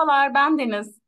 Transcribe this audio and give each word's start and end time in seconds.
Merhabalar, 0.00 0.34
ben 0.34 0.58
Deniz. 0.58 1.00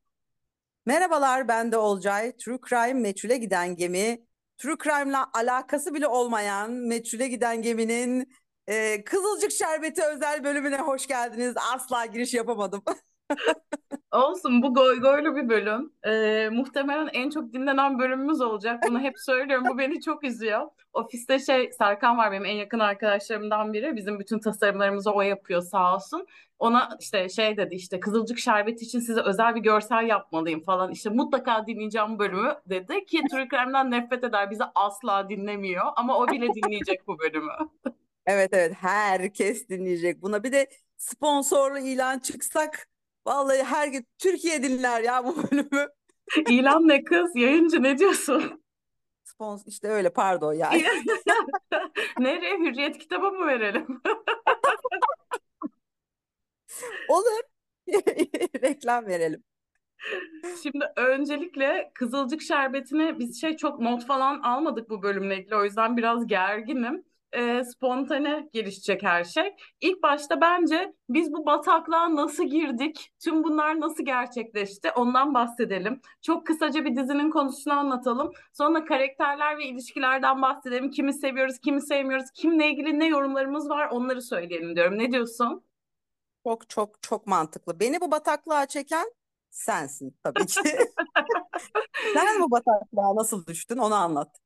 Merhabalar, 0.87 1.49
ben 1.49 1.73
de 1.73 1.79
Olcay. 1.79 2.37
True 2.37 2.59
Crime 2.69 3.01
Meçhule 3.01 3.37
Giden 3.37 3.77
Gemi. 3.77 4.27
True 4.59 4.77
Crime'la 4.85 5.31
alakası 5.35 5.95
bile 5.95 6.07
olmayan 6.07 6.71
Meçhule 6.71 7.29
Giden 7.29 7.63
Gemi'nin 7.63 8.33
e, 8.67 9.05
Kızılcık 9.05 9.53
Şerbeti 9.53 10.03
özel 10.05 10.45
bölümüne 10.45 10.79
hoş 10.79 11.07
geldiniz. 11.07 11.55
Asla 11.75 12.07
giriş 12.07 12.35
yapamadım. 12.35 12.83
Olsun, 14.13 14.63
bu 14.63 14.75
goy 14.75 15.01
goylu 15.01 15.37
bir 15.37 15.49
bölüm. 15.49 15.93
Ee, 16.07 16.49
muhtemelen 16.53 17.09
en 17.13 17.31
çok 17.31 17.53
dinlenen 17.53 17.99
bölümümüz 17.99 18.41
olacak. 18.41 18.83
Bunu 18.89 19.01
hep 19.01 19.19
söylüyorum. 19.19 19.67
Bu 19.69 19.79
beni 19.79 20.01
çok 20.01 20.25
üzüyor. 20.25 20.69
Ofiste 20.93 21.39
şey 21.39 21.73
Serkan 21.73 22.19
var 22.19 22.33
benim 22.33 22.45
en 22.45 22.57
yakın 22.57 22.79
arkadaşlarımdan 22.79 23.73
biri. 23.73 23.97
Bizim 23.97 24.19
bütün 24.19 24.39
tasarımlarımızı 24.39 25.11
o 25.11 25.23
yapıyor 25.23 25.63
sağ 25.63 25.95
olsun. 25.95 26.27
Ona 26.59 26.89
işte 27.01 27.29
şey 27.29 27.57
dedi 27.57 27.75
işte 27.75 28.01
Kızılcık 28.01 28.39
Şerbeti 28.39 28.85
için 28.85 29.01
size 29.01 29.21
özel 29.21 29.55
bir 29.55 29.61
görsel 29.61 30.07
yapmalıyım 30.07 30.63
falan. 30.63 30.91
İşte 30.91 31.11
mutlaka 31.11 31.67
dinleyeceğim 31.67 32.19
bölümü 32.19 32.55
dedi 32.67 33.05
ki 33.07 33.21
True 33.31 33.49
Crime'den 33.49 33.91
nefret 33.91 34.25
eder. 34.25 34.51
Bizi 34.51 34.65
asla 34.75 35.29
dinlemiyor 35.29 35.85
ama 35.97 36.19
o 36.19 36.29
bile 36.29 36.55
dinleyecek 36.55 37.07
bu 37.07 37.19
bölümü. 37.19 37.53
Evet 38.27 38.51
evet 38.53 38.75
herkes 38.81 39.69
dinleyecek. 39.69 40.23
Buna 40.23 40.43
bir 40.45 40.53
de 40.53 40.67
sponsorlu 40.97 41.79
ilan 41.79 42.19
çıksak 42.19 42.92
vallahi 43.27 43.63
her 43.63 43.89
gün 43.89 44.07
Türkiye 44.19 44.63
dinler 44.63 45.01
ya 45.01 45.25
bu 45.25 45.37
bölümü. 45.51 45.89
İlan 46.49 46.89
ne 46.89 47.05
kız? 47.05 47.37
Yayıncı 47.37 47.83
ne 47.83 47.99
diyorsun? 47.99 48.63
Sponsor 49.25 49.67
işte 49.73 49.89
öyle 49.89 50.13
pardon 50.13 50.53
yani. 50.53 50.85
Nereye? 52.19 52.59
Hürriyet 52.59 52.99
kitabı 52.99 53.33
mı 53.33 53.47
verelim? 53.47 54.03
Olur. 57.09 57.43
Reklam 58.63 59.07
verelim. 59.07 59.45
Şimdi 60.63 60.85
öncelikle 60.97 61.91
Kızılcık 61.95 62.43
Şerbeti'ne 62.43 63.19
biz 63.19 63.41
şey 63.41 63.57
çok 63.57 63.81
not 63.81 64.07
falan 64.07 64.41
almadık 64.41 64.91
bu 64.91 65.03
bölümle 65.03 65.37
ilgili. 65.39 65.57
O 65.57 65.65
yüzden 65.65 65.97
biraz 65.97 66.27
gerginim. 66.27 67.05
Ee, 67.37 67.65
spontane 67.65 68.49
gelişecek 68.53 69.03
her 69.03 69.25
şey. 69.25 69.57
İlk 69.81 70.03
başta 70.03 70.41
bence 70.41 70.95
biz 71.09 71.33
bu 71.33 71.47
bataklığa 71.47 72.17
nasıl 72.17 72.45
girdik? 72.45 73.13
Tüm 73.25 73.45
bunlar 73.45 73.81
nasıl 73.81 74.05
gerçekleşti? 74.05 74.91
Ondan 74.91 75.35
bahsedelim. 75.35 76.01
Çok 76.23 76.47
kısaca 76.47 76.85
bir 76.85 76.97
dizinin 76.97 77.31
konusunu 77.31 77.75
anlatalım. 77.75 78.33
Sonra 78.53 78.85
karakterler 78.85 79.59
ve 79.59 79.65
ilişkilerden 79.65 80.43
bahsedelim. 80.43 80.91
Kimi 80.91 81.13
seviyoruz, 81.13 81.59
kimi 81.59 81.83
sevmiyoruz, 81.83 82.27
kimle 82.35 82.71
ilgili 82.71 82.99
ne 82.99 83.07
yorumlarımız 83.07 83.69
var 83.69 83.89
onları 83.91 84.23
söyleyelim 84.23 84.77
diyorum. 84.77 84.99
Ne 84.99 85.13
diyorsun? 85.13 85.65
Çok 86.45 86.69
çok 86.69 87.03
çok 87.03 87.27
mantıklı. 87.27 87.81
Beni 87.81 88.01
bu 88.01 88.11
bataklığa 88.11 88.67
çeken 88.67 89.13
sensin 89.51 90.17
tabii 90.25 90.47
ki. 90.47 90.61
Sen 92.15 92.43
bu 92.43 92.51
bataklığa 92.51 93.17
nasıl 93.17 93.47
düştün 93.47 93.77
onu 93.79 93.95
anlat. 93.95 94.37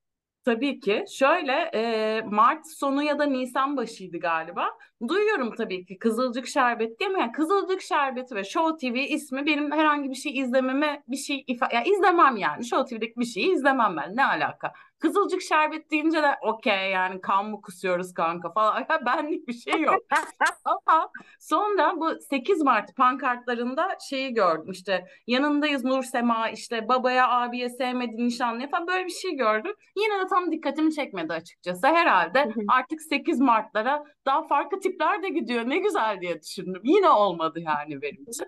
Tabii 0.46 0.80
ki. 0.80 1.04
Şöyle 1.08 1.52
e, 1.74 2.22
Mart 2.22 2.66
sonu 2.66 3.02
ya 3.02 3.18
da 3.18 3.24
Nisan 3.24 3.76
başıydı 3.76 4.18
galiba. 4.18 4.68
Duyuyorum 5.08 5.54
tabii 5.54 5.84
ki 5.86 5.98
Kızılcık 5.98 6.46
Şerbeti 6.46 6.98
diye 6.98 7.08
ama 7.08 7.18
yani 7.18 7.32
Kızılcık 7.32 7.82
Şerbeti 7.82 8.34
ve 8.34 8.44
Show 8.44 8.88
TV 8.88 8.96
ismi 8.96 9.46
benim 9.46 9.72
herhangi 9.72 10.10
bir 10.10 10.14
şey 10.14 10.38
izlememe 10.38 11.02
bir 11.08 11.16
şey 11.16 11.44
ifa 11.46 11.68
ya 11.74 11.82
izlemem 11.84 12.36
yani. 12.36 12.64
Show 12.64 12.96
TV'deki 12.96 13.20
bir 13.20 13.24
şeyi 13.24 13.52
izlemem 13.52 13.96
ben. 13.96 14.16
Ne 14.16 14.24
alaka? 14.24 14.72
Kızılcık 14.98 15.42
Şerbet 15.42 15.90
deyince 15.90 16.22
de 16.22 16.34
okey 16.42 16.90
yani 16.90 17.20
kan 17.20 17.46
mı 17.50 17.60
kusuyoruz 17.60 18.14
kanka 18.14 18.52
falan. 18.52 18.86
Ya 18.90 19.06
benlik 19.06 19.48
bir 19.48 19.52
şey 19.52 19.80
yok. 19.80 20.02
Ama 20.64 21.10
sonra 21.40 21.94
bu 21.96 22.20
8 22.30 22.62
Mart 22.62 22.96
pankartlarında 22.96 23.88
şeyi 24.08 24.34
gördüm 24.34 24.70
işte 24.70 25.06
yanındayız 25.26 25.84
Nur 25.84 26.02
Sema 26.02 26.50
işte 26.50 26.88
babaya 26.88 27.30
abiye 27.30 27.68
sevmedi 27.68 28.16
nişanlıya 28.16 28.68
falan 28.68 28.86
böyle 28.86 29.04
bir 29.04 29.10
şey 29.10 29.36
gördüm. 29.36 29.72
Yine 29.96 30.24
de 30.24 30.26
tam 30.26 30.52
dikkatimi 30.52 30.94
çekmedi 30.94 31.32
açıkçası. 31.32 31.86
Herhalde 31.86 32.48
artık 32.68 33.02
8 33.02 33.40
Mart'lara 33.40 34.04
daha 34.26 34.46
farklı 34.46 34.80
tipler 34.80 35.22
de 35.22 35.28
gidiyor. 35.28 35.68
Ne 35.68 35.78
güzel 35.78 36.20
diye 36.20 36.42
düşündüm. 36.42 36.82
Yine 36.84 37.08
olmadı 37.10 37.60
yani 37.60 38.02
benim 38.02 38.22
için. 38.22 38.46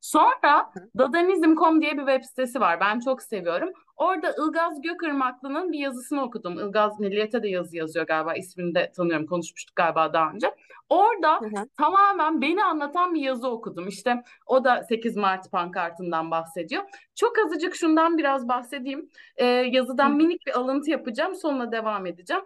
Sonra 0.00 0.72
Dadanizm.com 0.98 1.80
diye 1.80 1.92
bir 1.92 2.06
web 2.06 2.22
sitesi 2.22 2.60
var. 2.60 2.80
Ben 2.80 3.00
çok 3.00 3.22
seviyorum. 3.22 3.72
Orada 3.96 4.30
Ilgaz 4.30 4.82
Gökırmaklı'nın 4.82 5.72
bir 5.72 5.78
yazısını 5.78 6.22
okudum. 6.22 6.58
Ilgaz 6.58 7.00
Milliyet'e 7.00 7.42
de 7.42 7.48
yazı 7.48 7.76
yazıyor 7.76 8.06
galiba. 8.06 8.34
İsmini 8.34 8.74
de 8.74 8.92
tanıyorum. 8.96 9.26
Konuşmuştuk 9.26 9.76
galiba 9.76 10.12
daha 10.12 10.30
önce. 10.30 10.54
Orada 10.88 11.40
tamamen 11.78 12.42
beni 12.42 12.64
anlatan 12.64 13.14
bir 13.14 13.20
yazı 13.20 13.48
okudum. 13.48 13.88
İşte 13.88 14.22
o 14.46 14.64
da 14.64 14.82
8 14.82 15.16
Mart 15.16 15.52
pankartından 15.52 16.30
bahsediyor. 16.30 16.82
Çok 17.14 17.38
azıcık 17.38 17.74
şundan 17.74 18.18
biraz 18.18 18.48
bahsedeyim. 18.48 19.10
Ee, 19.36 19.44
yazıdan 19.46 20.16
minik 20.16 20.46
bir 20.46 20.58
alıntı 20.58 20.90
yapacağım. 20.90 21.34
Sonra 21.34 21.72
devam 21.72 22.06
edeceğim. 22.06 22.42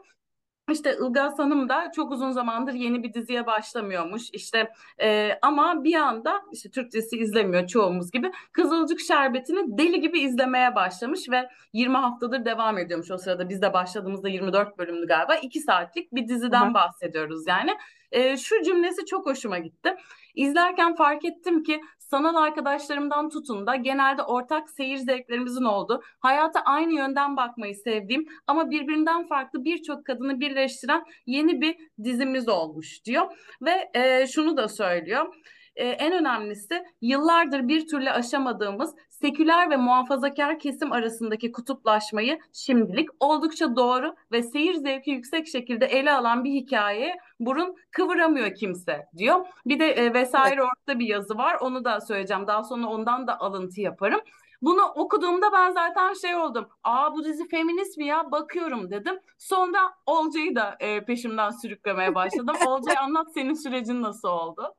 İşte 0.70 0.96
Ilgaz 1.00 1.38
Hanım 1.38 1.68
da 1.68 1.92
çok 1.96 2.12
uzun 2.12 2.30
zamandır 2.30 2.72
yeni 2.72 3.02
bir 3.02 3.14
diziye 3.14 3.46
başlamıyormuş. 3.46 4.22
İşte 4.32 4.72
e, 5.00 5.38
ama 5.42 5.84
bir 5.84 5.94
anda 5.94 6.42
işte 6.52 6.70
Türk 6.70 6.92
dizisi 6.92 7.16
izlemiyor 7.16 7.66
çoğumuz 7.66 8.10
gibi. 8.10 8.32
Kızılcık 8.52 9.00
Şerbeti'ni 9.00 9.78
deli 9.78 10.00
gibi 10.00 10.20
izlemeye 10.20 10.74
başlamış 10.74 11.30
ve 11.30 11.48
20 11.72 11.96
haftadır 11.96 12.44
devam 12.44 12.78
ediyormuş 12.78 13.10
o 13.10 13.18
sırada. 13.18 13.48
Biz 13.48 13.62
de 13.62 13.72
başladığımızda 13.72 14.28
24 14.28 14.78
bölümlü 14.78 15.06
galiba. 15.06 15.34
2 15.34 15.60
saatlik 15.60 16.14
bir 16.14 16.28
diziden 16.28 16.70
Hı. 16.70 16.74
bahsediyoruz 16.74 17.46
yani. 17.46 17.76
E, 18.12 18.36
şu 18.36 18.62
cümlesi 18.62 19.06
çok 19.06 19.26
hoşuma 19.26 19.58
gitti. 19.58 19.96
İzlerken 20.34 20.94
fark 20.94 21.24
ettim 21.24 21.62
ki 21.62 21.80
sanal 22.10 22.34
arkadaşlarımdan 22.34 23.28
tutun 23.28 23.66
da 23.66 23.76
genelde 23.76 24.22
ortak 24.22 24.70
seyir 24.70 24.96
zevklerimizin 24.96 25.64
olduğu, 25.64 26.02
hayata 26.20 26.60
aynı 26.60 26.92
yönden 26.92 27.36
bakmayı 27.36 27.74
sevdiğim 27.74 28.26
ama 28.46 28.70
birbirinden 28.70 29.26
farklı 29.26 29.64
birçok 29.64 30.04
kadını 30.04 30.40
birleştiren 30.40 31.04
yeni 31.26 31.60
bir 31.60 31.76
dizimiz 32.04 32.48
olmuş 32.48 33.04
diyor. 33.04 33.26
Ve 33.62 33.90
e, 33.94 34.26
şunu 34.26 34.56
da 34.56 34.68
söylüyor. 34.68 35.34
Ee, 35.76 35.88
en 35.88 36.12
önemlisi 36.12 36.84
yıllardır 37.00 37.68
bir 37.68 37.86
türlü 37.86 38.10
aşamadığımız 38.10 38.94
seküler 39.20 39.70
ve 39.70 39.76
muhafazakar 39.76 40.58
kesim 40.58 40.92
arasındaki 40.92 41.52
kutuplaşmayı 41.52 42.38
şimdilik 42.52 43.08
oldukça 43.20 43.76
doğru 43.76 44.14
ve 44.32 44.42
seyir 44.42 44.74
zevki 44.74 45.10
yüksek 45.10 45.48
şekilde 45.48 45.86
ele 45.86 46.12
alan 46.12 46.44
bir 46.44 46.50
hikayeye 46.50 47.16
burun 47.40 47.76
kıvıramıyor 47.90 48.54
kimse 48.54 49.06
diyor. 49.16 49.46
Bir 49.66 49.80
de 49.80 49.90
e, 49.90 50.14
vesaire 50.14 50.62
ortada 50.62 50.98
bir 50.98 51.06
yazı 51.06 51.38
var. 51.38 51.56
Onu 51.60 51.84
da 51.84 52.00
söyleyeceğim. 52.00 52.46
Daha 52.46 52.64
sonra 52.64 52.86
ondan 52.86 53.26
da 53.26 53.40
alıntı 53.40 53.80
yaparım. 53.80 54.20
Bunu 54.62 54.82
okuduğumda 54.82 55.52
ben 55.52 55.72
zaten 55.72 56.12
şey 56.14 56.36
oldum. 56.36 56.68
Aa 56.84 57.14
bu 57.14 57.24
dizi 57.24 57.48
feminist 57.48 57.98
mi 57.98 58.06
ya? 58.06 58.32
Bakıyorum 58.32 58.90
dedim. 58.90 59.18
Sonra 59.38 59.78
Olcay'ı 60.06 60.54
da 60.54 60.76
e, 60.80 61.04
peşimden 61.04 61.50
sürüklemeye 61.50 62.14
başladım. 62.14 62.56
Olcay 62.66 62.96
anlat 62.98 63.26
senin 63.34 63.54
sürecin 63.54 64.02
nasıl 64.02 64.28
oldu? 64.28 64.74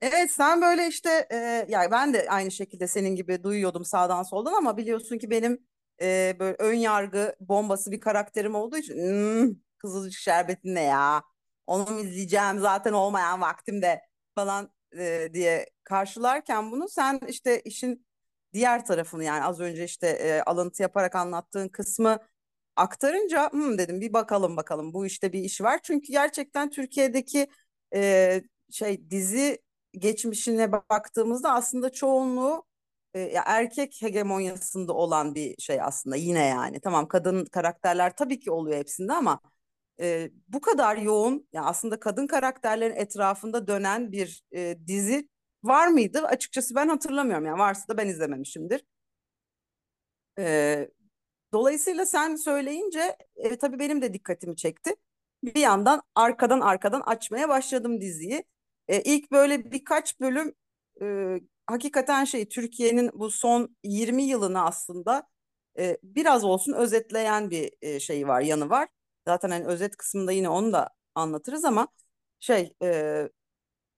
Evet 0.00 0.30
sen 0.30 0.62
böyle 0.62 0.88
işte 0.88 1.26
e, 1.32 1.66
yani 1.68 1.90
ben 1.90 2.14
de 2.14 2.26
aynı 2.30 2.50
şekilde 2.50 2.86
senin 2.88 3.16
gibi 3.16 3.42
duyuyordum 3.42 3.84
sağdan 3.84 4.22
soldan 4.22 4.52
ama 4.52 4.76
biliyorsun 4.76 5.18
ki 5.18 5.30
benim 5.30 5.66
e, 6.02 6.36
böyle 6.38 6.56
ön 6.58 6.74
yargı 6.74 7.36
bombası 7.40 7.92
bir 7.92 8.00
karakterim 8.00 8.54
olduğu 8.54 8.76
için 8.76 8.94
hmm, 8.94 9.50
Kızılcık 9.78 10.18
Şerbeti 10.20 10.74
ne 10.74 10.82
ya? 10.82 11.22
Onu 11.66 11.90
mu 11.90 12.00
izleyeceğim? 12.00 12.58
Zaten 12.58 12.92
olmayan 12.92 13.40
vaktimde 13.40 14.00
falan 14.34 14.72
e, 14.98 15.28
diye 15.34 15.66
karşılarken 15.84 16.70
bunu 16.72 16.88
sen 16.88 17.20
işte 17.28 17.60
işin 17.60 18.06
diğer 18.54 18.84
tarafını 18.86 19.24
yani 19.24 19.44
az 19.44 19.60
önce 19.60 19.84
işte 19.84 20.06
e, 20.08 20.40
alıntı 20.42 20.82
yaparak 20.82 21.14
anlattığın 21.16 21.68
kısmı 21.68 22.18
aktarınca 22.76 23.50
hmm, 23.52 23.78
dedim. 23.78 24.00
Bir 24.00 24.12
bakalım 24.12 24.56
bakalım. 24.56 24.94
Bu 24.94 25.06
işte 25.06 25.32
bir 25.32 25.40
iş 25.40 25.60
var. 25.60 25.80
Çünkü 25.82 26.12
gerçekten 26.12 26.70
Türkiye'deki 26.70 27.46
e, 27.94 28.42
şey 28.70 29.10
dizi 29.10 29.63
geçmişine 30.00 30.72
baktığımızda 30.72 31.52
aslında 31.54 31.92
çoğunluğu 31.92 32.64
e, 33.14 33.20
erkek 33.46 33.98
hegemonyasında 34.02 34.92
olan 34.92 35.34
bir 35.34 35.54
şey 35.58 35.82
aslında 35.82 36.16
yine 36.16 36.46
yani. 36.46 36.80
Tamam 36.80 37.08
kadın 37.08 37.44
karakterler 37.44 38.16
tabii 38.16 38.40
ki 38.40 38.50
oluyor 38.50 38.78
hepsinde 38.78 39.12
ama 39.12 39.40
e, 40.00 40.30
bu 40.48 40.60
kadar 40.60 40.96
yoğun 40.96 41.48
yani 41.52 41.66
aslında 41.66 42.00
kadın 42.00 42.26
karakterlerin 42.26 42.96
etrafında 42.96 43.66
dönen 43.66 44.12
bir 44.12 44.42
e, 44.56 44.76
dizi 44.86 45.28
var 45.64 45.88
mıydı? 45.88 46.22
Açıkçası 46.26 46.74
ben 46.74 46.88
hatırlamıyorum 46.88 47.46
yani 47.46 47.58
varsa 47.58 47.88
da 47.88 47.96
ben 47.96 48.08
izlememişimdir. 48.08 48.84
E, 50.38 50.88
dolayısıyla 51.52 52.06
sen 52.06 52.36
söyleyince 52.36 53.16
e, 53.36 53.58
tabii 53.58 53.78
benim 53.78 54.02
de 54.02 54.14
dikkatimi 54.14 54.56
çekti. 54.56 54.96
Bir 55.44 55.60
yandan 55.60 56.02
arkadan 56.14 56.60
arkadan 56.60 57.00
açmaya 57.00 57.48
başladım 57.48 58.00
diziyi. 58.00 58.44
E, 58.88 59.00
ilk 59.02 59.32
böyle 59.32 59.70
birkaç 59.72 60.20
bölüm 60.20 60.54
e, 61.02 61.40
hakikaten 61.66 62.24
şey 62.24 62.48
Türkiye'nin 62.48 63.10
bu 63.14 63.30
son 63.30 63.76
20 63.84 64.22
yılını 64.22 64.64
aslında 64.64 65.28
e, 65.78 65.98
biraz 66.02 66.44
olsun 66.44 66.72
özetleyen 66.72 67.50
bir 67.50 67.72
e, 67.82 68.00
şey 68.00 68.28
var, 68.28 68.40
yanı 68.40 68.70
var. 68.70 68.88
Zaten 69.26 69.50
hani 69.50 69.64
özet 69.66 69.96
kısmında 69.96 70.32
yine 70.32 70.48
onu 70.48 70.72
da 70.72 70.90
anlatırız 71.14 71.64
ama 71.64 71.88
şey 72.40 72.74
e, 72.82 73.28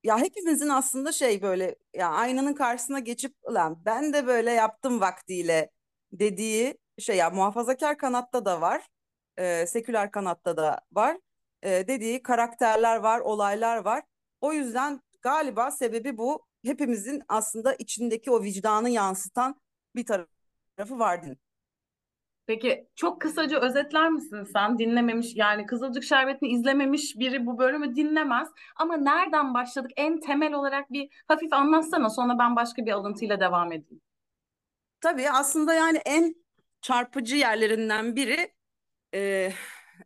ya 0.04 0.18
hepimizin 0.18 0.68
aslında 0.68 1.12
şey 1.12 1.42
böyle 1.42 1.76
ya 1.94 2.10
aynanın 2.10 2.54
karşısına 2.54 2.98
geçip 2.98 3.34
lan 3.52 3.82
ben 3.84 4.12
de 4.12 4.26
böyle 4.26 4.50
yaptım 4.52 5.00
vaktiyle 5.00 5.70
dediği 6.12 6.78
şey 6.98 7.16
ya 7.16 7.30
muhafazakar 7.30 7.98
kanatta 7.98 8.44
da 8.44 8.60
var, 8.60 8.86
e, 9.38 9.66
seküler 9.66 10.10
kanatta 10.10 10.56
da 10.56 10.80
var 10.92 11.18
e, 11.62 11.70
dediği 11.88 12.22
karakterler 12.22 12.96
var, 12.96 13.20
olaylar 13.20 13.76
var. 13.76 14.02
O 14.46 14.52
yüzden 14.52 15.00
galiba 15.22 15.70
sebebi 15.70 16.18
bu. 16.18 16.46
Hepimizin 16.64 17.22
aslında 17.28 17.74
içindeki 17.74 18.30
o 18.30 18.42
vicdanı 18.42 18.90
yansıtan 18.90 19.60
bir 19.96 20.06
tarafı 20.06 20.98
vardı. 20.98 21.36
Peki 22.46 22.88
çok 22.94 23.20
kısaca 23.20 23.60
özetler 23.60 24.10
misin 24.10 24.44
sen? 24.52 24.78
Dinlememiş 24.78 25.36
yani 25.36 25.66
Kızılcık 25.66 26.04
Şerbeti'ni 26.04 26.48
izlememiş 26.48 27.18
biri 27.18 27.46
bu 27.46 27.58
bölümü 27.58 27.96
dinlemez. 27.96 28.48
Ama 28.76 28.96
nereden 28.96 29.54
başladık? 29.54 29.90
En 29.96 30.20
temel 30.20 30.52
olarak 30.52 30.92
bir 30.92 31.08
hafif 31.28 31.52
anlatsana 31.52 32.10
sonra 32.10 32.38
ben 32.38 32.56
başka 32.56 32.86
bir 32.86 32.92
alıntıyla 32.92 33.40
devam 33.40 33.72
edeyim. 33.72 34.02
Tabii 35.00 35.30
aslında 35.30 35.74
yani 35.74 35.98
en 35.98 36.34
çarpıcı 36.80 37.36
yerlerinden 37.36 38.16
biri 38.16 38.54
e, 39.14 39.52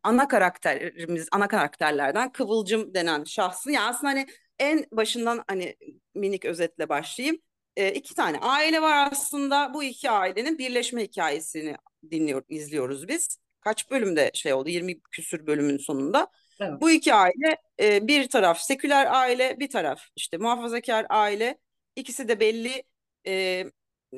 ana 0.02 0.28
karakterimiz, 0.28 1.28
ana 1.32 1.48
karakterlerden 1.48 2.32
Kıvılcım 2.32 2.94
denen 2.94 3.24
şahsın. 3.24 3.70
Yani 3.70 3.88
aslında 3.88 4.12
hani 4.12 4.26
en 4.58 4.84
başından 4.92 5.44
hani 5.48 5.76
minik 6.14 6.44
özetle 6.44 6.88
başlayayım. 6.88 7.38
E, 7.76 7.92
iki 7.92 8.14
tane 8.14 8.38
aile 8.38 8.82
var 8.82 9.08
aslında. 9.12 9.74
Bu 9.74 9.84
iki 9.84 10.10
ailenin 10.10 10.58
birleşme 10.58 11.02
hikayesini 11.02 11.76
dinliyor, 12.10 12.42
izliyoruz 12.48 13.08
biz. 13.08 13.38
Kaç 13.60 13.90
bölümde 13.90 14.30
şey 14.34 14.52
oldu? 14.52 14.68
20 14.68 15.00
küsür 15.00 15.46
bölümün 15.46 15.78
sonunda. 15.78 16.28
Evet. 16.60 16.80
Bu 16.80 16.90
iki 16.90 17.14
aile 17.14 17.56
e, 17.80 18.08
bir 18.08 18.28
taraf 18.28 18.60
seküler 18.60 19.06
aile, 19.10 19.60
bir 19.60 19.70
taraf 19.70 20.02
işte 20.16 20.36
muhafazakar 20.36 21.06
aile. 21.08 21.58
İkisi 21.96 22.28
de 22.28 22.40
belli 22.40 22.82
e, 23.26 23.64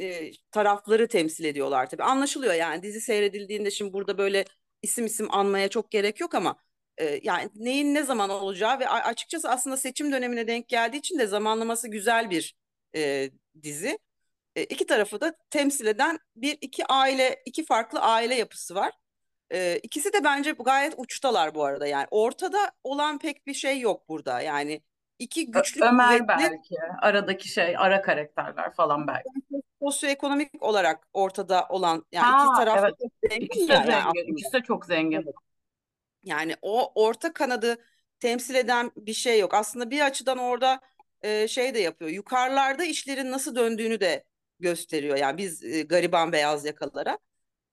e, 0.01 0.31
tarafları 0.51 1.09
temsil 1.09 1.45
ediyorlar 1.45 1.91
tabii. 1.91 2.03
Anlaşılıyor 2.03 2.55
yani 2.55 2.83
dizi 2.83 3.01
seyredildiğinde 3.01 3.71
şimdi 3.71 3.93
burada 3.93 4.19
böyle 4.19 4.45
isim 4.83 5.07
isim 5.07 5.35
anmaya 5.35 5.69
çok 5.69 5.91
gerek 5.91 6.21
yok 6.21 6.35
ama 6.35 6.57
e, 6.99 7.21
yani 7.23 7.51
neyin 7.55 7.95
ne 7.95 8.03
zaman 8.03 8.31
olacağı 8.31 8.81
ve 8.81 8.89
açıkçası 8.89 9.51
aslında 9.51 9.77
seçim 9.77 10.13
dönemine 10.13 10.47
denk 10.47 10.69
geldiği 10.69 10.97
için 10.99 11.19
de 11.19 11.27
zamanlaması 11.27 11.89
güzel 11.89 12.31
bir 12.31 12.57
e, 12.97 13.31
dizi. 13.63 13.99
E, 14.57 14.65
iki 14.65 14.87
tarafı 14.87 15.21
da 15.21 15.35
temsil 15.51 15.87
eden 15.87 16.19
bir 16.37 16.59
iki 16.61 16.87
aile, 16.87 17.43
iki 17.47 17.65
farklı 17.65 18.01
aile 18.01 18.35
yapısı 18.35 18.75
var. 18.75 18.93
E, 19.53 19.81
ikisi 19.83 20.13
de 20.13 20.25
bence 20.25 20.53
gayet 20.53 20.95
uçtalar 20.97 21.55
bu 21.55 21.65
arada 21.65 21.87
yani. 21.87 22.07
Ortada 22.11 22.73
olan 22.85 23.19
pek 23.19 23.47
bir 23.47 23.55
şey 23.55 23.81
yok 23.81 24.09
burada 24.09 24.41
yani. 24.41 24.83
İki 25.23 25.51
güçlü 25.51 25.85
Ömer 25.85 26.19
kuvvetli, 26.19 26.29
belki 26.29 26.77
aradaki 27.01 27.49
şey 27.49 27.77
ara 27.79 28.03
karakterler 28.03 28.75
falan 28.75 29.07
belki. 29.07 29.29
Sosyoekonomik 29.83 30.63
olarak 30.63 31.07
ortada 31.13 31.67
olan 31.69 32.05
yani 32.13 32.25
ha, 32.27 32.45
iki 32.45 32.65
taraf 32.65 32.85
evet. 32.85 32.95
zengin 33.31 33.47
ikisi 33.47 33.69
de 33.69 33.77
zengin. 33.77 33.91
Yani 33.91 34.31
ikisi 34.31 34.53
de 34.53 34.61
çok 34.61 34.87
zengin. 34.87 35.25
Yani 36.25 36.57
o 36.63 36.93
orta 36.95 37.33
kanadı 37.33 37.77
temsil 38.21 38.55
eden 38.55 38.91
bir 38.97 39.15
şey 39.15 39.41
yok. 39.41 39.55
Aslında 39.55 39.91
bir 39.91 40.01
açıdan 40.01 40.39
orada 40.39 40.81
e, 41.23 41.49
şey 41.49 41.75
de 41.75 41.79
yapıyor. 41.79 42.11
Yukarılarda 42.11 42.85
işlerin 42.85 43.31
nasıl 43.31 43.55
döndüğünü 43.55 44.01
de 44.01 44.25
gösteriyor. 44.61 45.17
Yani 45.17 45.39
biz 45.39 45.65
e, 45.65 45.83
gariban 45.83 46.33
beyaz 46.33 46.65
yakalara. 46.65 47.19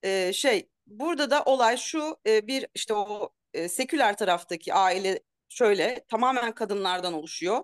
E, 0.04 0.34
şey 0.34 0.70
burada 0.88 1.32
da 1.32 1.44
olay 1.44 1.78
şu 1.78 2.18
e, 2.28 2.48
bir 2.48 2.68
işte 2.76 2.94
o 2.94 3.34
e, 3.54 3.70
seküler 3.70 4.18
taraftaki 4.18 4.74
aile 4.74 5.20
şöyle 5.50 6.06
tamamen 6.08 6.52
kadınlardan 6.56 7.14
oluşuyor. 7.14 7.64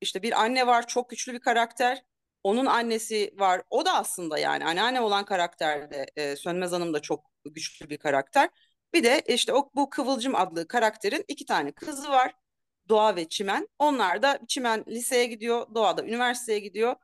İşte 0.00 0.22
bir 0.22 0.40
anne 0.42 0.66
var 0.66 0.86
çok 0.86 1.10
güçlü 1.10 1.32
bir 1.32 1.40
karakter. 1.40 2.02
Onun 2.42 2.66
annesi 2.66 3.34
var. 3.38 3.62
O 3.70 3.84
da 3.84 3.94
aslında 3.94 4.38
yani 4.38 4.64
anneanne 4.64 5.00
olan 5.00 5.24
karakter 5.24 5.90
de 5.90 6.06
e, 6.16 6.36
Sönmez 6.36 6.72
Hanım 6.72 6.94
da 6.94 7.00
çok 7.00 7.30
güçlü 7.44 7.90
bir 7.90 7.98
karakter. 7.98 8.50
Bir 8.94 9.04
de 9.04 9.22
işte 9.26 9.52
o 9.52 9.70
bu 9.74 9.90
Kıvılcım 9.90 10.34
adlı 10.34 10.68
karakterin 10.68 11.24
iki 11.28 11.46
tane 11.46 11.72
kızı 11.72 12.10
var. 12.10 12.34
Doğa 12.88 13.16
ve 13.16 13.28
Çimen. 13.28 13.68
Onlar 13.78 14.22
da 14.22 14.40
Çimen 14.48 14.84
liseye 14.88 15.26
gidiyor, 15.26 15.74
Doğa 15.74 15.96
da 15.96 16.04
üniversiteye 16.04 16.58
gidiyor. 16.58 16.96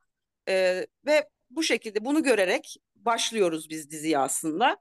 E, 0.49 0.87
ve 1.07 1.31
bu 1.51 1.63
şekilde 1.63 2.05
bunu 2.05 2.23
görerek 2.23 2.77
başlıyoruz 2.95 3.71
biz 3.71 3.91
diziyi 3.91 4.19
aslında. 4.19 4.77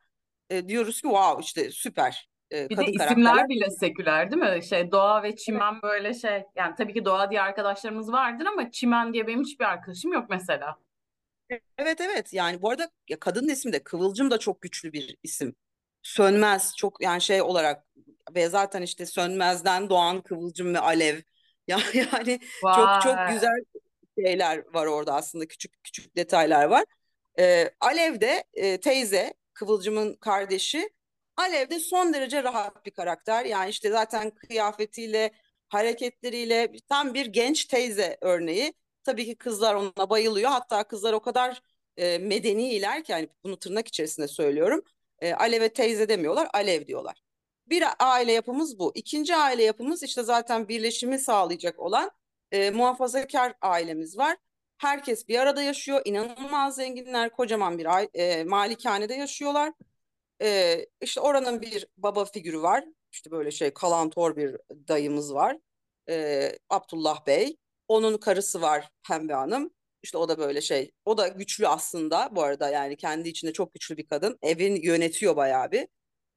E, 0.50 0.68
diyoruz 0.68 1.02
ki 1.02 1.08
wow 1.08 1.44
işte 1.44 1.72
süper. 1.72 2.30
E, 2.52 2.70
bir 2.70 2.76
kadın 2.76 2.88
de 2.88 2.92
isimler 2.92 3.16
karakterler. 3.16 3.50
bile 3.50 3.70
seküler 3.70 4.32
değil 4.32 4.42
mi? 4.42 4.64
Şey 4.64 4.92
Doğa 4.92 5.24
ve 5.24 5.36
Çimen 5.36 5.74
evet. 5.74 5.84
böyle 5.84 6.14
şey. 6.14 6.44
Yani 6.56 6.76
tabii 6.78 6.94
ki 6.94 7.06
Doğa 7.06 7.32
diye 7.32 7.42
arkadaşlarımız 7.42 8.12
vardır 8.12 8.46
ama 8.46 8.72
Çimen 8.72 9.14
diye 9.14 9.28
benim 9.28 9.42
hiçbir 9.44 9.66
arkadaşım 9.66 10.14
yok 10.14 10.26
mesela. 10.30 10.78
Evet 11.78 12.02
evet 12.02 12.34
yani 12.34 12.62
bu 12.62 12.70
arada 12.70 12.90
ya 13.10 13.20
kadının 13.20 13.50
ismi 13.50 13.74
de 13.74 13.84
Kıvılcım 13.84 14.32
da 14.32 14.38
çok 14.38 14.62
güçlü 14.62 14.94
bir 14.94 15.18
isim. 15.24 15.56
Sönmez 16.02 16.76
çok 16.78 17.02
yani 17.02 17.22
şey 17.22 17.42
olarak 17.42 17.86
ve 18.36 18.50
zaten 18.50 18.82
işte 18.82 19.06
Sönmez'den 19.06 19.90
doğan 19.90 20.22
Kıvılcım 20.22 20.74
ve 20.74 20.80
Alev. 20.80 21.20
Ya 21.68 21.78
yani 21.94 22.40
Vay. 22.64 22.76
çok 22.76 23.02
çok 23.02 23.30
güzel 23.30 23.56
şeyler 24.20 24.74
var 24.74 24.86
orada 24.86 25.14
aslında 25.14 25.48
küçük 25.48 25.84
küçük 25.84 26.16
detaylar 26.16 26.66
var. 26.66 26.84
Ee, 27.40 27.70
Alev 27.80 28.22
de 28.22 28.44
e, 28.54 28.80
teyze 28.80 29.34
Kıvılcım'ın 29.54 30.16
kardeşi. 30.16 30.90
Alev 31.38 31.70
de 31.70 31.80
son 31.80 32.14
derece 32.14 32.44
rahat 32.44 32.86
bir 32.86 32.92
karakter. 32.92 33.46
Yani 33.46 33.70
işte 33.70 33.90
zaten 33.90 34.32
kıyafetiyle, 34.32 35.32
hareketleriyle 35.70 36.74
tam 36.90 37.14
bir 37.14 37.26
genç 37.26 37.66
teyze 37.66 38.18
örneği. 38.22 38.74
Tabii 39.04 39.26
ki 39.26 39.36
kızlar 39.36 39.76
ona 39.76 40.10
bayılıyor. 40.10 40.50
Hatta 40.52 40.84
kızlar 40.84 41.14
o 41.14 41.20
kadar 41.20 41.62
e, 41.98 42.18
medeniler 42.18 43.04
ki 43.04 43.12
yani 43.12 43.30
bunu 43.44 43.58
tırnak 43.60 43.88
içerisinde 43.88 44.28
söylüyorum. 44.28 44.82
E, 45.20 45.34
Alev'e 45.34 45.70
teyze 45.70 46.10
demiyorlar, 46.10 46.48
Alev 46.54 46.88
diyorlar. 46.88 47.22
Bir 47.68 47.84
aile 48.00 48.32
yapımız 48.32 48.80
bu. 48.80 48.92
İkinci 48.96 49.36
aile 49.36 49.64
yapımız 49.64 50.04
işte 50.04 50.24
zaten 50.24 50.68
birleşimi 50.68 51.20
sağlayacak 51.20 51.80
olan 51.80 52.12
e, 52.52 52.72
muhafazakar 52.72 53.54
ailemiz 53.62 54.18
var. 54.18 54.38
Herkes 54.78 55.28
bir 55.28 55.40
arada 55.40 55.62
yaşıyor. 55.62 56.02
İnanılmaz 56.06 56.76
zenginler, 56.76 57.30
kocaman 57.30 57.78
bir 57.78 57.88
e, 58.14 58.44
malikanede 58.44 59.14
yaşıyorlar. 59.14 59.74
E, 60.42 60.86
işte 61.02 61.22
oranın 61.22 61.62
bir 61.62 61.88
baba 61.98 62.26
figürü 62.26 62.62
var. 62.62 62.86
İşte 63.12 63.32
böyle 63.32 63.52
şey 63.52 63.74
kalantor 63.74 64.36
bir 64.36 64.58
dayımız 64.70 65.34
var. 65.34 65.58
E, 66.10 66.52
Abdullah 66.70 67.28
Bey. 67.28 67.58
Onun 67.88 68.18
karısı 68.18 68.62
var 68.62 68.90
Pembe 69.08 69.34
Hanım. 69.34 69.72
İşte 70.04 70.18
o 70.18 70.30
da 70.30 70.38
böyle 70.38 70.62
şey. 70.62 70.92
O 71.06 71.18
da 71.18 71.28
güçlü 71.28 71.68
aslında 71.68 72.30
bu 72.32 72.44
arada 72.44 72.70
yani 72.70 72.98
kendi 72.98 73.30
içinde 73.30 73.54
çok 73.54 73.74
güçlü 73.74 73.98
bir 73.98 74.08
kadın. 74.08 74.38
Evin 74.42 74.76
yönetiyor 74.76 75.36
bayağı 75.36 75.72
bir. 75.72 75.88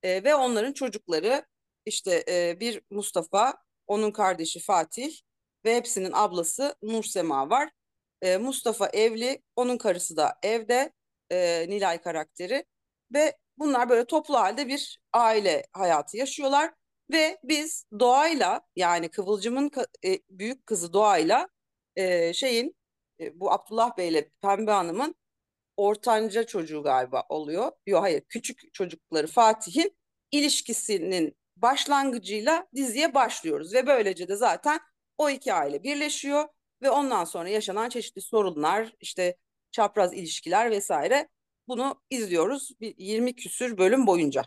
E, 0.02 0.24
ve 0.24 0.34
onların 0.34 0.72
çocukları 0.72 1.44
işte 1.86 2.24
e, 2.28 2.60
bir 2.60 2.82
Mustafa, 2.90 3.54
onun 3.86 4.10
kardeşi 4.10 4.60
Fatih 4.60 5.16
ve 5.64 5.76
hepsinin 5.76 6.12
ablası 6.12 6.74
Nursema 6.82 7.50
var. 7.50 7.70
E, 8.22 8.36
Mustafa 8.36 8.88
evli, 8.88 9.42
onun 9.56 9.78
karısı 9.78 10.16
da 10.16 10.38
evde. 10.42 10.92
E, 11.30 11.66
Nilay 11.68 12.00
karakteri 12.00 12.64
ve 13.14 13.36
bunlar 13.58 13.88
böyle 13.88 14.04
toplu 14.04 14.38
halde 14.38 14.68
bir 14.68 15.00
aile 15.12 15.64
hayatı 15.72 16.16
yaşıyorlar 16.16 16.74
ve 17.12 17.38
biz 17.44 17.84
doğayla 18.00 18.60
yani 18.76 19.08
Kıvılcım'ın 19.08 19.70
e, 20.04 20.18
büyük 20.30 20.66
kızı 20.66 20.92
doğayla 20.92 21.48
e, 21.96 22.32
şeyin 22.32 22.76
e, 23.20 23.40
bu 23.40 23.52
Abdullah 23.52 23.96
Bey 23.96 24.08
ile 24.08 24.30
Pembe 24.42 24.70
Hanım'ın 24.70 25.14
ortanca 25.76 26.46
çocuğu 26.46 26.82
galiba 26.82 27.24
oluyor. 27.28 27.72
Yok 27.86 28.02
hayır 28.02 28.20
küçük 28.28 28.74
çocukları 28.74 29.26
Fatih'in 29.26 29.96
ilişkisinin 30.30 31.36
başlangıcıyla 31.56 32.66
diziye 32.74 33.14
başlıyoruz 33.14 33.74
ve 33.74 33.86
böylece 33.86 34.28
de 34.28 34.36
zaten 34.36 34.80
o 35.18 35.30
iki 35.30 35.52
aile 35.54 35.82
birleşiyor 35.82 36.48
ve 36.82 36.90
ondan 36.90 37.24
sonra 37.24 37.48
yaşanan 37.48 37.88
çeşitli 37.88 38.20
sorunlar 38.20 38.92
işte 39.00 39.36
çapraz 39.70 40.14
ilişkiler 40.14 40.70
vesaire 40.70 41.28
bunu 41.68 42.00
izliyoruz 42.10 42.70
20 42.80 43.34
küsür 43.34 43.78
bölüm 43.78 44.06
boyunca. 44.06 44.42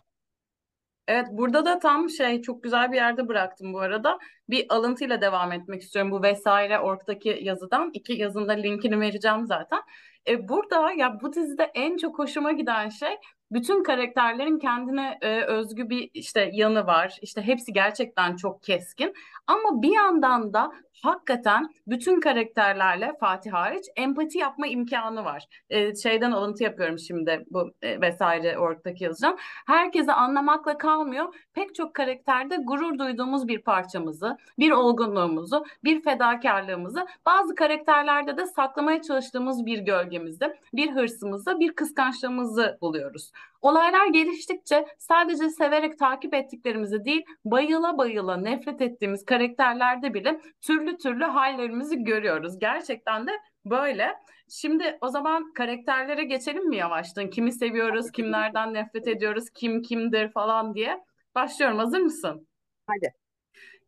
Evet 1.08 1.26
burada 1.32 1.64
da 1.64 1.78
tam 1.78 2.10
şey 2.10 2.42
çok 2.42 2.62
güzel 2.62 2.92
bir 2.92 2.96
yerde 2.96 3.28
bıraktım 3.28 3.72
bu 3.72 3.80
arada. 3.80 4.18
Bir 4.50 4.66
alıntıyla 4.68 5.20
devam 5.20 5.52
etmek 5.52 5.82
istiyorum 5.82 6.10
bu 6.10 6.22
vesaire 6.22 6.78
orktaki 6.78 7.38
yazıdan. 7.42 7.90
İki 7.94 8.12
yazında 8.12 8.52
linkini 8.52 9.00
vereceğim 9.00 9.46
zaten. 9.46 9.80
E, 10.28 10.48
burada 10.48 10.92
ya 10.92 11.20
bu 11.20 11.32
dizide 11.32 11.70
en 11.74 11.96
çok 11.96 12.18
hoşuma 12.18 12.52
giden 12.52 12.88
şey 12.88 13.16
bütün 13.52 13.82
karakterlerin 13.82 14.58
kendine 14.58 15.18
e, 15.22 15.42
özgü 15.42 15.90
bir 15.90 16.10
işte 16.14 16.50
yanı 16.52 16.86
var. 16.86 17.18
İşte 17.22 17.42
hepsi 17.42 17.72
gerçekten 17.72 18.36
çok 18.36 18.62
keskin. 18.62 19.14
Ama 19.46 19.82
bir 19.82 19.94
yandan 19.94 20.52
da 20.52 20.72
hakikaten 21.02 21.74
bütün 21.86 22.20
karakterlerle 22.20 23.12
Fatih 23.20 23.52
hariç 23.52 23.84
empati 23.96 24.38
yapma 24.38 24.66
imkanı 24.66 25.24
var. 25.24 25.46
E, 25.70 25.96
şeyden 25.96 26.32
alıntı 26.32 26.62
yapıyorum 26.64 26.98
şimdi 26.98 27.44
bu 27.50 27.72
e, 27.82 28.00
vesaire 28.00 28.58
ortadaki 28.58 29.04
yazacağım. 29.04 29.36
Herkese 29.66 30.12
anlamakla 30.12 30.78
kalmıyor. 30.78 31.34
Pek 31.54 31.74
çok 31.74 31.94
karakterde 31.94 32.56
gurur 32.56 32.98
duyduğumuz 32.98 33.48
bir 33.48 33.62
parçamızı, 33.62 34.36
bir 34.58 34.70
olgunluğumuzu, 34.70 35.64
bir 35.84 36.02
fedakarlığımızı, 36.02 37.06
bazı 37.26 37.54
karakterlerde 37.54 38.36
de 38.36 38.46
saklamaya 38.46 39.02
çalıştığımız 39.02 39.66
bir 39.66 39.78
gölgemizi, 39.78 40.56
bir 40.74 40.90
hırsımızı, 40.90 41.60
bir 41.60 41.72
kıskançlığımızı 41.72 42.78
buluyoruz. 42.80 43.32
Olaylar 43.62 44.06
geliştikçe 44.06 44.86
sadece 44.98 45.50
severek 45.50 45.98
takip 45.98 46.34
ettiklerimizi 46.34 47.04
değil, 47.04 47.24
bayıla 47.44 47.98
bayıla 47.98 48.36
nefret 48.36 48.80
ettiğimiz 48.80 49.24
karakterlerde 49.24 50.14
bile 50.14 50.40
türlü 50.60 50.98
türlü 50.98 51.24
hallerimizi 51.24 52.04
görüyoruz. 52.04 52.58
Gerçekten 52.58 53.26
de 53.26 53.30
böyle. 53.64 54.14
Şimdi 54.48 54.98
o 55.00 55.08
zaman 55.08 55.52
karakterlere 55.52 56.24
geçelim 56.24 56.68
mi 56.68 56.76
yavaştan? 56.76 57.30
Kimi 57.30 57.52
seviyoruz, 57.52 58.10
kimlerden 58.12 58.74
nefret 58.74 59.08
ediyoruz, 59.08 59.50
kim 59.54 59.82
kimdir 59.82 60.32
falan 60.32 60.74
diye. 60.74 61.04
Başlıyorum. 61.34 61.78
Hazır 61.78 62.00
mısın? 62.00 62.48
Hadi. 62.86 63.14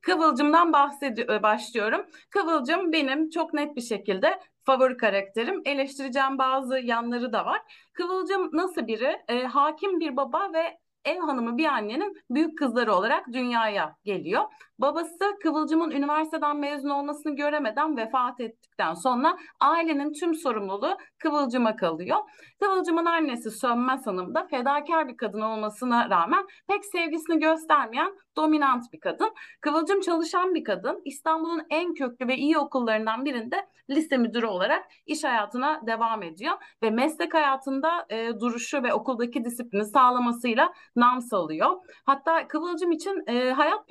Kıvılcım'dan 0.00 0.72
bahsedi 0.72 1.26
başlıyorum. 1.42 2.06
Kıvılcım 2.30 2.92
benim 2.92 3.30
çok 3.30 3.54
net 3.54 3.76
bir 3.76 3.80
şekilde 3.80 4.40
favori 4.66 4.96
karakterim. 4.96 5.62
Eleştireceğim 5.64 6.38
bazı 6.38 6.78
yanları 6.78 7.32
da 7.32 7.46
var. 7.46 7.60
Kıvılcım 7.92 8.50
nasıl 8.52 8.86
biri? 8.86 9.16
E, 9.28 9.44
hakim 9.44 10.00
bir 10.00 10.16
baba 10.16 10.52
ve 10.52 10.78
ev 11.04 11.20
hanımı 11.20 11.58
bir 11.58 11.66
annenin 11.66 12.22
büyük 12.30 12.58
kızları 12.58 12.94
olarak 12.94 13.32
dünyaya 13.32 13.96
geliyor. 14.04 14.44
Babası 14.78 15.38
Kıvılcım'ın 15.42 15.90
üniversiteden 15.90 16.56
mezun 16.56 16.88
olmasını 16.88 17.36
göremeden 17.36 17.96
vefat 17.96 18.40
ettikten 18.40 18.94
sonra 18.94 19.36
ailenin 19.60 20.12
tüm 20.12 20.34
sorumluluğu 20.34 20.96
Kıvılcım'a 21.18 21.76
kalıyor. 21.76 22.18
Kıvılcım'ın 22.60 23.04
annesi 23.04 23.50
Sönmez 23.50 24.06
Hanım 24.06 24.34
da 24.34 24.46
fedakar 24.46 25.08
bir 25.08 25.16
kadın 25.16 25.40
olmasına 25.40 26.10
rağmen 26.10 26.46
pek 26.68 26.84
sevgisini 26.84 27.40
göstermeyen 27.40 28.14
dominant 28.36 28.92
bir 28.92 29.00
kadın. 29.00 29.32
Kıvılcım 29.60 30.00
çalışan 30.00 30.54
bir 30.54 30.64
kadın. 30.64 31.02
İstanbul'un 31.04 31.62
en 31.70 31.94
köklü 31.94 32.28
ve 32.28 32.36
iyi 32.36 32.58
okullarından 32.58 33.24
birinde 33.24 33.66
lise 33.90 34.16
müdürü 34.16 34.46
olarak 34.46 34.84
iş 35.06 35.24
hayatına 35.24 35.80
devam 35.86 36.22
ediyor 36.22 36.52
ve 36.82 36.90
meslek 36.90 37.34
hayatında 37.34 38.06
e, 38.08 38.40
duruşu 38.40 38.82
ve 38.82 38.94
okuldaki 38.94 39.44
disiplini 39.44 39.84
sağlamasıyla 39.84 40.72
nam 40.96 41.20
salıyor. 41.22 41.70
Hatta 42.06 42.48
Kıvılcım 42.48 42.92
için 42.92 43.24
e, 43.26 43.50
hayat 43.50 43.88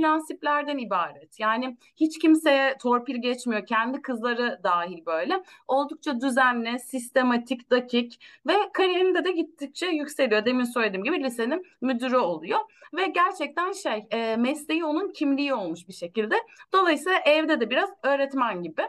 prensiplerden 0.74 0.78
ibaret. 0.78 1.40
Yani 1.40 1.78
hiç 1.96 2.20
kimseye 2.20 2.78
torpil 2.78 3.22
geçmiyor. 3.22 3.66
Kendi 3.66 4.02
kızları 4.02 4.60
dahil 4.64 5.06
böyle. 5.06 5.44
Oldukça 5.68 6.22
düzenli, 6.22 6.80
sistematik, 6.80 7.72
dakik 7.72 8.20
ve 8.48 8.54
kariyerinde 8.74 9.26
de 9.26 9.32
gittikçe 9.32 9.86
yükseliyor. 9.86 10.46
Demin 10.46 10.64
söylediğim 10.64 11.04
gibi 11.04 11.24
lisenin 11.24 11.66
müdürü 11.82 12.18
oluyor. 12.18 12.60
Ve 12.94 13.06
gerçekten 13.06 13.72
şey 13.72 14.06
e, 14.12 14.36
mesleği 14.38 14.86
onun 14.86 15.12
kimliği 15.12 15.54
olmuş 15.54 15.88
bir 15.88 15.94
şekilde. 15.94 16.36
Dolayısıyla 16.74 17.20
evde 17.20 17.60
de 17.60 17.70
biraz 17.70 17.90
öğretmen 18.04 18.64
gibi. 18.64 18.84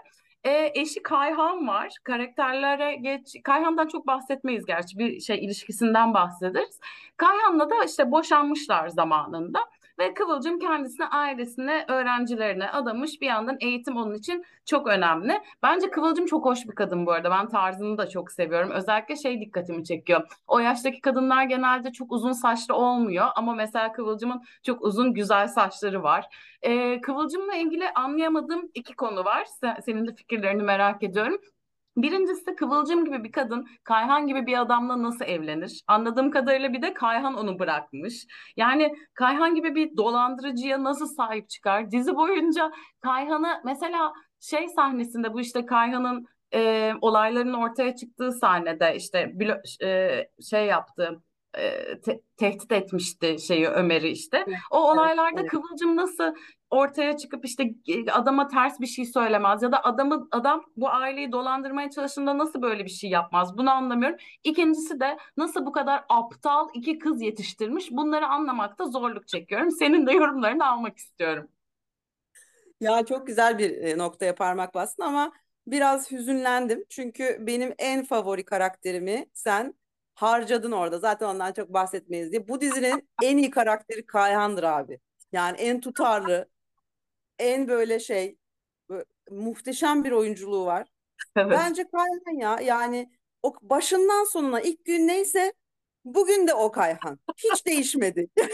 E, 0.45 0.73
eşi 0.75 1.03
Kayhan 1.03 1.69
var. 1.69 1.93
Karakterlere 2.05 2.97
geç. 2.97 3.43
Kayhan'dan 3.45 3.89
çok 3.89 4.07
bahsetmeyiz 4.07 4.67
gerçi. 4.67 4.99
Bir 4.99 5.21
şey 5.21 5.45
ilişkisinden 5.45 6.15
bahsederiz. 6.15 6.81
Kayhan'la 7.17 7.71
da 7.71 7.85
işte 7.85 8.11
boşanmışlar 8.11 8.89
zamanında. 8.89 9.61
Ve 9.99 10.15
Kıvılcım 10.15 10.59
kendisine, 10.59 11.07
ailesine, 11.07 11.85
öğrencilerine 11.89 12.71
adamış. 12.71 13.21
Bir 13.21 13.27
yandan 13.27 13.57
eğitim 13.61 13.97
onun 13.97 14.15
için 14.15 14.45
çok 14.67 14.87
önemli. 14.87 15.43
Bence 15.63 15.91
Kıvılcım 15.91 16.27
çok 16.27 16.45
hoş 16.45 16.65
bir 16.65 16.75
kadın 16.75 17.07
bu 17.07 17.13
arada. 17.13 17.31
Ben 17.31 17.49
tarzını 17.49 17.99
da 17.99 18.09
çok 18.09 18.33
seviyorum. 18.33 18.71
Özellikle 18.71 19.17
şey 19.17 19.41
dikkatimi 19.41 19.85
çekiyor. 19.85 20.41
O 20.47 20.59
yaştaki 20.59 21.01
kadınlar 21.01 21.45
genelde 21.45 21.93
çok 21.93 22.13
uzun 22.13 22.33
saçlı 22.33 22.75
olmuyor. 22.75 23.27
Ama 23.37 23.55
mesela 23.55 23.93
Kıvılcım'ın 23.93 24.43
çok 24.63 24.83
uzun 24.83 25.15
güzel 25.15 25.49
saçları 25.49 26.03
var. 26.03 26.27
Ee, 26.63 27.01
Kıvılcım'la 27.01 27.55
ilgili 27.55 27.91
anlayamadığım 27.91 28.71
iki 28.75 28.97
konu 28.97 29.25
var. 29.25 29.47
Senin 29.85 30.07
de 30.07 30.15
fikirlerini 30.15 30.63
merak 30.63 31.03
ediyorum. 31.03 31.39
Birincisi 31.97 32.57
Kıvılcım 32.57 33.05
gibi 33.05 33.25
bir 33.25 33.33
kadın 33.33 33.69
Kayhan 33.85 34.27
gibi 34.27 34.47
bir 34.47 34.61
adamla 34.61 35.03
nasıl 35.03 35.25
evlenir? 35.25 35.83
Anladığım 35.87 36.31
kadarıyla 36.31 36.73
bir 36.73 36.83
de 36.83 36.95
Kayhan 36.95 37.35
onu 37.35 37.59
bırakmış. 37.59 38.27
Yani 38.57 38.95
Kayhan 39.15 39.55
gibi 39.55 39.75
bir 39.75 39.97
dolandırıcıya 39.97 40.85
nasıl 40.85 41.07
sahip 41.07 41.49
çıkar? 41.49 41.91
Dizi 41.91 42.17
boyunca 42.17 42.73
Kayhan'ı 43.01 43.61
mesela 43.65 44.13
şey 44.41 44.69
sahnesinde 44.69 45.33
bu 45.33 45.41
işte 45.41 45.67
Kayhan'ın 45.67 46.27
e, 46.55 46.93
olayların 47.01 47.53
ortaya 47.53 47.97
çıktığı 47.97 48.33
sahnede 48.33 48.97
işte 48.97 49.33
e, 49.83 50.21
şey 50.51 50.67
yaptı 50.67 51.23
e, 51.59 52.01
te- 52.01 52.21
tehdit 52.37 52.73
etmişti 52.73 53.37
şeyi 53.47 53.69
Ömer'i 53.69 54.09
işte. 54.09 54.47
O 54.71 54.93
olaylarda 54.93 55.41
evet. 55.41 55.51
Kıvılcım 55.51 55.97
nasıl 55.97 56.35
ortaya 56.75 57.17
çıkıp 57.17 57.45
işte 57.45 57.75
adama 58.13 58.49
ters 58.49 58.81
bir 58.81 58.87
şey 58.87 59.05
söylemez 59.05 59.63
ya 59.63 59.73
da 59.73 59.85
adamı 59.85 60.29
adam 60.31 60.65
bu 60.77 60.91
aileyi 60.91 61.33
dolandırmaya 61.33 61.91
çalıştığında 61.91 62.39
nasıl 62.39 62.63
böyle 62.63 62.85
bir 62.85 62.91
şey 62.91 63.11
yapmaz 63.11 63.59
bunu 63.59 63.71
anlamıyorum. 63.71 64.17
İkincisi 64.45 65.01
de 65.01 65.17
nasıl 65.37 65.67
bu 65.67 65.73
kadar 65.73 66.05
aptal 66.09 66.69
iki 66.75 66.99
kız 66.99 67.23
yetiştirmiş 67.23 67.91
bunları 67.91 68.27
anlamakta 68.27 68.87
zorluk 68.87 69.29
çekiyorum. 69.29 69.71
Senin 69.71 70.07
de 70.07 70.13
yorumlarını 70.13 70.67
almak 70.67 70.99
istiyorum. 70.99 71.49
Ya 72.81 73.05
çok 73.07 73.27
güzel 73.27 73.59
bir 73.59 73.99
noktaya 73.99 74.35
parmak 74.35 74.75
bastın 74.75 75.03
ama 75.03 75.33
biraz 75.67 76.11
hüzünlendim. 76.11 76.85
Çünkü 76.89 77.37
benim 77.41 77.75
en 77.79 78.05
favori 78.05 78.45
karakterimi 78.45 79.27
sen 79.35 79.75
harcadın 80.15 80.73
orada. 80.73 80.99
Zaten 80.99 81.27
ondan 81.27 81.53
çok 81.53 81.73
bahsetmeyiz 81.73 82.33
diye. 82.33 82.49
Bu 82.49 82.61
dizinin 82.61 83.09
en 83.23 83.37
iyi 83.37 83.51
karakteri 83.51 84.07
Kayhan'dır 84.07 84.63
abi. 84.63 85.01
Yani 85.33 85.57
en 85.59 85.81
tutarlı, 85.81 86.49
en 87.39 87.69
böyle 87.69 88.01
şey 88.01 88.39
böyle 88.89 89.05
muhteşem 89.31 90.05
bir 90.05 90.13
oyunculuğu 90.13 90.67
var. 90.67 90.89
Evet. 91.37 91.59
Bence 91.59 91.85
Kayhan 91.91 92.41
ya 92.41 92.59
yani 92.63 93.11
o 93.43 93.55
başından 93.63 94.25
sonuna 94.25 94.61
ilk 94.61 94.85
gün 94.85 95.09
neyse 95.09 95.53
bugün 96.05 96.47
de 96.47 96.55
o 96.55 96.73
Kayhan. 96.73 97.19
Hiç 97.37 97.67
değişmedi. 97.67 98.29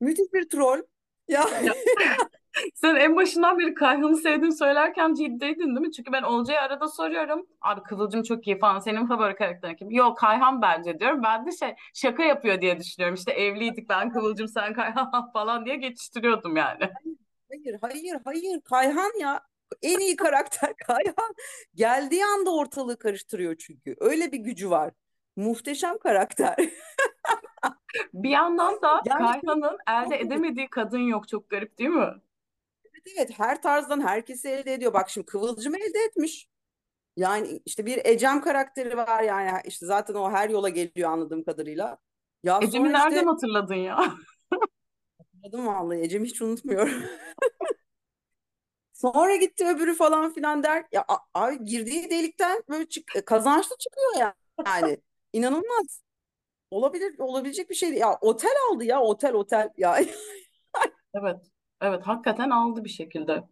Müthiş 0.00 0.32
bir 0.32 0.48
troll. 0.48 0.82
Ya. 1.28 1.50
Sen 2.74 2.96
en 2.96 3.16
başından 3.16 3.58
beri 3.58 3.74
Kayhan'ı 3.74 4.16
sevdiğini 4.16 4.56
söylerken 4.56 5.14
ciddiydin 5.14 5.60
değil 5.60 5.86
mi? 5.86 5.92
Çünkü 5.92 6.12
ben 6.12 6.22
Olcay'a 6.22 6.62
arada 6.62 6.88
soruyorum. 6.88 7.46
Abi 7.60 7.82
Kıvılcım 7.82 8.22
çok 8.22 8.46
iyi 8.46 8.58
falan. 8.58 8.78
Senin 8.78 9.06
favori 9.06 9.36
karakterin 9.36 9.74
kim? 9.74 9.90
Yok 9.90 10.18
Kayhan 10.18 10.62
bence 10.62 10.98
diyorum. 10.98 11.22
Ben 11.22 11.46
de 11.46 11.52
şey 11.52 11.74
şaka 11.94 12.22
yapıyor 12.22 12.60
diye 12.60 12.78
düşünüyorum. 12.78 13.14
İşte 13.14 13.32
evliydik 13.32 13.88
ben 13.88 14.10
Kıvılcım 14.10 14.48
sen 14.48 14.74
Kayhan 14.74 15.30
falan 15.32 15.64
diye 15.66 15.76
geçiştiriyordum 15.76 16.56
yani. 16.56 16.90
Hayır 17.48 17.78
hayır 17.80 18.20
hayır 18.24 18.60
Kayhan 18.60 19.20
ya 19.20 19.42
en 19.82 19.98
iyi 19.98 20.16
karakter 20.16 20.74
Kayhan. 20.86 21.34
Geldiği 21.74 22.24
anda 22.24 22.54
ortalığı 22.54 22.98
karıştırıyor 22.98 23.56
çünkü. 23.56 23.96
Öyle 24.00 24.32
bir 24.32 24.38
gücü 24.38 24.70
var. 24.70 24.92
Muhteşem 25.36 25.98
karakter. 25.98 26.56
bir 28.14 28.30
yandan 28.30 28.82
da 28.82 29.02
yani, 29.06 29.18
Kayhan'ın 29.18 29.78
elde 29.88 30.20
edemediği 30.20 30.70
kadın 30.70 30.98
yok. 30.98 31.28
Çok 31.28 31.50
garip 31.50 31.78
değil 31.78 31.90
mi? 31.90 32.14
Evet 33.16 33.30
her 33.38 33.62
tarzdan 33.62 34.00
herkesi 34.00 34.48
elde 34.48 34.74
ediyor. 34.74 34.92
Bak 34.92 35.10
şimdi 35.10 35.26
Kıvılcım 35.26 35.74
elde 35.74 35.98
etmiş. 36.08 36.48
Yani 37.16 37.60
işte 37.66 37.86
bir 37.86 38.00
Ecem 38.04 38.40
karakteri 38.40 38.96
var 38.96 39.22
yani 39.22 39.60
işte 39.64 39.86
zaten 39.86 40.14
o 40.14 40.30
her 40.30 40.50
yola 40.50 40.68
geliyor 40.68 41.10
anladığım 41.10 41.44
kadarıyla. 41.44 41.98
Ya 42.42 42.58
Ecem'i 42.62 42.88
işte... 42.88 42.98
nereden 42.98 43.26
hatırladın 43.26 43.74
ya? 43.74 44.14
Hatırladım 45.18 45.66
vallahi 45.66 46.00
Ecem'i 46.00 46.28
hiç 46.28 46.42
unutmuyorum. 46.42 47.02
Sonra 48.92 49.36
gitti 49.36 49.66
öbürü 49.66 49.94
falan 49.94 50.32
filan 50.32 50.62
der. 50.62 50.84
Ya 50.92 51.04
abi 51.34 51.64
girdiği 51.64 52.10
delikten 52.10 52.62
böyle 52.68 52.88
çık, 52.88 53.16
e, 53.16 53.24
kazançlı 53.24 53.76
çıkıyor 53.78 54.16
ya. 54.18 54.34
Yani 54.66 54.98
inanılmaz. 55.32 56.02
Olabilir 56.70 57.18
olabilecek 57.18 57.70
bir 57.70 57.74
şey. 57.74 57.92
Ya 57.92 58.18
otel 58.20 58.52
aldı 58.70 58.84
ya 58.84 59.00
otel 59.00 59.32
otel 59.32 59.70
ya. 59.76 59.98
evet. 61.14 61.50
Evet 61.80 62.02
hakikaten 62.06 62.50
aldı 62.50 62.84
bir 62.84 62.88
şekilde. 62.90 63.42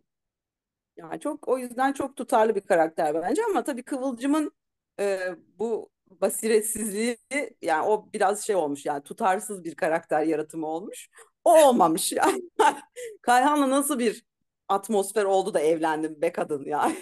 Yani 0.96 1.20
çok 1.20 1.48
o 1.48 1.58
yüzden 1.58 1.92
çok 1.92 2.16
tutarlı 2.16 2.54
bir 2.54 2.60
karakter 2.60 3.14
bence 3.14 3.42
ama 3.50 3.64
tabii 3.64 3.82
Kıvılcım'ın 3.82 4.52
e, 5.00 5.18
bu 5.58 5.90
basiretsizliği 6.10 7.18
yani 7.62 7.86
o 7.86 8.12
biraz 8.12 8.46
şey 8.46 8.56
olmuş 8.56 8.86
yani 8.86 9.02
tutarsız 9.02 9.64
bir 9.64 9.74
karakter 9.74 10.22
yaratımı 10.22 10.66
olmuş. 10.66 11.08
O 11.44 11.64
olmamış 11.68 12.12
yani. 12.12 12.42
Kayhan'la 13.22 13.70
nasıl 13.70 13.98
bir 13.98 14.24
atmosfer 14.68 15.24
oldu 15.24 15.54
da 15.54 15.60
evlendim 15.60 16.22
be 16.22 16.32
kadın 16.32 16.64
ya. 16.64 16.92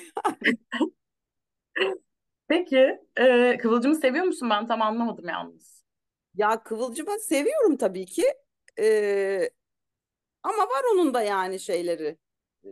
Peki 2.49 2.99
e, 3.17 3.57
Kıvılcım'ı 3.59 3.97
seviyor 3.97 4.25
musun? 4.25 4.51
Ben 4.51 4.67
tam 4.67 4.83
anlamadım 4.83 5.29
yalnız. 5.29 5.85
Ya 6.35 6.63
Kıvılcım'ı 6.63 7.21
seviyorum 7.21 7.77
tabii 7.77 8.07
ki. 8.07 8.25
Ee, 8.79 9.51
ama 10.49 10.63
var 10.65 10.83
onun 10.95 11.15
da 11.15 11.23
yani 11.23 11.61
şeyleri 11.61 12.19
e, 12.65 12.69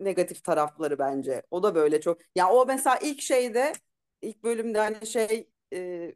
negatif 0.00 0.44
tarafları 0.44 0.98
bence. 0.98 1.42
O 1.50 1.62
da 1.62 1.74
böyle 1.74 2.00
çok. 2.00 2.18
Ya 2.36 2.50
o 2.50 2.66
mesela 2.66 2.98
ilk 3.02 3.22
şeyde 3.22 3.72
ilk 4.22 4.42
bölümde 4.44 4.78
hani 4.78 5.06
şey 5.06 5.50
e, 5.74 6.14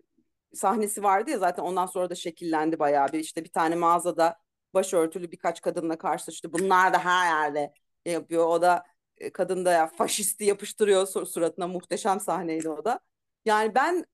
sahnesi 0.55 1.03
vardı 1.03 1.31
ya 1.31 1.38
zaten 1.38 1.62
ondan 1.62 1.87
sonra 1.87 2.11
da 2.11 2.15
şekillendi 2.15 2.79
bayağı 2.79 3.12
bir 3.12 3.19
işte 3.19 3.45
bir 3.45 3.53
tane 3.53 3.75
mağazada 3.77 4.38
başörtülü 4.75 5.33
birkaç 5.33 5.61
kadınla 5.62 5.99
karşılaştı. 5.99 6.53
Bunlar 6.53 6.93
da 6.95 6.99
her 7.05 7.27
yerde 7.45 7.73
yapıyor. 8.07 8.47
O 8.47 8.62
da 8.62 8.85
e, 9.19 9.33
kadın 9.33 9.65
da 9.65 9.73
ya 9.73 9.87
faşisti 9.87 10.45
yapıştırıyor 10.45 11.07
sur- 11.07 11.27
suratına 11.27 11.67
muhteşem 11.69 12.21
sahneydi 12.21 12.69
o 12.69 12.85
da. 12.85 13.00
Yani 13.45 13.75
ben 13.75 14.05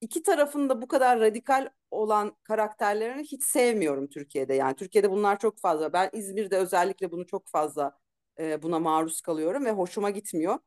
iki 0.00 0.22
tarafında 0.22 0.82
bu 0.82 0.88
kadar 0.88 1.20
radikal 1.20 1.68
olan 1.92 2.36
karakterlerini 2.44 3.22
hiç 3.22 3.42
sevmiyorum 3.44 4.08
Türkiye'de. 4.08 4.54
Yani 4.54 4.74
Türkiye'de 4.76 5.10
bunlar 5.10 5.38
çok 5.38 5.58
fazla. 5.60 5.92
Ben 5.92 6.10
İzmir'de 6.12 6.56
özellikle 6.58 7.12
bunu 7.12 7.26
çok 7.26 7.48
fazla 7.48 7.98
e, 8.40 8.62
buna 8.62 8.78
maruz 8.78 9.20
kalıyorum 9.20 9.64
ve 9.64 9.70
hoşuma 9.70 10.10
gitmiyor. 10.10 10.58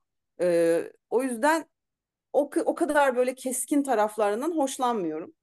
E, 0.42 0.92
o 1.10 1.24
yüzden 1.24 1.66
o, 2.34 2.50
o 2.66 2.76
kadar 2.76 3.16
böyle 3.18 3.36
keskin 3.36 3.84
taraflarından 3.84 4.58
hoşlanmıyorum. 4.58 5.34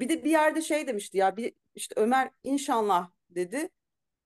Bir 0.00 0.08
de 0.08 0.24
bir 0.24 0.30
yerde 0.30 0.62
şey 0.62 0.86
demişti 0.86 1.18
ya 1.18 1.36
bir 1.36 1.54
işte 1.74 1.94
Ömer 2.00 2.30
inşallah 2.44 3.10
dedi. 3.30 3.70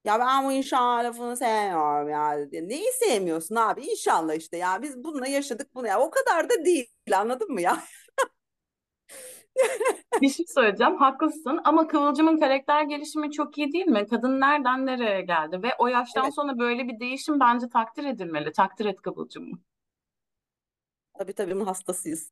Ya 0.05 0.19
ben 0.19 0.45
bu 0.45 0.51
inşallah 0.51 1.03
lafını 1.03 1.37
sevmiyorum 1.37 2.09
ya 2.09 2.39
dedi. 2.39 2.69
Neyi 2.69 2.93
sevmiyorsun 2.93 3.55
abi? 3.55 3.81
İnşallah 3.85 4.35
işte 4.35 4.57
ya 4.57 4.81
biz 4.81 5.03
bununla 5.03 5.27
yaşadık 5.27 5.75
bunu 5.75 5.87
ya. 5.87 5.99
O 6.01 6.11
kadar 6.11 6.49
da 6.49 6.65
değil 6.65 6.89
anladın 7.13 7.51
mı 7.51 7.61
ya? 7.61 7.83
Bir 10.21 10.29
şey 10.29 10.45
söyleyeceğim, 10.47 10.97
haklısın 10.97 11.59
ama 11.63 11.87
Kıvılcım'ın 11.87 12.39
karakter 12.39 12.83
gelişimi 12.83 13.31
çok 13.31 13.57
iyi 13.57 13.71
değil 13.71 13.85
mi? 13.85 14.07
Kadın 14.07 14.39
nereden 14.39 14.85
nereye 14.85 15.21
geldi 15.21 15.63
ve 15.63 15.75
o 15.77 15.87
yaştan 15.87 16.23
Evet 16.23 16.35
sonra 16.35 16.59
böyle 16.59 16.87
bir 16.87 16.99
değişim 16.99 17.39
bence 17.39 17.69
takdir 17.69 18.03
edilmeli. 18.03 18.51
Takdir 18.51 18.85
et 18.85 19.01
Kıvılcım'ı. 19.01 19.57
tabii 21.19 21.33
tabii 21.33 21.55
bunun 21.55 21.65
hastasıyız. 21.65 22.31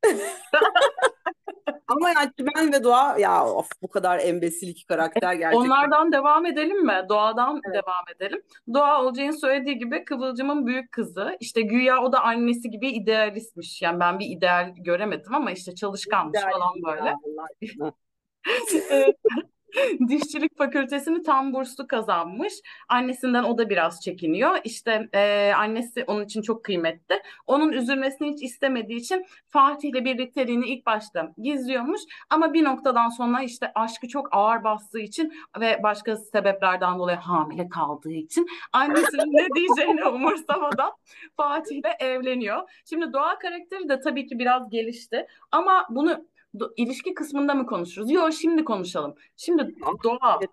Ama 1.91 2.10
yani 2.10 2.31
Çimen 2.38 2.74
ve 2.74 2.83
Doğa 2.83 3.17
ya 3.19 3.45
of 3.45 3.67
bu 3.81 3.88
kadar 3.88 4.19
embesil 4.19 4.67
iki 4.67 4.86
karakter 4.86 5.33
gerçekten. 5.33 5.65
Onlardan 5.65 6.12
devam 6.12 6.45
edelim 6.45 6.86
mi? 6.86 7.05
Doğadan 7.10 7.62
Evet. 7.65 7.83
devam 7.83 8.03
edelim. 8.15 8.41
Doğa 8.74 9.03
Olcay'ın 9.03 9.31
söylediği 9.31 9.77
gibi 9.77 10.05
Kıvılcım'ın 10.05 10.67
büyük 10.67 10.91
kızı. 10.91 11.38
İşte 11.39 11.62
güya 11.62 12.01
o 12.01 12.12
da 12.12 12.24
annesi 12.24 12.69
gibi 12.69 12.89
idealistmiş. 12.89 13.81
Yani 13.81 14.00
ben 14.00 14.19
bir 14.19 14.25
ideal 14.25 14.74
göremedim 14.77 15.36
ama 15.36 15.51
işte 15.51 15.75
çalışkanmış 15.75 16.39
Güzel 16.39 16.51
falan 16.51 16.74
böyle. 16.86 17.15
Dişçilik 20.08 20.58
fakültesini 20.58 21.24
tam 21.24 21.54
burslu 21.54 21.88
kazanmış. 21.88 22.54
Annesinden 22.90 23.44
o 23.44 23.58
da 23.58 23.70
biraz 23.70 24.01
çekiniyor. 24.01 24.58
İşte 24.63 25.10
e, 25.13 25.54
annesi 25.58 26.04
onun 26.08 26.25
için 26.25 26.42
çok 26.42 26.63
kıymetli. 26.63 27.22
Onun 27.48 27.72
üzülmesini 27.72 28.34
hiç 28.34 28.44
istemediği 28.44 29.00
için 29.00 29.25
Fatih'le 29.48 30.06
birlikteliğini 30.06 30.66
ilk 30.68 30.86
başta 30.86 31.34
gizliyormuş. 31.38 32.01
Ama 32.30 32.54
bir 32.54 32.63
noktadan 32.63 33.10
sonra 33.10 33.42
işte 33.42 33.72
aşkı 33.75 34.08
çok 34.08 34.28
ağır 34.32 34.63
bastığı 34.63 35.00
için 35.00 35.34
ve 35.60 35.80
başka 35.84 36.16
sebeplerden 36.16 37.00
dolayı 37.00 37.18
hamile 37.18 37.70
kaldığı 37.70 38.13
için 38.13 38.48
annesinin 38.74 39.34
ne 39.34 39.48
diyeceğini 39.56 40.06
umursamadan 40.06 40.92
Fatih'le 41.38 41.92
evleniyor. 42.00 42.70
Şimdi 42.90 43.13
Doğa 43.13 43.40
karakteri 43.40 43.90
de 43.90 44.00
tabii 44.00 44.28
ki 44.28 44.40
biraz 44.40 44.70
gelişti. 44.70 45.28
Ama 45.51 45.86
bunu 45.90 46.25
do- 46.55 46.74
ilişki 46.77 47.13
kısmında 47.13 47.53
mı 47.53 47.65
konuşuruz? 47.65 48.12
Yok 48.12 48.34
şimdi 48.34 48.63
konuşalım. 48.63 49.15
Şimdi 49.38 49.75
Doğa 50.03 50.39
Evet. 50.41 50.50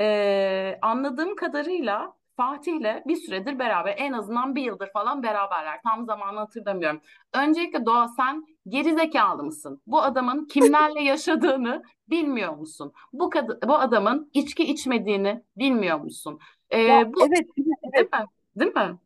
e, 0.00 0.78
anladığım 0.82 1.36
kadarıyla 1.36 2.14
Fatih'le 2.36 3.02
bir 3.06 3.16
süredir 3.16 3.58
beraber 3.58 3.94
en 3.98 4.12
azından 4.12 4.54
bir 4.54 4.62
yıldır 4.62 4.90
falan 4.92 5.22
beraberler. 5.22 5.80
Tam 5.82 6.06
zamanı 6.06 6.38
hatırlamıyorum. 6.38 7.00
Öncelikle 7.34 7.86
Doğa 7.86 8.08
sen 8.08 8.46
geri 8.68 8.94
zekalı 8.94 9.44
mısın? 9.44 9.82
Bu 9.86 10.02
adamın 10.02 10.46
kimlerle 10.46 11.00
yaşadığını 11.04 11.82
bilmiyor 12.10 12.56
musun? 12.56 12.92
Bu 13.12 13.24
kad- 13.30 13.68
bu 13.68 13.74
adamın 13.74 14.30
içki 14.34 14.64
içmediğini 14.64 15.42
bilmiyor 15.56 16.00
musun? 16.00 16.38
E, 16.70 16.78
Ya 16.78 17.12
bu 17.14 17.26
evet 17.26 17.56
değil 17.56 17.68
mi? 17.68 18.28
Değil 18.56 18.74
mi? 18.74 18.98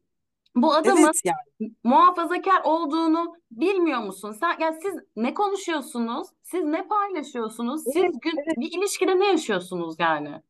Bu 0.56 0.74
adamın 0.74 1.04
evet 1.04 1.20
yani 1.24 1.72
muhafazakar 1.84 2.62
olduğunu 2.64 3.34
bilmiyor 3.50 4.00
musun? 4.00 4.36
Sen 4.40 4.56
yani 4.60 4.78
siz 4.82 4.94
ne 5.16 5.34
konuşuyorsunuz? 5.34 6.28
Siz 6.42 6.64
ne 6.64 6.88
paylaşıyorsunuz? 6.88 7.84
Siz 7.84 7.96
evet 7.96 8.14
gün 8.22 8.36
evet. 8.36 8.56
bir 8.56 8.78
ilişkide 8.78 9.20
ne 9.20 9.26
yaşıyorsunuz 9.26 9.96
yani? 9.98 10.42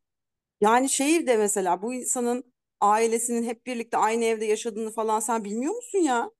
Yani 0.61 0.89
şeyi 0.89 1.27
de 1.27 1.37
mesela 1.37 1.81
bu 1.81 1.93
insanın 1.93 2.53
ailesinin 2.81 3.43
hep 3.43 3.65
birlikte 3.65 3.97
aynı 3.97 4.25
evde 4.25 4.45
yaşadığını 4.45 4.91
falan 4.91 5.19
sen 5.19 5.43
bilmiyor 5.43 5.75
musun 5.75 5.99
ya? 5.99 6.31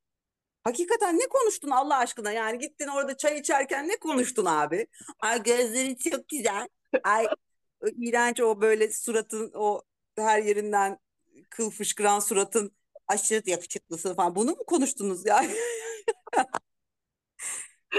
Hakikaten 0.64 1.16
ne 1.20 1.28
konuştun 1.30 1.70
Allah 1.70 1.98
aşkına? 1.98 2.32
Yani 2.32 2.60
gittin 2.60 2.88
orada 2.88 3.18
çay 3.18 3.40
içerken 3.40 3.88
ne 3.88 3.96
konuştun 4.00 4.46
abi? 4.46 4.88
Ay 5.20 5.44
gözleri 5.44 5.98
çok 5.98 6.30
güzel. 6.30 6.68
Ay 7.04 7.28
o 7.82 7.88
iğrenç 7.88 8.40
o 8.40 8.62
böyle 8.62 8.92
suratın 8.92 9.52
o 9.56 9.82
her 10.18 10.42
yerinden 10.44 11.00
kıl 11.50 11.70
fışkıran 11.72 12.20
suratın 12.20 12.72
aşırı 13.10 13.50
yakışıklısın 13.50 14.16
falan. 14.16 14.36
Bunu 14.36 14.52
mu 14.52 14.66
konuştunuz 14.68 15.26
ya? 15.26 15.46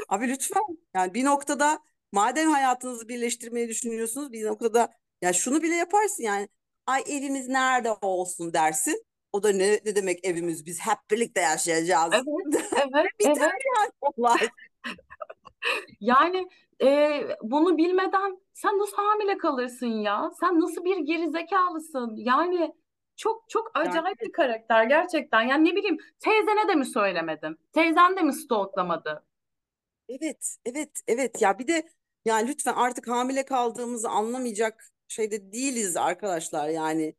Abi 0.08 0.28
lütfen 0.28 0.62
yani 0.94 1.14
bir 1.14 1.24
noktada 1.24 1.78
madem 2.12 2.50
hayatınızı 2.50 3.08
birleştirmeyi 3.08 3.68
düşünüyorsunuz 3.68 4.32
bir 4.32 4.46
noktada 4.46 4.92
ya 5.22 5.32
şunu 5.32 5.62
bile 5.62 5.74
yaparsın 5.74 6.22
yani 6.22 6.48
ay 6.86 7.02
evimiz 7.06 7.48
nerede 7.48 7.92
olsun 8.02 8.52
dersin. 8.52 9.04
O 9.32 9.42
da 9.42 9.52
ne, 9.52 9.72
ne 9.72 9.96
demek 9.96 10.24
evimiz 10.24 10.66
biz 10.66 10.80
hep 10.80 10.98
birlikte 11.10 11.40
yaşayacağız. 11.40 12.14
Evet, 12.14 12.64
evet, 12.72 13.06
Biter 13.20 13.32
evet. 13.40 13.52
yani 13.76 13.90
olay. 14.00 14.38
Yani 16.00 16.48
e, 16.82 17.10
bunu 17.42 17.78
bilmeden 17.78 18.38
sen 18.54 18.78
nasıl 18.78 18.96
hamile 18.96 19.38
kalırsın 19.38 19.86
ya? 19.86 20.30
Sen 20.40 20.60
nasıl 20.60 20.84
bir 20.84 20.96
gerizekalısın? 20.96 22.16
Yani 22.16 22.72
çok 23.20 23.50
çok 23.50 23.70
acayip 23.74 24.22
bir 24.24 24.32
karakter 24.32 24.84
gerçekten. 24.84 25.42
Yani 25.42 25.70
ne 25.70 25.76
bileyim 25.76 25.98
teyzene 26.20 26.68
de 26.68 26.74
mi 26.74 26.86
söylemedin? 26.86 27.58
Teyzen 27.72 28.16
de 28.16 28.22
mi 28.22 28.32
stalklamadı? 28.34 29.24
evet 30.08 30.56
evet 30.64 31.00
evet 31.08 31.42
ya 31.42 31.58
bir 31.58 31.66
de 31.68 31.88
yani 32.24 32.48
lütfen 32.48 32.74
artık 32.74 33.08
hamile 33.08 33.44
kaldığımızı 33.44 34.08
anlamayacak 34.08 34.92
şeyde 35.08 35.52
değiliz 35.52 35.96
arkadaşlar 35.96 36.68
yani 36.68 37.14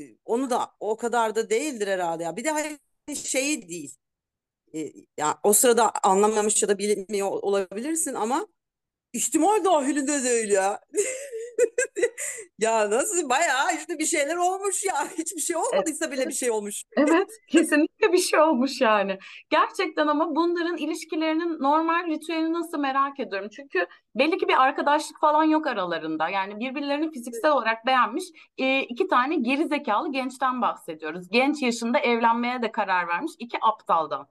E, 0.00 0.04
onu 0.26 0.50
da 0.50 0.72
o 0.80 0.96
kadar 0.98 1.36
da 1.36 1.50
değildir 1.50 1.88
herhalde 1.88 2.24
ya 2.24 2.36
bir 2.36 2.44
de 2.44 2.50
hani 2.50 2.78
şey 3.16 3.68
değil 3.68 3.96
E, 4.74 4.92
ya 5.18 5.40
o 5.44 5.54
sırada 5.54 5.92
anlamamış 6.04 6.62
ya 6.62 6.68
da 6.70 6.78
bilmiyor 6.78 7.28
olabilirsin 7.30 8.14
ama 8.14 8.48
ihtimal 9.14 9.64
dahilinde 9.64 10.24
değil 10.24 10.50
ya. 10.50 10.80
Ya 12.58 12.90
nasıl 12.90 13.28
bayağı 13.28 13.76
işte 13.76 13.98
bir 13.98 14.06
şeyler 14.06 14.36
olmuş 14.36 14.84
ya. 14.84 15.08
Hiçbir 15.18 15.40
şey 15.40 15.56
Evet. 15.56 15.66
olmadıysa 15.74 16.12
bile 16.12 16.28
bir 16.28 16.32
şey 16.32 16.50
olmuş. 16.50 16.84
Evet, 16.96 17.30
kesinlikle 17.48 18.12
bir 18.12 18.18
şey 18.18 18.40
olmuş 18.40 18.80
yani. 18.80 19.18
Gerçekten 19.50 20.06
ama 20.06 20.36
bunların 20.36 20.76
ilişkilerinin 20.76 21.58
normal 21.62 22.06
ritüelini 22.06 22.52
nasıl 22.52 22.78
merak 22.78 23.20
ediyorum. 23.20 23.48
Çünkü 23.56 23.86
belli 24.14 24.38
ki 24.38 24.48
bir 24.48 24.62
arkadaşlık 24.62 25.20
falan 25.20 25.44
yok 25.44 25.66
aralarında. 25.66 26.28
Yani 26.28 26.60
birbirlerini 26.60 27.10
fiziksel 27.10 27.50
olarak 27.50 27.86
beğenmiş 27.86 28.24
e, 28.58 28.80
iki 28.82 29.08
tane 29.08 29.36
geri 29.36 29.68
zekalı 29.68 30.12
gençten 30.12 30.62
bahsediyoruz. 30.62 31.28
Genç 31.30 31.62
yaşında 31.62 31.98
evlenmeye 31.98 32.62
de 32.62 32.72
karar 32.72 33.08
vermiş 33.08 33.32
iki 33.38 33.58
aptaldan. 33.62 34.28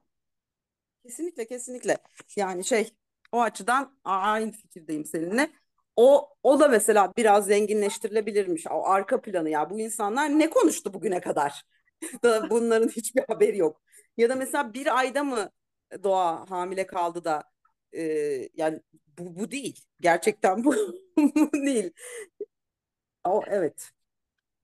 Kesinlikle 1.04 1.48
kesinlikle. 1.48 1.98
Yani 2.36 2.66
şey 2.66 2.90
o 3.32 3.42
açıdan 3.42 3.98
aynı 4.04 4.52
fikirdeyim 4.52 5.06
seninle. 5.06 5.50
O 5.96 6.30
o 6.44 6.60
da 6.60 6.68
mesela 6.68 7.14
biraz 7.18 7.46
zenginleştirilebilirmiş. 7.46 8.68
O 8.68 8.86
arka 8.86 9.22
planı 9.22 9.50
ya. 9.50 9.70
Bu 9.70 9.80
insanlar 9.80 10.30
ne 10.40 10.50
konuştu 10.50 10.94
bugüne 10.94 11.22
kadar? 11.22 11.64
Da 12.24 12.50
bunların 12.50 12.88
hiçbir 12.88 13.24
haberi 13.28 13.58
yok. 13.58 13.82
Ya 14.18 14.30
da 14.30 14.36
mesela 14.36 14.74
bir 14.74 14.98
ayda 14.98 15.24
mı 15.24 15.50
Doğa 16.04 16.50
hamile 16.50 16.88
kaldı 16.88 17.24
da 17.24 17.44
e, 17.94 18.02
yani 18.54 18.82
bu, 19.18 19.36
bu 19.40 19.52
değil. 19.52 19.86
Gerçekten 20.00 20.64
bu, 20.64 20.76
bu 21.18 21.52
değil. 21.54 21.92
O 23.24 23.44
evet. 23.48 23.92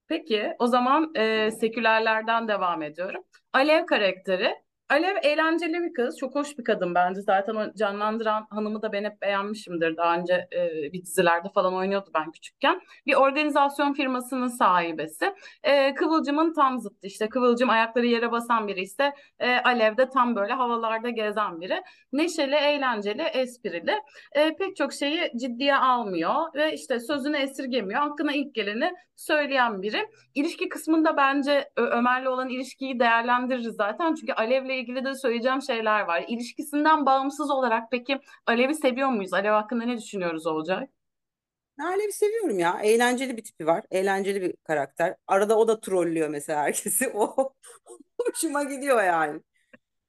Peki, 0.07 0.55
o 0.59 0.67
zaman 0.67 1.15
e, 1.15 1.51
sekülerlerden 1.51 2.47
devam 2.47 2.81
ediyorum. 2.81 3.23
Alev 3.53 3.85
karakteri 3.85 4.55
Alev 4.89 5.15
eğlenceli 5.23 5.73
bir 5.73 5.93
kız. 5.93 6.17
Çok 6.17 6.35
hoş 6.35 6.57
bir 6.57 6.63
kadın 6.63 6.95
bence. 6.95 7.21
Zaten 7.21 7.55
o 7.55 7.73
canlandıran 7.73 8.47
hanımı 8.49 8.81
da 8.81 8.91
ben 8.93 9.03
hep 9.03 9.21
beğenmişimdir. 9.21 9.97
Daha 9.97 10.17
önce 10.17 10.33
e, 10.33 10.93
bir 10.93 11.01
dizilerde 11.01 11.49
falan 11.53 11.73
oynuyordu 11.73 12.09
ben 12.13 12.31
küçükken. 12.31 12.81
Bir 13.05 13.13
organizasyon 13.13 13.93
firmasının 13.93 14.47
sahibesi. 14.47 15.33
E, 15.63 15.93
Kıvılcım'ın 15.93 16.53
tam 16.53 16.79
zıttı 16.79 17.07
işte. 17.07 17.29
Kıvılcım 17.29 17.69
ayakları 17.69 18.05
yere 18.05 18.31
basan 18.31 18.67
biri 18.67 18.81
ise 18.81 19.13
e, 19.39 19.57
Alev 19.57 19.97
de 19.97 20.09
tam 20.09 20.35
böyle 20.35 20.53
havalarda 20.53 21.09
gezen 21.09 21.61
biri. 21.61 21.81
Neşeli, 22.13 22.55
eğlenceli, 22.55 23.21
esprili. 23.21 23.95
E, 24.31 24.55
pek 24.55 24.75
çok 24.75 24.93
şeyi 24.93 25.31
ciddiye 25.41 25.75
almıyor 25.75 26.53
ve 26.55 26.73
işte 26.73 26.99
sözünü 26.99 27.37
esirgemiyor. 27.37 27.99
Hakkına 27.99 28.31
ilk 28.31 28.55
geleni 28.55 28.91
söyleyen 29.15 29.81
biri. 29.81 30.07
İlişki 30.35 30.69
kısmında 30.69 31.17
bence 31.17 31.69
Ö- 31.75 31.89
Ömer'le 31.89 32.27
olan 32.27 32.49
ilişkiyi 32.49 32.99
değerlendiririz 32.99 33.75
zaten. 33.75 34.15
Çünkü 34.15 34.33
Alev'le 34.33 34.76
ilgili 34.79 35.05
de 35.05 35.15
söyleyeceğim 35.15 35.61
şeyler 35.61 36.01
var. 36.01 36.25
İlişkisinden 36.27 37.05
bağımsız 37.05 37.51
olarak 37.51 37.91
peki 37.91 38.19
Alev'i 38.45 38.75
seviyor 38.75 39.09
muyuz? 39.09 39.33
Alev 39.33 39.51
hakkında 39.51 39.83
ne 39.85 39.97
düşünüyoruz 39.97 40.47
Olcay? 40.47 40.87
Alev'i 41.81 42.11
seviyorum 42.11 42.59
ya. 42.59 42.79
Eğlenceli 42.83 43.37
bir 43.37 43.43
tipi 43.43 43.65
var. 43.65 43.83
Eğlenceli 43.91 44.41
bir 44.41 44.53
karakter. 44.63 45.15
Arada 45.27 45.57
o 45.57 45.67
da 45.67 45.79
trollüyor 45.79 46.29
mesela 46.29 46.61
herkesi. 46.63 47.09
O 47.13 47.53
hoşuma 48.21 48.63
gidiyor 48.63 49.03
yani. 49.03 49.41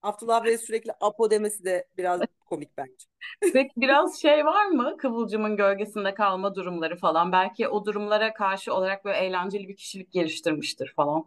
Abdullah 0.03 0.45
Bey 0.45 0.59
sürekli 0.59 0.93
Apo 1.01 1.31
demesi 1.31 1.65
de 1.65 1.89
biraz 1.99 2.21
komik 2.47 2.77
bence. 2.79 3.07
Peki 3.53 3.73
biraz 3.77 4.23
şey 4.23 4.45
var 4.47 4.67
mı? 4.67 4.97
Kıvılcımın 4.99 5.57
gölgesinde 5.57 6.15
kalma 6.15 6.55
durumları 6.55 6.97
falan. 6.97 7.33
Belki 7.33 7.69
o 7.69 7.85
durumlara 7.87 8.35
karşı 8.35 8.75
olarak 8.75 9.05
böyle 9.05 9.19
eğlenceli 9.19 9.69
bir 9.69 9.77
kişilik 9.77 10.13
geliştirmiştir 10.13 10.93
falan. 10.97 11.27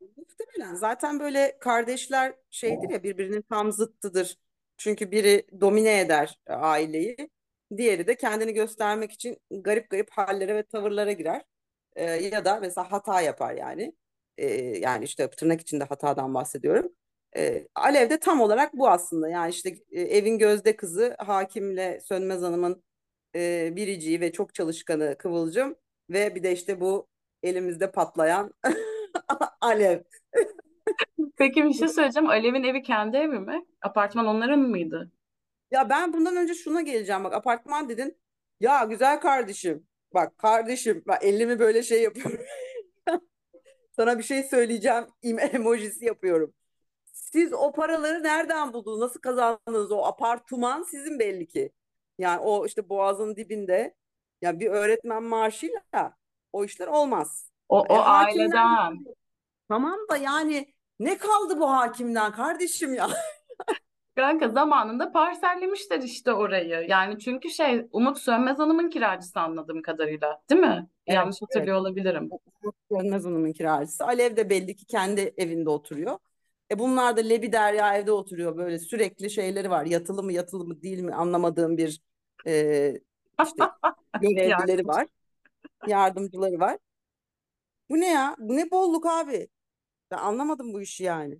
Muhtemelen. 0.00 0.74
Zaten 0.74 1.20
böyle 1.20 1.58
kardeşler 1.60 2.34
şeydir 2.50 2.90
ya 2.90 3.02
birbirinin 3.02 3.42
tam 3.42 3.72
zıttıdır. 3.72 4.36
Çünkü 4.76 5.10
biri 5.10 5.46
domine 5.60 6.00
eder 6.00 6.38
aileyi. 6.46 7.16
Diğeri 7.76 8.06
de 8.06 8.16
kendini 8.16 8.52
göstermek 8.54 9.12
için 9.12 9.38
garip 9.50 9.90
garip 9.90 10.10
hallere 10.10 10.54
ve 10.54 10.62
tavırlara 10.62 11.12
girer. 11.12 11.42
Ee, 11.96 12.04
ya 12.04 12.44
da 12.44 12.60
mesela 12.60 12.92
hata 12.92 13.20
yapar 13.20 13.54
yani. 13.54 13.92
Ee, 14.38 14.46
yani 14.78 15.04
işte 15.04 15.30
tırnak 15.30 15.60
içinde 15.60 15.84
hatadan 15.84 16.34
bahsediyorum. 16.34 16.92
Ee, 17.36 17.68
Alev 17.74 18.10
de 18.10 18.20
tam 18.20 18.40
olarak 18.40 18.74
bu 18.74 18.88
aslında. 18.88 19.28
Yani 19.28 19.50
işte 19.50 19.70
e, 19.92 20.00
evin 20.02 20.38
gözde 20.38 20.76
kızı 20.76 21.16
Hakim'le 21.18 22.00
Sönmez 22.00 22.42
Hanım'ın 22.42 22.82
e, 23.36 23.72
biriciği 23.76 24.20
ve 24.20 24.32
çok 24.32 24.54
çalışkanı 24.54 25.16
Kıvılcım 25.18 25.76
ve 26.10 26.34
bir 26.34 26.42
de 26.42 26.52
işte 26.52 26.80
bu 26.80 27.08
elimizde 27.42 27.90
patlayan 27.92 28.54
Alev. 29.60 30.02
Peki 31.36 31.64
bir 31.64 31.72
şey 31.74 31.88
söyleyeceğim. 31.88 32.28
Alev'in 32.28 32.62
evi 32.64 32.82
kendi 32.82 33.16
evi 33.16 33.38
mi? 33.38 33.66
Apartman 33.82 34.26
onların 34.26 34.58
mıydı? 34.60 35.12
Ya 35.70 35.90
ben 35.90 36.12
bundan 36.12 36.36
önce 36.36 36.54
şuna 36.54 36.82
geleceğim 36.82 37.24
bak 37.24 37.34
apartman 37.34 37.88
dedin. 37.88 38.18
Ya 38.60 38.84
güzel 38.84 39.20
kardeşim. 39.20 39.86
Bak 40.14 40.38
kardeşim 40.38 41.02
bak 41.06 41.24
elimi 41.24 41.58
böyle 41.58 41.82
şey 41.82 42.02
yapıyorum. 42.02 42.40
Sana 43.96 44.18
bir 44.18 44.22
şey 44.22 44.42
söyleyeceğim. 44.42 45.04
em- 45.22 45.38
Emojisi 45.38 46.04
yapıyorum. 46.04 46.54
Siz 47.12 47.52
o 47.52 47.72
paraları 47.72 48.22
nereden 48.22 48.72
buldunuz? 48.72 49.00
Nasıl 49.00 49.20
kazandınız? 49.20 49.92
O 49.92 50.04
apartman 50.04 50.82
sizin 50.82 51.18
belli 51.18 51.48
ki. 51.48 51.72
Yani 52.18 52.40
o 52.40 52.66
işte 52.66 52.88
boğazın 52.88 53.36
dibinde. 53.36 53.94
Ya 54.42 54.60
bir 54.60 54.70
öğretmen 54.70 55.22
maaşıyla 55.22 56.16
o 56.52 56.64
işler 56.64 56.88
olmaz. 56.88 57.49
O, 57.70 57.86
E, 57.88 57.92
o 57.92 57.96
hakimler 57.96 58.44
aileden. 58.44 59.04
tamam 59.68 59.98
da 60.10 60.16
yani 60.16 60.74
ne 61.00 61.18
kaldı 61.18 61.60
bu 61.60 61.70
hakimden 61.70 62.32
kardeşim 62.32 62.94
ya? 62.94 63.08
Kanka 64.16 64.48
zamanında 64.48 65.12
parsellemişler 65.12 66.00
işte 66.02 66.32
orayı. 66.32 66.86
Yani 66.88 67.18
çünkü 67.18 67.50
şey 67.50 67.86
Umut 67.92 68.18
Sönmez 68.18 68.58
Hanım'ın 68.58 68.90
kiracısı 68.90 69.40
anladığım 69.40 69.82
kadarıyla. 69.82 70.42
Değil 70.50 70.60
mi? 70.60 70.86
Evet, 71.06 71.16
Yanlış 71.16 71.42
hatırlıyor 71.42 71.76
olabilirim. 71.76 72.30
Sönmez 72.92 73.24
Hanım'ın 73.24 73.52
kiracısı. 73.52 74.04
Alev 74.04 74.36
de 74.36 74.50
belli 74.50 74.76
ki 74.76 74.86
kendi 74.86 75.34
evinde 75.36 75.70
oturuyor. 75.70 76.18
E 76.72 76.78
bunlar 76.78 77.16
da 77.16 77.20
Lebi 77.20 77.52
Derya 77.52 77.94
evde 77.94 78.12
oturuyor. 78.12 78.56
Böyle 78.56 78.78
sürekli 78.78 79.30
şeyleri 79.30 79.70
var. 79.70 79.86
Yatılı 79.86 80.22
mı 80.22 80.32
yatılı 80.32 80.64
mı 80.64 80.82
değil 80.82 81.00
mi 81.00 81.14
anlamadığım 81.14 81.76
bir 81.76 82.00
e, 82.46 82.92
işte 83.44 83.64
görevlileri 84.20 84.86
var. 84.86 85.06
Yardımcıları 85.86 86.60
var. 86.60 86.78
Bu 87.90 88.00
ne 88.00 88.08
ya? 88.08 88.36
Bu 88.38 88.56
ne 88.56 88.70
bolluk 88.70 89.06
abi? 89.06 89.48
Ben 90.10 90.16
anlamadım 90.18 90.72
bu 90.72 90.80
işi 90.80 91.04
yani. 91.04 91.38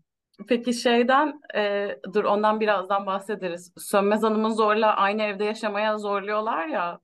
Peki 0.49 0.75
şeyden 0.75 1.41
e, 1.55 1.89
dur 2.15 2.25
ondan 2.25 2.61
birazdan 2.61 3.07
bahsederiz. 3.07 3.73
Sönmez 3.79 4.23
Hanım'ın 4.23 4.51
zorla 4.51 4.97
aynı 4.97 5.23
evde 5.23 5.45
yaşamaya 5.45 5.99
zorluyorlar 5.99 6.67
ya 6.67 7.01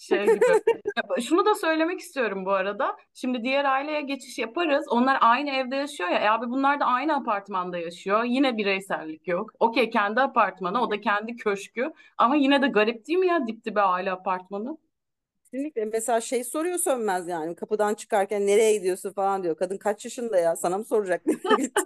şey 0.00 0.24
gibi. 0.26 0.40
Şunu 1.22 1.46
da 1.46 1.54
söylemek 1.54 2.00
istiyorum 2.00 2.44
bu 2.46 2.52
arada. 2.52 2.96
Şimdi 3.14 3.42
diğer 3.42 3.64
aileye 3.64 4.00
geçiş 4.00 4.38
yaparız. 4.38 4.86
Onlar 4.88 5.18
aynı 5.20 5.50
evde 5.50 5.76
yaşıyor 5.76 6.10
ya. 6.10 6.18
E 6.18 6.28
abi 6.28 6.50
bunlar 6.50 6.80
da 6.80 6.84
aynı 6.84 7.16
apartmanda 7.16 7.78
yaşıyor. 7.78 8.24
Yine 8.24 8.56
bireysellik 8.56 9.28
yok. 9.28 9.50
Okey 9.60 9.90
kendi 9.90 10.20
apartmanı, 10.20 10.82
o 10.82 10.90
da 10.90 11.00
kendi 11.00 11.36
köşkü. 11.36 11.92
Ama 12.18 12.36
yine 12.36 12.62
de 12.62 12.68
garip 12.68 13.06
değil 13.06 13.18
mi 13.18 13.26
ya 13.26 13.46
dip 13.46 13.64
dibe 13.64 13.80
aile 13.82 14.12
apartmanı? 14.12 14.78
Kesinlikle 15.52 15.84
mesela 15.84 16.20
şey 16.20 16.44
soruyor 16.44 16.78
Sönmez 16.78 17.28
yani 17.28 17.54
kapıdan 17.56 17.94
çıkarken 17.94 18.46
nereye 18.46 18.76
gidiyorsun 18.76 19.12
falan 19.12 19.42
diyor. 19.42 19.56
Kadın 19.56 19.76
kaç 19.76 20.04
yaşında 20.04 20.38
ya? 20.38 20.56
Sana 20.56 20.78
mı 20.78 20.84
soracak 20.84 21.26
nereye 21.26 21.56
gitti? 21.66 21.82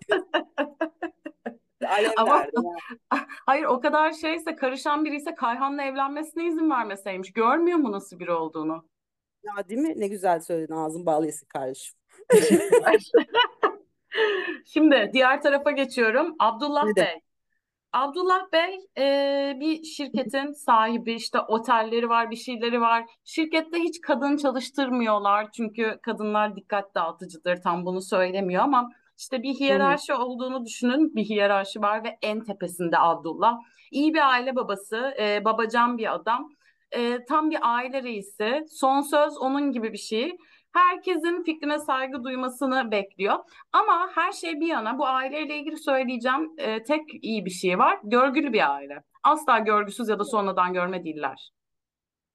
Alev 1.89 2.11
Ama 2.17 2.39
derdi 2.39 2.51
yani. 2.57 3.23
hayır 3.47 3.65
o 3.65 3.81
kadar 3.81 4.13
şeyse 4.13 4.57
karışan 4.57 5.05
biri 5.05 5.17
ise 5.17 5.35
Kayhan'la 5.35 5.83
evlenmesine 5.83 6.47
izin 6.47 6.71
vermeseymiş. 6.71 7.33
Görmüyor 7.33 7.79
mu 7.79 7.93
nasıl 7.93 8.19
biri 8.19 8.33
olduğunu? 8.33 8.85
Ya 9.45 9.69
değil 9.69 9.81
mi? 9.81 9.95
Ne 9.97 10.09
güzel 10.09 10.41
söyledin 10.41 10.75
ağzın 10.75 11.07
bal 11.07 11.25
yesin 11.25 11.47
kardeşim. 11.47 11.95
Şimdi 14.67 15.11
diğer 15.13 15.43
tarafa 15.43 15.71
geçiyorum. 15.71 16.35
Abdullah? 16.39 16.97
Bey. 16.97 17.21
Abdullah 17.95 18.53
Bey 18.53 18.81
e, 18.99 19.57
bir 19.61 19.83
şirketin 19.83 20.53
sahibi 20.53 21.13
işte 21.13 21.41
otelleri 21.41 22.09
var 22.09 22.31
bir 22.31 22.37
şeyleri 22.37 22.81
var. 22.81 23.05
Şirkette 23.25 23.79
hiç 23.79 24.01
kadın 24.01 24.37
çalıştırmıyorlar 24.37 25.51
çünkü 25.53 25.99
kadınlar 26.03 26.57
dikkat 26.57 26.95
dağıtıcıdır 26.95 27.63
tam 27.63 27.87
bunu 27.87 28.03
söylemiyor 28.03 28.63
ama 28.63 28.91
işte 29.19 29.43
bir 29.43 29.55
hiyerarşi 29.55 30.15
olduğunu 30.15 30.65
düşünün 30.65 31.15
bir 31.15 31.25
hiyerarşi 31.25 31.83
var 31.83 32.05
ve 32.05 32.19
en 32.23 32.45
tepesinde 32.45 32.99
Abdullah. 32.99 33.59
İyi 33.91 34.15
bir 34.15 34.29
aile 34.31 34.57
babası 34.57 35.15
e, 35.21 35.45
babacan 35.45 35.99
bir 35.99 36.15
adam 36.15 36.49
E, 36.97 37.25
tam 37.25 37.51
bir 37.51 37.59
aile 37.63 38.03
reisi 38.03 38.65
son 38.71 39.01
söz 39.01 39.39
onun 39.39 39.73
gibi 39.73 39.93
bir 39.93 39.99
şey. 39.99 40.37
Herkesin 40.75 41.43
fikrine 41.43 41.79
saygı 41.79 42.25
duymasını 42.25 42.91
bekliyor. 42.91 43.39
Ama 43.73 44.11
her 44.15 44.33
şey 44.33 44.61
bir 44.61 44.67
yana 44.67 44.99
bu 44.99 45.07
aileyle 45.07 45.59
ilgili 45.59 45.77
söyleyeceğim 45.77 46.53
e, 46.59 46.83
tek 46.83 47.03
iyi 47.23 47.45
bir 47.45 47.51
şey 47.51 47.79
var. 47.79 47.99
Görgülü 48.05 48.53
bir 48.53 48.75
aile. 48.75 49.03
Asla 49.23 49.59
görgüsüz 49.59 50.09
ya 50.09 50.19
da 50.19 50.25
sonradan 50.25 50.73
görme 50.73 51.05
değiller. 51.05 51.53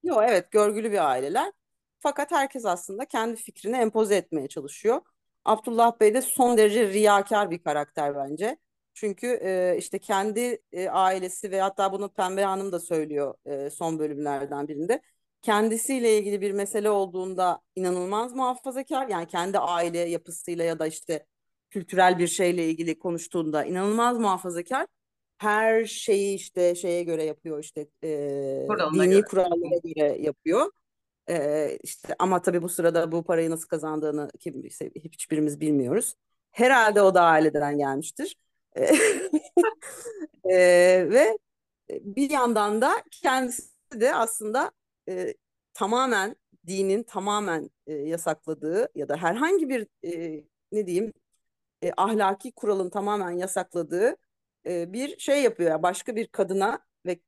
Yo 0.04 0.22
evet 0.22 0.52
görgülü 0.52 0.92
bir 0.92 1.10
aileler. 1.10 1.52
Fakat 2.00 2.32
herkes 2.32 2.66
aslında 2.66 3.06
kendi 3.06 3.36
fikrini 3.36 3.78
empoze 3.78 4.16
etmeye 4.16 4.48
çalışıyor. 4.48 5.02
Abdullah 5.46 6.00
Bey 6.00 6.14
de 6.14 6.22
son 6.22 6.58
derece 6.58 6.88
riyakar 6.94 7.52
bir 7.52 7.64
karakter 7.64 8.16
bence. 8.16 8.58
Çünkü 8.94 9.28
e, 9.28 9.76
işte 9.78 10.00
kendi 10.00 10.62
e, 10.72 10.90
ailesi 10.90 11.52
ve 11.52 11.62
hatta 11.62 11.92
bunu 11.92 12.10
Pembe 12.14 12.44
Hanım 12.44 12.72
da 12.72 12.80
söylüyor 12.80 13.34
e, 13.46 13.70
son 13.70 14.00
bölümlerden 14.00 14.68
birinde. 14.68 15.02
Kendisiyle 15.42 16.18
ilgili 16.18 16.42
bir 16.42 16.52
mesele 16.52 16.90
olduğunda 16.90 17.62
inanılmaz 17.76 18.34
muhafazakar. 18.34 19.08
Yani 19.08 19.28
kendi 19.28 19.60
aile 19.60 20.00
yapısıyla 20.00 20.66
ya 20.66 20.80
da 20.80 20.88
işte 20.88 21.26
kültürel 21.70 22.20
bir 22.20 22.28
şeyle 22.28 22.70
ilgili 22.70 23.00
konuştuğunda 23.00 23.66
inanılmaz 23.66 24.18
muhafazakar. 24.18 24.88
Her 25.38 25.86
şeyi 25.86 26.36
işte 26.36 26.76
şeye 26.76 27.04
göre 27.04 27.24
yapıyor 27.24 27.64
işte 27.64 27.88
e, 28.04 28.66
Kuralına 28.68 29.04
dini 29.04 29.12
göre. 29.12 29.22
kurallara 29.22 29.78
göre 29.84 30.18
yapıyor. 30.22 30.72
E, 31.30 31.78
işte 31.84 32.16
ama 32.20 32.42
tabii 32.42 32.62
bu 32.62 32.70
sırada 32.70 33.12
bu 33.12 33.24
parayı 33.24 33.50
nasıl 33.50 33.68
kazandığını 33.68 34.30
kim 34.40 34.64
hiçbirimiz 34.96 35.60
bilmiyoruz. 35.60 36.16
Herhalde 36.52 37.02
o 37.02 37.14
da 37.14 37.22
aileden 37.22 37.78
gelmiştir. 37.78 38.36
E, 38.76 38.84
e, 40.50 40.58
ve 41.10 41.38
bir 41.90 42.30
yandan 42.30 42.82
da 42.82 43.04
kendisi 43.12 43.70
de 43.94 44.16
aslında 44.16 44.72
e, 45.10 45.34
tamamen 45.74 46.36
dinin 46.68 47.04
tamamen 47.04 47.70
e, 47.88 47.94
yasakladığı 47.94 48.90
ya 48.96 49.10
da 49.10 49.18
herhangi 49.18 49.70
bir 49.70 49.88
e, 50.04 50.44
ne 50.72 50.88
diyeyim 50.88 51.14
e, 51.82 51.92
ahlaki 51.98 52.52
kuralın 52.52 52.90
tamamen 52.90 53.32
yasakladığı 53.32 54.16
e, 54.66 54.94
bir 54.94 55.20
şey 55.20 55.44
yapıyor. 55.44 55.72
Yani 55.72 55.84
başka 55.84 56.16
bir 56.16 56.28
kadına 56.28 56.80
ve 57.06 57.20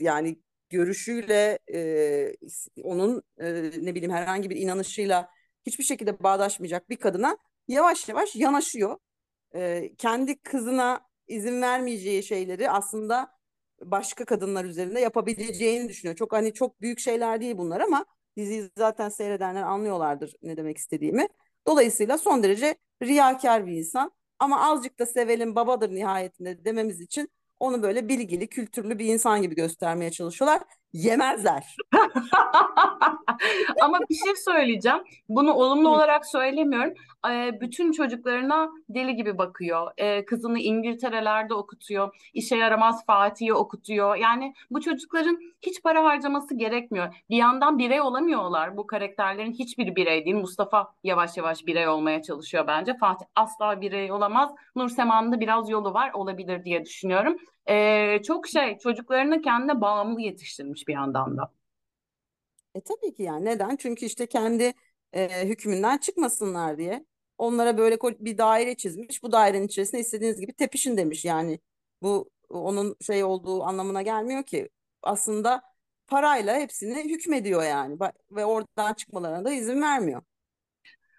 yani 0.00 0.38
görüşüyle 0.68 1.58
e, 1.74 2.36
onun 2.82 3.22
e, 3.38 3.52
ne 3.82 3.94
bileyim 3.94 4.12
herhangi 4.12 4.50
bir 4.50 4.56
inanışıyla 4.56 5.30
hiçbir 5.66 5.84
şekilde 5.84 6.22
bağdaşmayacak 6.22 6.90
bir 6.90 6.96
kadına 6.96 7.38
yavaş 7.68 8.08
yavaş 8.08 8.36
yanaşıyor. 8.36 8.98
E, 9.54 9.92
kendi 9.98 10.38
kızına 10.38 11.00
izin 11.28 11.62
vermeyeceği 11.62 12.22
şeyleri 12.22 12.70
aslında 12.70 13.34
başka 13.82 14.24
kadınlar 14.24 14.64
üzerinde 14.64 15.00
yapabileceğini 15.00 15.88
düşünüyor. 15.88 16.16
Çok 16.16 16.32
hani 16.32 16.52
çok 16.54 16.80
büyük 16.80 16.98
şeyler 16.98 17.40
değil 17.40 17.58
bunlar 17.58 17.80
ama 17.80 18.06
diziyi 18.36 18.70
zaten 18.78 19.08
seyredenler 19.08 19.62
anlıyorlardır 19.62 20.34
ne 20.42 20.56
demek 20.56 20.78
istediğimi. 20.78 21.28
Dolayısıyla 21.66 22.18
son 22.18 22.42
derece 22.42 22.76
riyakar 23.02 23.66
bir 23.66 23.72
insan 23.72 24.12
ama 24.38 24.70
azıcık 24.70 24.98
da 24.98 25.06
sevelim 25.06 25.54
babadır 25.54 25.90
nihayetinde 25.94 26.64
dememiz 26.64 27.00
için 27.00 27.28
onu 27.60 27.82
böyle 27.82 28.08
bilgili, 28.08 28.46
kültürlü 28.46 28.98
bir 28.98 29.06
insan 29.06 29.42
gibi 29.42 29.54
göstermeye 29.54 30.10
çalışıyorlar. 30.10 30.62
Yemezler. 30.94 31.76
Ama 33.80 33.98
bir 34.10 34.14
şey 34.14 34.36
söyleyeceğim. 34.36 34.98
Bunu 35.28 35.52
olumlu 35.52 35.88
olarak 35.88 36.26
söylemiyorum. 36.26 36.94
Ee, 37.30 37.60
bütün 37.60 37.92
çocuklarına 37.92 38.70
deli 38.88 39.16
gibi 39.16 39.38
bakıyor. 39.38 39.92
Ee, 39.96 40.24
kızını 40.24 40.58
İngiltere'lerde 40.58 41.54
okutuyor. 41.54 42.30
İşe 42.34 42.56
yaramaz 42.56 43.06
Fatih'i 43.06 43.54
okutuyor. 43.54 44.16
Yani 44.16 44.54
bu 44.70 44.80
çocukların 44.80 45.38
hiç 45.62 45.82
para 45.82 46.04
harcaması 46.04 46.54
gerekmiyor. 46.56 47.14
Bir 47.30 47.36
yandan 47.36 47.78
birey 47.78 48.00
olamıyorlar. 48.00 48.76
Bu 48.76 48.86
karakterlerin 48.86 49.52
hiçbiri 49.52 49.96
birey 49.96 50.24
değil. 50.24 50.36
Mustafa 50.36 50.92
yavaş 51.04 51.36
yavaş 51.36 51.66
birey 51.66 51.88
olmaya 51.88 52.22
çalışıyor 52.22 52.66
bence. 52.66 52.96
Fatih 53.00 53.26
asla 53.36 53.80
birey 53.80 54.12
olamaz. 54.12 54.50
Nur 54.76 54.88
Sema'nın 54.88 55.32
da 55.32 55.40
biraz 55.40 55.70
yolu 55.70 55.94
var 55.94 56.10
olabilir 56.12 56.64
diye 56.64 56.84
düşünüyorum. 56.84 57.36
Ee, 57.68 58.22
çok 58.22 58.48
şey 58.48 58.78
çocuklarını 58.78 59.42
kendine 59.42 59.80
bağımlı 59.80 60.20
yetiştirmiş 60.20 60.88
bir 60.88 60.92
yandan 60.92 61.36
da. 61.36 61.52
E 62.74 62.80
tabii 62.80 63.14
ki 63.14 63.22
yani 63.22 63.44
neden? 63.44 63.76
Çünkü 63.76 64.06
işte 64.06 64.26
kendi 64.26 64.72
e, 65.12 65.48
hükmünden 65.48 65.98
çıkmasınlar 65.98 66.78
diye. 66.78 67.04
Onlara 67.38 67.78
böyle 67.78 67.98
bir 68.02 68.38
daire 68.38 68.74
çizmiş. 68.74 69.22
Bu 69.22 69.32
dairenin 69.32 69.66
içerisinde 69.66 70.00
istediğiniz 70.00 70.40
gibi 70.40 70.52
tepişin 70.52 70.96
demiş. 70.96 71.24
Yani 71.24 71.58
bu 72.02 72.30
onun 72.48 72.96
şey 73.06 73.24
olduğu 73.24 73.62
anlamına 73.62 74.02
gelmiyor 74.02 74.42
ki. 74.42 74.68
Aslında 75.02 75.62
parayla 76.06 76.56
hepsini 76.56 77.14
hükmediyor 77.14 77.62
yani 77.62 77.98
ve 78.30 78.44
oradan 78.44 78.94
çıkmalarına 78.94 79.44
da 79.44 79.52
izin 79.52 79.82
vermiyor. 79.82 80.22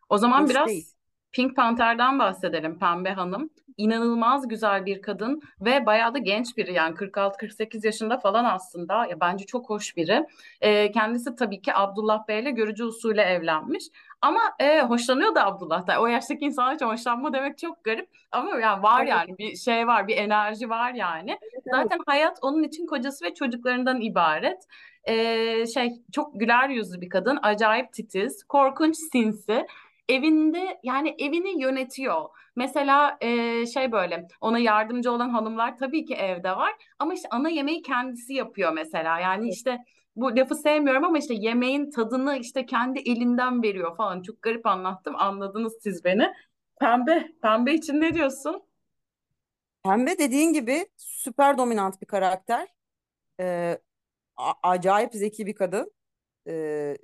O 0.09 0.17
zaman 0.17 0.43
Hoş 0.43 0.49
biraz 0.49 0.67
değil. 0.67 0.89
Pink 1.31 1.55
Panther'dan 1.55 2.19
bahsedelim 2.19 2.79
Pembe 2.79 3.09
Hanım. 3.09 3.49
İnanılmaz 3.77 4.47
güzel 4.47 4.85
bir 4.85 5.01
kadın 5.01 5.41
ve 5.61 5.85
bayağı 5.85 6.13
da 6.13 6.17
genç 6.17 6.57
biri 6.57 6.73
yani 6.73 6.95
46-48 6.95 7.85
yaşında 7.85 8.17
falan 8.17 8.45
aslında. 8.45 9.05
Ya 9.05 9.19
bence 9.19 9.45
çok 9.45 9.69
hoş 9.69 9.97
biri. 9.97 10.25
E, 10.61 10.91
kendisi 10.91 11.35
tabii 11.35 11.61
ki 11.61 11.75
Abdullah 11.75 12.27
Bey 12.27 12.39
ile 12.39 12.51
görücü 12.51 12.83
usulü 12.83 13.21
evlenmiş. 13.21 13.85
Ama 14.21 14.41
e, 14.59 14.81
hoşlanıyor 14.81 15.35
da 15.35 15.45
Abdullah'ta. 15.45 16.01
O 16.01 16.07
yaştaki 16.07 16.45
insan 16.45 16.75
için 16.75 16.85
hoşlanma 16.85 17.33
demek 17.33 17.57
çok 17.57 17.83
garip. 17.83 18.09
Ama 18.31 18.59
yani 18.59 18.83
var 18.83 18.99
evet. 18.99 19.09
yani 19.09 19.37
bir 19.37 19.55
şey 19.55 19.87
var, 19.87 20.07
bir 20.07 20.17
enerji 20.17 20.69
var 20.69 20.93
yani. 20.93 21.37
Evet, 21.41 21.63
Zaten 21.71 21.99
hayat 22.05 22.39
onun 22.41 22.63
için 22.63 22.85
kocası 22.85 23.25
ve 23.25 23.33
çocuklarından 23.33 24.01
ibaret. 24.01 24.67
Ee, 25.03 25.65
şey 25.73 25.93
çok 26.11 26.39
güler 26.39 26.69
yüzlü 26.69 27.01
bir 27.01 27.09
kadın, 27.09 27.39
acayip 27.41 27.93
titiz, 27.93 28.43
korkunç 28.43 28.97
sinsi 29.11 29.67
evinde 30.09 30.79
yani 30.83 31.15
evini 31.19 31.61
yönetiyor. 31.61 32.29
Mesela 32.55 33.17
e, 33.21 33.65
şey 33.65 33.91
böyle 33.91 34.27
ona 34.41 34.59
yardımcı 34.59 35.11
olan 35.11 35.29
hanımlar 35.29 35.77
tabii 35.77 36.05
ki 36.05 36.13
evde 36.13 36.51
var 36.51 36.73
ama 36.99 37.13
işte 37.13 37.27
ana 37.31 37.49
yemeği 37.49 37.81
kendisi 37.81 38.33
yapıyor 38.33 38.73
mesela. 38.73 39.19
Yani 39.19 39.49
işte 39.49 39.77
bu 40.15 40.35
lafı 40.35 40.55
sevmiyorum 40.55 41.03
ama 41.03 41.17
işte 41.17 41.33
yemeğin 41.33 41.91
tadını 41.91 42.37
işte 42.37 42.65
kendi 42.65 42.99
elinden 42.99 43.63
veriyor 43.63 43.97
falan. 43.97 44.21
Çok 44.21 44.41
garip 44.41 44.65
anlattım. 44.65 45.15
Anladınız 45.17 45.73
siz 45.83 46.03
beni. 46.03 46.33
Pembe, 46.79 47.27
pembe 47.41 47.73
için 47.73 48.01
ne 48.01 48.13
diyorsun? 48.13 48.63
Pembe 49.83 50.17
dediğin 50.17 50.53
gibi 50.53 50.87
süper 50.97 51.57
dominant 51.57 52.01
bir 52.01 52.05
karakter. 52.07 52.67
Ee, 53.39 53.79
acayip 54.63 55.13
zeki 55.13 55.45
bir 55.45 55.55
kadın. 55.55 55.91
Ee, 56.47 56.97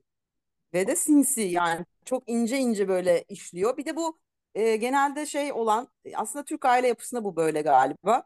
ve 0.73 0.87
de 0.87 0.95
sinsi 0.95 1.41
yani 1.41 1.85
çok 2.05 2.23
ince 2.29 2.57
ince 2.59 2.87
böyle 2.87 3.23
işliyor. 3.29 3.77
Bir 3.77 3.85
de 3.85 3.95
bu 3.95 4.19
e, 4.55 4.75
genelde 4.75 5.25
şey 5.25 5.53
olan 5.53 5.87
aslında 6.15 6.45
Türk 6.45 6.65
aile 6.65 6.87
yapısında 6.87 7.23
bu 7.23 7.35
böyle 7.35 7.61
galiba. 7.61 8.23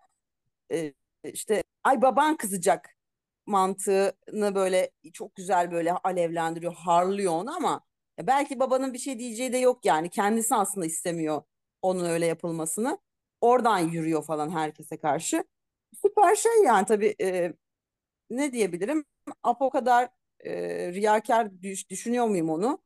E, 0.71 0.93
işte 1.25 1.63
ay 1.83 2.01
baban 2.01 2.37
kızacak 2.37 2.89
mantığını 3.45 4.55
böyle 4.55 4.91
çok 5.13 5.35
güzel 5.35 5.71
böyle 5.71 5.93
alevlendiriyor, 5.93 6.73
harlıyor 6.73 7.33
onu 7.33 7.55
ama 7.55 7.81
belki 8.21 8.59
babanın 8.59 8.93
bir 8.93 8.99
şey 8.99 9.19
diyeceği 9.19 9.53
de 9.53 9.57
yok 9.57 9.85
yani. 9.85 10.09
Kendisi 10.09 10.55
aslında 10.55 10.85
istemiyor 10.85 11.43
onun 11.81 12.05
öyle 12.05 12.25
yapılmasını. 12.25 12.99
Oradan 13.41 13.79
yürüyor 13.79 14.23
falan 14.25 14.49
herkese 14.49 14.97
karşı. 14.97 15.43
Süper 16.01 16.35
şey 16.35 16.51
yani 16.65 16.85
tabii 16.85 17.15
e, 17.21 17.53
ne 18.29 18.53
diyebilirim? 18.53 19.05
Apo 19.43 19.69
kadar 19.69 20.09
e, 20.39 20.53
riyakar 20.93 21.61
düş, 21.61 21.89
düşünüyor 21.89 22.27
muyum 22.27 22.49
onu? 22.49 22.83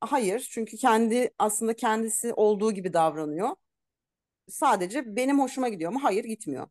Hayır, 0.00 0.48
çünkü 0.50 0.76
kendi 0.76 1.30
aslında 1.38 1.76
kendisi 1.76 2.34
olduğu 2.34 2.72
gibi 2.72 2.92
davranıyor. 2.92 3.48
Sadece 4.48 5.16
benim 5.16 5.40
hoşuma 5.40 5.68
gidiyor 5.68 5.92
mu? 5.92 5.98
Hayır, 6.02 6.24
gitmiyor. 6.24 6.68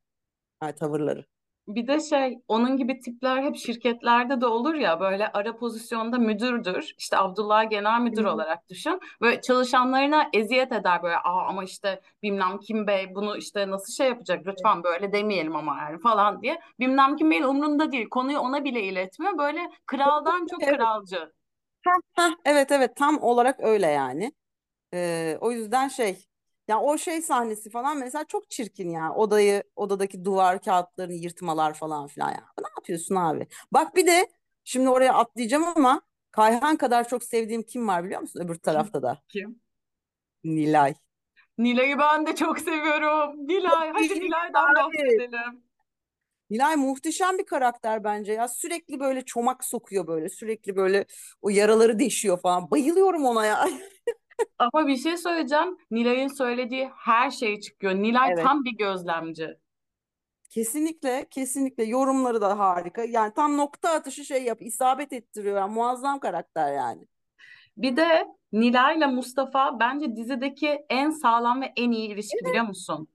Yani 0.63 0.75
tavırları. 0.75 1.25
Bir 1.67 1.87
de 1.87 1.99
şey 1.99 2.39
onun 2.47 2.77
gibi 2.77 2.99
tipler 2.99 3.43
hep 3.43 3.55
şirketlerde 3.55 4.41
de 4.41 4.45
olur 4.45 4.73
ya 4.73 4.99
böyle 4.99 5.27
ara 5.31 5.55
pozisyonda 5.57 6.17
müdürdür. 6.17 6.93
İşte 6.97 7.17
Abdullah 7.17 7.69
genel 7.69 8.01
müdür 8.01 8.23
Hı-hı. 8.23 8.33
olarak 8.33 8.69
düşün. 8.69 8.99
Böyle 9.21 9.41
çalışanlarına 9.41 10.29
eziyet 10.33 10.71
eder 10.71 11.03
böyle 11.03 11.17
Aa, 11.17 11.47
ama 11.47 11.63
işte 11.63 12.01
bilmem 12.23 12.59
kim 12.59 12.87
bey 12.87 13.15
bunu 13.15 13.37
işte 13.37 13.69
nasıl 13.69 13.93
şey 13.93 14.07
yapacak 14.07 14.47
lütfen 14.47 14.83
böyle 14.83 15.13
demeyelim 15.13 15.55
ama 15.55 15.77
yani 15.77 15.99
falan 15.99 16.41
diye. 16.41 16.61
Bilmem 16.79 17.15
kim 17.15 17.31
beyin 17.31 17.43
umrunda 17.43 17.91
değil 17.91 18.09
konuyu 18.09 18.39
ona 18.39 18.63
bile 18.63 18.83
iletmiyor. 18.83 19.37
Böyle 19.37 19.71
kraldan 19.85 20.45
çok 20.51 20.63
evet. 20.63 20.77
kralcı. 20.77 21.33
Evet 22.45 22.71
evet 22.71 22.95
tam 22.95 23.23
olarak 23.23 23.59
öyle 23.59 23.87
yani. 23.87 24.33
Ee, 24.93 25.37
o 25.41 25.51
yüzden 25.51 25.87
şey 25.87 26.25
ya 26.67 26.79
o 26.81 26.97
şey 26.97 27.21
sahnesi 27.21 27.69
falan 27.69 27.97
mesela 27.97 28.25
çok 28.25 28.49
çirkin 28.49 28.89
ya. 28.89 29.13
Odayı, 29.13 29.63
odadaki 29.75 30.25
duvar 30.25 30.61
kağıtlarını 30.61 31.13
yırtmalar 31.13 31.73
falan 31.73 32.07
filan 32.07 32.29
ya. 32.29 32.45
Ne 32.59 32.67
yapıyorsun 32.77 33.15
abi? 33.15 33.47
Bak 33.71 33.95
bir 33.95 34.07
de 34.07 34.27
şimdi 34.63 34.89
oraya 34.89 35.13
atlayacağım 35.13 35.63
ama 35.75 36.01
Kayhan 36.31 36.77
kadar 36.77 37.07
çok 37.09 37.23
sevdiğim 37.23 37.63
kim 37.63 37.87
var 37.87 38.03
biliyor 38.03 38.21
musun 38.21 38.41
öbür 38.45 38.55
tarafta 38.55 39.01
da? 39.03 39.21
Kim? 39.29 39.59
Nilay. 40.43 40.93
Nilay'ı 41.57 41.99
ben 41.99 42.25
de 42.25 42.35
çok 42.35 42.59
seviyorum. 42.59 43.47
Nilay, 43.47 43.91
hadi 43.93 44.19
Nilay'dan 44.19 44.75
bahsedelim. 44.75 45.68
Nilay 46.49 46.75
muhteşem 46.75 47.37
bir 47.37 47.45
karakter 47.45 48.03
bence 48.03 48.33
ya. 48.33 48.47
Sürekli 48.47 48.99
böyle 48.99 49.25
çomak 49.25 49.63
sokuyor 49.63 50.07
böyle. 50.07 50.29
Sürekli 50.29 50.75
böyle 50.75 51.05
o 51.41 51.49
yaraları 51.49 51.99
deşiyor 51.99 52.41
falan. 52.41 52.71
Bayılıyorum 52.71 53.25
ona 53.25 53.45
ya. 53.45 53.67
Ama 54.59 54.87
bir 54.87 54.97
şey 54.97 55.17
söyleyeceğim. 55.17 55.77
Nilay'ın 55.91 56.27
söylediği 56.27 56.89
her 56.97 57.31
şey 57.31 57.59
çıkıyor. 57.59 57.95
Nilay 57.95 58.29
Evet. 58.33 58.43
tam 58.43 58.63
bir 58.65 58.77
gözlemci. 58.77 59.57
Kesinlikle, 60.49 61.27
kesinlikle 61.29 61.83
yorumları 61.83 62.41
da 62.41 62.59
harika. 62.59 63.03
Yani 63.03 63.33
tam 63.33 63.57
nokta 63.57 63.89
atışı 63.89 64.25
şey 64.25 64.43
yap, 64.43 64.61
isabet 64.61 65.13
ettiriyor. 65.13 65.57
Yani 65.57 65.73
muazzam 65.73 66.19
karakter 66.19 66.73
yani. 66.73 67.07
Bir 67.77 67.95
de 67.97 68.27
Nilay'la 68.51 69.07
Mustafa 69.07 69.79
bence 69.79 70.15
dizideki 70.15 70.85
en 70.89 71.09
sağlam 71.09 71.61
ve 71.61 71.73
en 71.75 71.91
iyi 71.91 72.09
ilişki 72.09 72.45
biliyor 72.45 72.65
musun? 72.65 73.07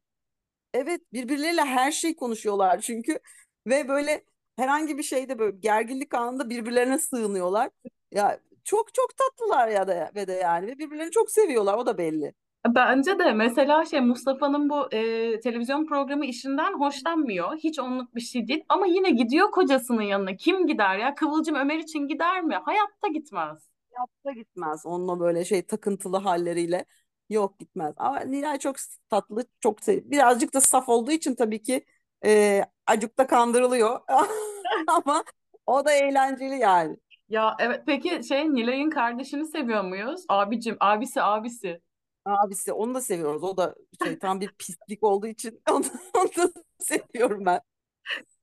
Evet, 0.75 1.01
birbirleriyle 1.13 1.61
her 1.61 1.93
şey 1.93 2.17
konuşuyorlar 2.17 2.81
çünkü 2.81 3.19
ve 3.67 3.89
böyle 3.89 4.25
herhangi 4.57 4.99
bir 4.99 5.03
şeyde 5.03 5.39
böyle 5.39 5.57
gerginlik 5.57 6.15
anında 6.15 6.51
birbirlerine 6.51 6.99
sığınıyorlar. 6.99 7.71
Ya 8.13 8.41
çok 8.65 8.95
çok 8.95 9.17
tatlılar 9.17 9.69
ya 9.69 9.89
da 9.89 10.11
ve 10.15 10.27
de 10.27 10.33
yani 10.33 10.67
ve 10.67 10.79
birbirlerini 10.79 11.11
çok 11.11 11.31
seviyorlar 11.31 11.79
o 11.79 11.87
da 11.87 11.99
belli. 11.99 12.35
Bence 12.69 13.19
de 13.19 13.33
mesela 13.33 13.85
şey 13.85 14.01
Mustafa'nın 14.01 14.71
bu 14.71 14.93
e, 14.93 15.41
televizyon 15.41 15.87
programı 15.87 16.27
işinden 16.27 16.73
hoşlanmıyor. 16.81 17.57
Hiç 17.57 17.79
onluk 17.79 18.15
bir 18.15 18.21
şey 18.21 18.49
değil 18.49 18.65
ama 18.69 18.87
yine 18.87 19.11
gidiyor 19.11 19.51
kocasının 19.51 20.03
yanına. 20.03 20.37
Kim 20.37 20.67
gider 20.67 20.99
ya? 20.99 21.15
Kıvılcım 21.15 21.55
Ömer 21.55 21.79
için 21.79 22.09
gider 22.09 22.43
mi? 22.43 22.55
Hayatta 22.65 23.09
gitmez. 23.09 23.69
Hayatta 23.93 24.41
gitmez. 24.41 24.87
Onunla 24.87 25.21
böyle 25.21 25.45
şey 25.45 25.63
takıntılı 25.63 26.17
halleriyle. 26.17 26.85
Yok 27.31 27.59
gitmez. 27.59 27.95
Ama 27.97 28.21
Nilay 28.21 28.59
çok 28.59 28.77
tatlı, 29.11 29.45
çok 29.61 29.81
sev 29.81 30.11
birazcık 30.11 30.55
da 30.55 30.61
saf 30.61 30.89
olduğu 30.89 31.11
için 31.11 31.35
tabii 31.35 31.63
ki 31.63 31.85
e, 32.25 32.63
acık 32.87 33.19
da 33.19 33.27
kandırılıyor. 33.27 34.01
Ama 34.87 35.25
o 35.67 35.85
da 35.85 35.93
eğlenceli 35.93 36.59
yani. 36.59 36.97
Ya 37.29 37.57
evet 37.59 37.83
peki 37.87 38.25
şey 38.25 38.55
Nilay'ın 38.55 38.91
kardeşini 38.91 39.47
seviyor 39.47 39.85
muyuz? 39.85 40.25
Abicim, 40.29 40.77
abisi, 40.81 41.23
abisi. 41.23 41.81
Abisi 42.25 42.73
onu 42.73 42.95
da 42.95 43.01
seviyoruz. 43.01 43.43
O 43.43 43.57
da 43.57 43.75
şey 44.05 44.19
tam 44.19 44.41
bir 44.41 44.49
pislik 44.49 45.03
olduğu 45.03 45.27
için 45.27 45.63
onu, 45.71 45.85
onu 46.17 46.29
da 46.37 46.53
seviyorum 46.79 47.45
ben. 47.47 47.61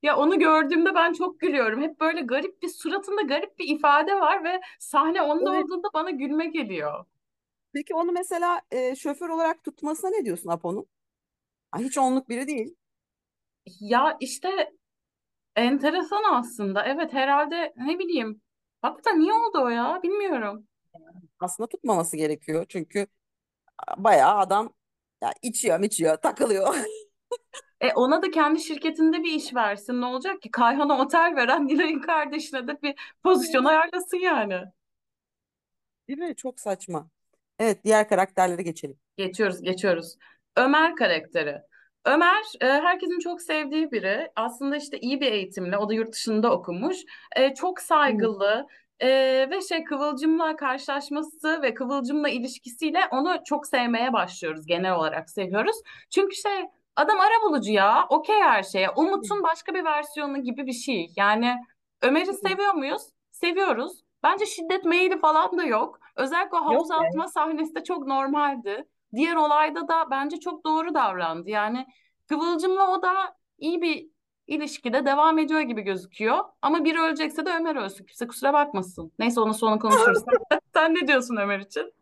Ya 0.02 0.16
onu 0.16 0.38
gördüğümde 0.38 0.94
ben 0.94 1.12
çok 1.12 1.40
gülüyorum. 1.40 1.82
Hep 1.82 2.00
böyle 2.00 2.20
garip 2.20 2.62
bir 2.62 2.68
suratında 2.68 3.22
garip 3.22 3.58
bir 3.58 3.76
ifade 3.76 4.14
var 4.14 4.44
ve 4.44 4.60
sahne 4.78 5.22
onda 5.22 5.54
evet. 5.54 5.64
olduğunda 5.64 5.88
bana 5.94 6.10
gülme 6.10 6.46
geliyor. 6.46 7.04
Peki 7.72 7.94
onu 7.94 8.12
mesela 8.12 8.60
e, 8.70 8.96
şoför 8.96 9.28
olarak 9.28 9.64
tutmasına 9.64 10.10
ne 10.10 10.24
diyorsun 10.24 10.48
Apo'nun? 10.48 10.86
Hiç 11.78 11.98
onluk 11.98 12.28
biri 12.28 12.48
değil. 12.48 12.76
Ya 13.80 14.16
işte 14.20 14.72
enteresan 15.56 16.24
aslında. 16.34 16.84
Evet 16.84 17.12
herhalde 17.12 17.74
ne 17.76 17.98
bileyim. 17.98 18.42
Hakikaten 18.82 19.20
niye 19.20 19.32
oldu 19.32 19.58
o 19.64 19.68
ya? 19.68 20.00
Bilmiyorum. 20.02 20.68
Aslında 21.40 21.68
tutmaması 21.68 22.16
gerekiyor 22.16 22.66
çünkü 22.68 23.06
bayağı 23.96 24.38
adam 24.38 24.74
ya 25.22 25.32
içiyor 25.42 25.80
içiyor 25.80 26.16
takılıyor. 26.16 26.74
E 27.80 27.92
ona 27.94 28.22
da 28.22 28.30
kendi 28.30 28.60
şirketinde 28.60 29.22
bir 29.24 29.32
iş 29.32 29.54
versin. 29.54 30.00
Ne 30.00 30.06
olacak 30.06 30.42
ki? 30.42 30.50
Kayhan'a 30.50 31.00
otel 31.02 31.36
veren 31.36 31.66
Nilay'ın 31.66 32.00
kardeşine 32.00 32.68
de 32.68 32.82
bir 32.82 32.94
pozisyon 33.22 33.64
ayarlasın 33.64 34.16
yani. 34.16 34.60
Değil 36.08 36.18
mi? 36.18 36.36
Çok 36.36 36.60
saçma. 36.60 37.10
Evet 37.62 37.84
diğer 37.84 38.08
karakterlere 38.08 38.62
geçelim. 38.62 38.96
Geçiyoruz, 39.16 39.62
geçiyoruz. 39.62 40.16
Ömer 40.56 40.96
karakteri. 40.96 41.62
Ömer 42.04 42.42
e, 42.60 42.66
herkesin 42.66 43.18
çok 43.18 43.42
sevdiği 43.42 43.92
biri. 43.92 44.30
Aslında 44.36 44.76
işte 44.76 44.98
iyi 44.98 45.20
bir 45.20 45.32
eğitimle, 45.32 45.78
o 45.78 45.88
da 45.88 45.94
yurt 45.94 46.12
dışında 46.12 46.52
okumuş. 46.52 46.96
E, 47.36 47.54
çok 47.54 47.80
saygılı 47.80 48.66
e, 49.00 49.08
ve 49.50 49.60
şey 49.60 49.84
Kıvılcım'la 49.84 50.56
karşılaşması 50.56 51.62
ve 51.62 51.74
Kıvılcım'la 51.74 52.28
ilişkisiyle 52.28 53.00
onu 53.10 53.36
çok 53.46 53.66
sevmeye 53.66 54.12
başlıyoruz. 54.12 54.66
Genel 54.66 54.94
olarak 54.94 55.30
seviyoruz. 55.30 55.76
Çünkü 56.10 56.36
şey 56.36 56.62
adam 56.96 57.18
arabulucu 57.20 57.72
ya, 57.72 58.06
okey 58.08 58.40
her 58.40 58.62
şeye. 58.62 58.90
Umut'un 58.90 59.42
başka 59.42 59.74
bir 59.74 59.84
versiyonu 59.84 60.42
gibi 60.42 60.66
bir 60.66 60.72
şey. 60.72 61.12
Yani 61.16 61.56
Ömer'i 62.02 62.32
seviyor 62.32 62.74
muyuz? 62.74 63.02
Seviyoruz. 63.30 63.92
Bence 64.22 64.46
şiddet 64.46 64.84
meyili 64.84 65.20
falan 65.20 65.58
da 65.58 65.64
yok. 65.64 66.01
Özellikle 66.16 66.58
havuz 66.58 66.90
Yok 66.90 67.02
atma 67.02 67.28
sahnesi 67.28 67.74
de 67.74 67.84
çok 67.84 68.06
normaldi. 68.06 68.88
Diğer 69.14 69.36
olayda 69.36 69.88
da 69.88 70.10
bence 70.10 70.40
çok 70.40 70.64
doğru 70.64 70.94
davrandı. 70.94 71.50
Yani 71.50 71.86
Kıvılcım'la 72.28 72.90
o 72.90 73.02
da 73.02 73.36
iyi 73.58 73.82
bir 73.82 74.06
ilişkide 74.46 75.06
devam 75.06 75.38
ediyor 75.38 75.60
gibi 75.60 75.82
gözüküyor. 75.82 76.38
Ama 76.62 76.84
biri 76.84 77.00
ölecekse 77.00 77.46
de 77.46 77.50
Ömer 77.50 77.76
ölsün. 77.76 78.04
Kimse 78.04 78.26
kusura 78.26 78.52
bakmasın. 78.52 79.12
Neyse 79.18 79.40
onu 79.40 79.54
sonra 79.54 79.78
konuşuruz. 79.78 80.22
Sen 80.74 80.94
ne 80.94 81.08
diyorsun 81.08 81.36
Ömer 81.36 81.58
için? 81.58 81.94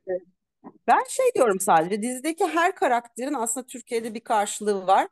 Ben 0.86 1.04
şey 1.08 1.26
diyorum 1.34 1.60
sadece 1.60 2.02
dizideki 2.02 2.46
her 2.46 2.74
karakterin 2.74 3.34
aslında 3.34 3.66
Türkiye'de 3.66 4.14
bir 4.14 4.20
karşılığı 4.20 4.86
var. 4.86 5.08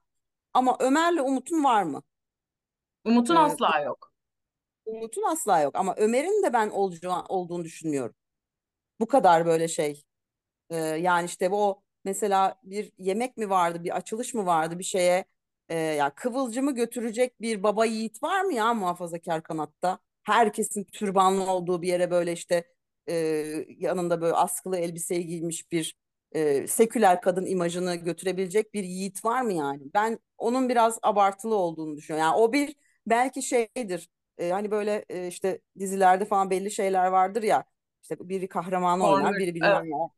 Ama 0.54 0.76
Ömer'le 0.80 1.20
Umut'un 1.20 1.64
var 1.64 1.82
mı? 1.82 2.02
Umut'un 3.04 3.36
Ee, 3.36 3.38
asla 3.38 3.80
yok. 3.80 4.12
Umut'un 4.86 5.22
asla 5.22 5.60
yok 5.60 5.76
ama 5.76 5.94
Ömer'in 5.96 6.42
de 6.42 6.52
ben 6.52 6.70
olacağı, 6.70 7.22
olduğunu 7.28 7.64
düşünmüyorum. 7.64 8.14
Bu 9.00 9.06
kadar 9.08 9.46
böyle 9.46 9.68
şey. 9.68 10.02
Ee, 10.70 10.76
yani 10.76 11.26
işte 11.26 11.48
o 11.52 11.82
mesela 12.04 12.60
bir 12.64 12.92
yemek 12.98 13.36
mi 13.36 13.50
vardı, 13.50 13.84
bir 13.84 13.96
açılış 13.96 14.34
mı 14.34 14.46
vardı 14.46 14.78
bir 14.78 14.84
şeye. 14.84 15.24
Ee, 15.68 15.74
ya 15.76 16.10
Kıvılcım'ı 16.14 16.74
götürecek 16.74 17.40
bir 17.40 17.62
baba 17.62 17.84
yiğit 17.86 18.22
var 18.22 18.42
mı 18.44 18.54
ya 18.54 18.74
muhafazakar 18.74 19.42
kanatta? 19.42 19.98
Herkesin 20.24 20.84
türbanlı 20.84 21.50
olduğu 21.52 21.82
bir 21.82 21.88
yere 21.88 22.10
böyle 22.10 22.32
işte 22.32 22.64
e, 23.08 23.14
yanında 23.78 24.20
böyle 24.20 24.34
askılı 24.34 24.76
elbiseyi 24.76 25.26
giymiş 25.26 25.72
bir 25.72 25.96
e, 26.32 26.66
seküler 26.66 27.20
kadın 27.22 27.46
imajını 27.46 27.94
götürebilecek 27.96 28.74
bir 28.74 28.84
yiğit 28.84 29.24
var 29.24 29.42
mı 29.42 29.52
yani? 29.52 29.82
Ben 29.94 30.18
onun 30.38 30.68
biraz 30.68 30.98
abartılı 31.02 31.54
olduğunu 31.56 31.96
düşünüyorum. 31.96 32.26
Yani 32.28 32.36
o 32.42 32.52
bir 32.52 32.76
belki 33.06 33.42
şeydir. 33.42 34.08
e, 34.38 34.50
hani 34.50 34.70
böyle 34.70 35.04
e, 35.08 35.26
işte 35.28 35.60
dizilerde 35.78 36.24
falan 36.24 36.50
belli 36.50 36.70
şeyler 36.70 37.06
vardır 37.06 37.42
ya. 37.42 37.64
İşte 38.02 38.28
biri 38.28 38.48
kahramanı 38.48 39.06
oynar, 39.06 39.22
Corner. 39.22 39.38
biri 39.38 39.44
Evet. 39.44 39.54
bilmem 39.54 39.90
ne 39.90 40.10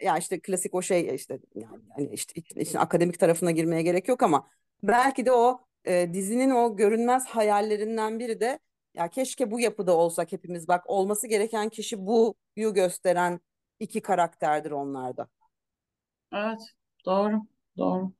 ya 0.00 0.18
işte 0.18 0.40
klasik 0.40 0.74
o 0.74 0.82
şey 0.82 1.14
işte 1.14 1.38
yani 1.54 1.82
hani 1.94 2.08
işte 2.12 2.42
işin 2.56 2.78
akademik 2.78 3.20
tarafına 3.20 3.50
girmeye 3.50 3.82
gerek 3.82 4.08
yok 4.08 4.22
ama 4.22 4.48
belki 4.82 5.26
de 5.26 5.32
o 5.32 5.60
e, 5.84 6.14
dizinin 6.14 6.50
o 6.50 6.76
görünmez 6.76 7.26
hayallerinden 7.26 8.18
biri 8.18 8.40
de 8.40 8.58
ya 8.94 9.08
keşke 9.08 9.50
bu 9.50 9.60
yapıda 9.60 9.96
olsak 9.96 10.32
hepimiz 10.32 10.68
bak 10.68 10.90
olması 10.90 11.26
gereken 11.26 11.68
kişi 11.68 12.06
buyu 12.06 12.74
gösteren 12.74 13.40
iki 13.80 14.00
karakterdir 14.00 14.70
onlarda. 14.70 15.28
Evet. 16.32 16.60
Doğru. 17.06 17.42
Doğru. 17.78 18.12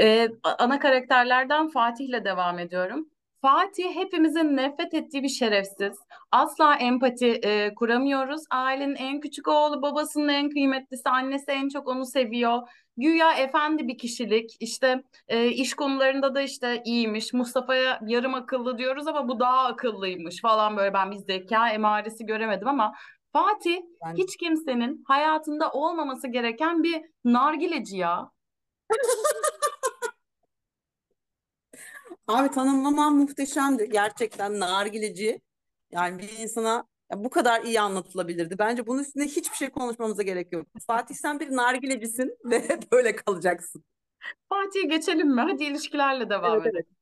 Ee, 0.00 0.28
ana 0.42 0.78
karakterlerden 0.78 1.68
Fatih'le 1.68 2.24
devam 2.24 2.58
ediyorum. 2.58 3.10
Fatih 3.46 3.94
hepimizin 3.94 4.56
nefret 4.56 4.94
ettiği 4.94 5.22
bir 5.22 5.28
şerefsiz. 5.28 5.98
Asla 6.32 6.74
empati 6.76 7.26
e, 7.26 7.74
kuramıyoruz. 7.74 8.42
Ailenin 8.50 8.94
en 8.94 9.20
küçük 9.20 9.48
oğlu, 9.48 9.82
babasının 9.82 10.28
en 10.28 10.50
kıymetlisi, 10.50 11.08
annesi 11.08 11.50
en 11.50 11.68
çok 11.68 11.88
onu 11.88 12.06
seviyor. 12.06 12.62
Güya 12.96 13.32
efendi 13.32 13.88
bir 13.88 13.98
kişilik. 13.98 14.56
İşte 14.60 15.02
e, 15.28 15.48
iş 15.48 15.74
konularında 15.74 16.34
da 16.34 16.40
işte 16.40 16.82
iyiymiş. 16.84 17.32
Mustafa'ya 17.32 18.00
yarım 18.06 18.34
akıllı 18.34 18.78
diyoruz 18.78 19.06
ama 19.06 19.28
bu 19.28 19.40
daha 19.40 19.64
akıllıymış 19.66 20.40
falan 20.40 20.76
böyle 20.76 20.94
ben 20.94 21.10
bir 21.10 21.16
zeka 21.16 21.70
emaresi 21.70 22.26
göremedim 22.26 22.68
ama 22.68 22.94
Fatih 23.32 23.78
Yani 24.04 24.18
hiç 24.18 24.36
kimsenin 24.36 25.04
hayatında 25.08 25.70
olmaması 25.70 26.28
gereken 26.28 26.82
bir 26.82 27.02
nargileci 27.24 27.96
ya. 27.96 28.30
abi 32.26 32.50
tanımlaman 32.50 33.16
muhteşemdi 33.16 33.88
gerçekten 33.90 34.60
nargileci 34.60 35.40
yani 35.90 36.18
bir 36.18 36.38
insana 36.38 36.88
ya 37.12 37.24
bu 37.24 37.30
kadar 37.30 37.62
iyi 37.64 37.80
anlatılabilirdi. 37.80 38.58
Bence 38.58 38.86
bunun 38.86 39.02
üstünde 39.02 39.24
hiçbir 39.26 39.56
şey 39.56 39.70
konuşmamıza 39.70 40.22
gerek 40.22 40.52
yok. 40.52 40.66
Fatih 40.86 41.14
sen 41.14 41.40
bir 41.40 41.50
nargilecisin 41.56 42.38
ve 42.44 42.80
böyle 42.92 43.16
kalacaksın. 43.16 43.84
Fatih'e 44.48 44.82
geçelim 44.82 45.28
mi? 45.34 45.40
Hadi 45.40 45.64
ilişkilerle 45.64 46.30
devam 46.30 46.60
Evet 46.60 46.66
edelim. 46.66 46.74
evet. 46.74 46.95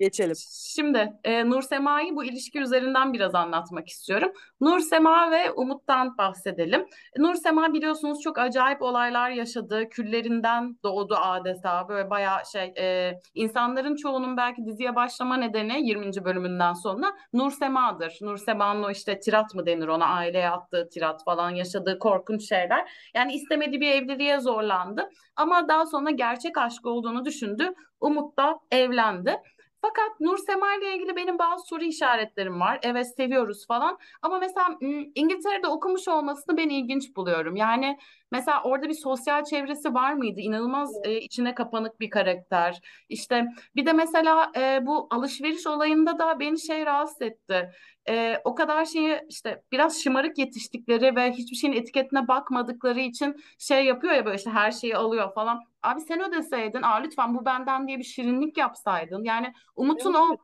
Geçelim. 0.00 0.36
Şimdi 0.74 1.12
e, 1.24 1.50
Nur 1.50 1.62
Sema'yı 1.62 2.16
bu 2.16 2.24
ilişki 2.24 2.60
üzerinden 2.60 3.12
biraz 3.12 3.34
anlatmak 3.34 3.88
istiyorum. 3.88 4.32
Nur 4.60 4.80
Sema 4.80 5.30
ve 5.30 5.50
Umut'tan 5.50 6.18
bahsedelim. 6.18 6.86
Nur 7.18 7.34
Sema 7.34 7.72
biliyorsunuz 7.72 8.20
çok 8.20 8.38
acayip 8.38 8.82
olaylar 8.82 9.30
yaşadı. 9.30 9.88
Küllerinden 9.88 10.78
doğdu 10.82 11.14
adeta. 11.14 11.88
Böyle 11.88 12.10
bayağı 12.10 12.46
şey 12.52 12.74
e, 12.78 13.12
insanların 13.34 13.96
çoğunun 13.96 14.36
belki 14.36 14.66
diziye 14.66 14.96
başlama 14.96 15.36
nedeni 15.36 15.88
20. 15.88 16.24
bölümünden 16.24 16.72
sonra 16.72 17.06
Nur 17.32 17.50
Sema'dır. 17.50 18.18
Nur 18.20 18.36
Sema'nın 18.36 18.82
o 18.82 18.90
işte 18.90 19.20
tirat 19.20 19.54
mı 19.54 19.66
denir 19.66 19.88
ona 19.88 20.06
aileye 20.06 20.50
attığı 20.50 20.88
tirat 20.88 21.24
falan 21.24 21.50
yaşadığı 21.50 21.98
korkunç 21.98 22.48
şeyler. 22.48 23.10
Yani 23.14 23.34
istemediği 23.34 23.80
bir 23.80 23.92
evliliğe 23.92 24.40
zorlandı. 24.40 25.08
Ama 25.36 25.68
daha 25.68 25.86
sonra 25.86 26.10
gerçek 26.10 26.58
aşk 26.58 26.86
olduğunu 26.86 27.24
düşündü. 27.24 27.74
Umut 28.00 28.38
da 28.38 28.58
evlendi. 28.70 29.42
Fakat 29.82 30.20
Nur 30.20 30.38
Sema 30.38 30.74
ile 30.74 30.94
ilgili 30.96 31.16
benim 31.16 31.38
bazı 31.38 31.66
soru 31.66 31.84
işaretlerim 31.84 32.60
var. 32.60 32.78
Evet 32.82 33.14
seviyoruz 33.16 33.66
falan. 33.66 33.98
Ama 34.22 34.38
mesela 34.38 34.76
İngiltere'de 35.14 35.66
okumuş 35.66 36.08
olmasını 36.08 36.56
ben 36.56 36.68
ilginç 36.68 37.16
buluyorum. 37.16 37.56
Yani 37.56 37.98
mesela 38.32 38.62
orada 38.62 38.88
bir 38.88 38.94
sosyal 38.94 39.44
çevresi 39.44 39.94
var 39.94 40.12
mıydı? 40.12 40.40
İnanılmaz 40.40 40.90
e, 41.04 41.20
içine 41.20 41.54
kapanık 41.54 42.00
bir 42.00 42.10
karakter. 42.10 42.80
İşte 43.08 43.44
bir 43.76 43.86
de 43.86 43.92
mesela 43.92 44.52
e, 44.56 44.86
bu 44.86 45.06
alışveriş 45.10 45.66
olayında 45.66 46.18
da 46.18 46.40
beni 46.40 46.60
şey 46.60 46.86
rahatsız 46.86 47.22
etti. 47.22 47.70
E, 48.08 48.40
o 48.44 48.54
kadar 48.54 48.84
şeyi 48.84 49.20
işte 49.28 49.62
biraz 49.72 50.02
şımarık 50.02 50.38
yetiştikleri 50.38 51.16
ve 51.16 51.32
hiçbir 51.32 51.56
şeyin 51.56 51.74
etiketine 51.74 52.28
bakmadıkları 52.28 53.00
için 53.00 53.36
şey 53.58 53.84
yapıyor 53.84 54.12
ya 54.14 54.24
böyle 54.24 54.36
işte 54.36 54.50
her 54.50 54.70
şeyi 54.72 54.96
alıyor 54.96 55.34
falan. 55.34 55.60
Abi 55.82 56.00
sen 56.00 56.20
ödeseydin, 56.30 56.82
aa 56.82 56.94
lütfen 56.96 57.34
bu 57.34 57.44
benden 57.44 57.88
diye 57.88 57.98
bir 57.98 58.04
şirinlik 58.04 58.56
yapsaydın. 58.58 59.24
Yani 59.24 59.52
Umut'un 59.76 60.14
Evet, 60.14 60.14
o 60.14 60.36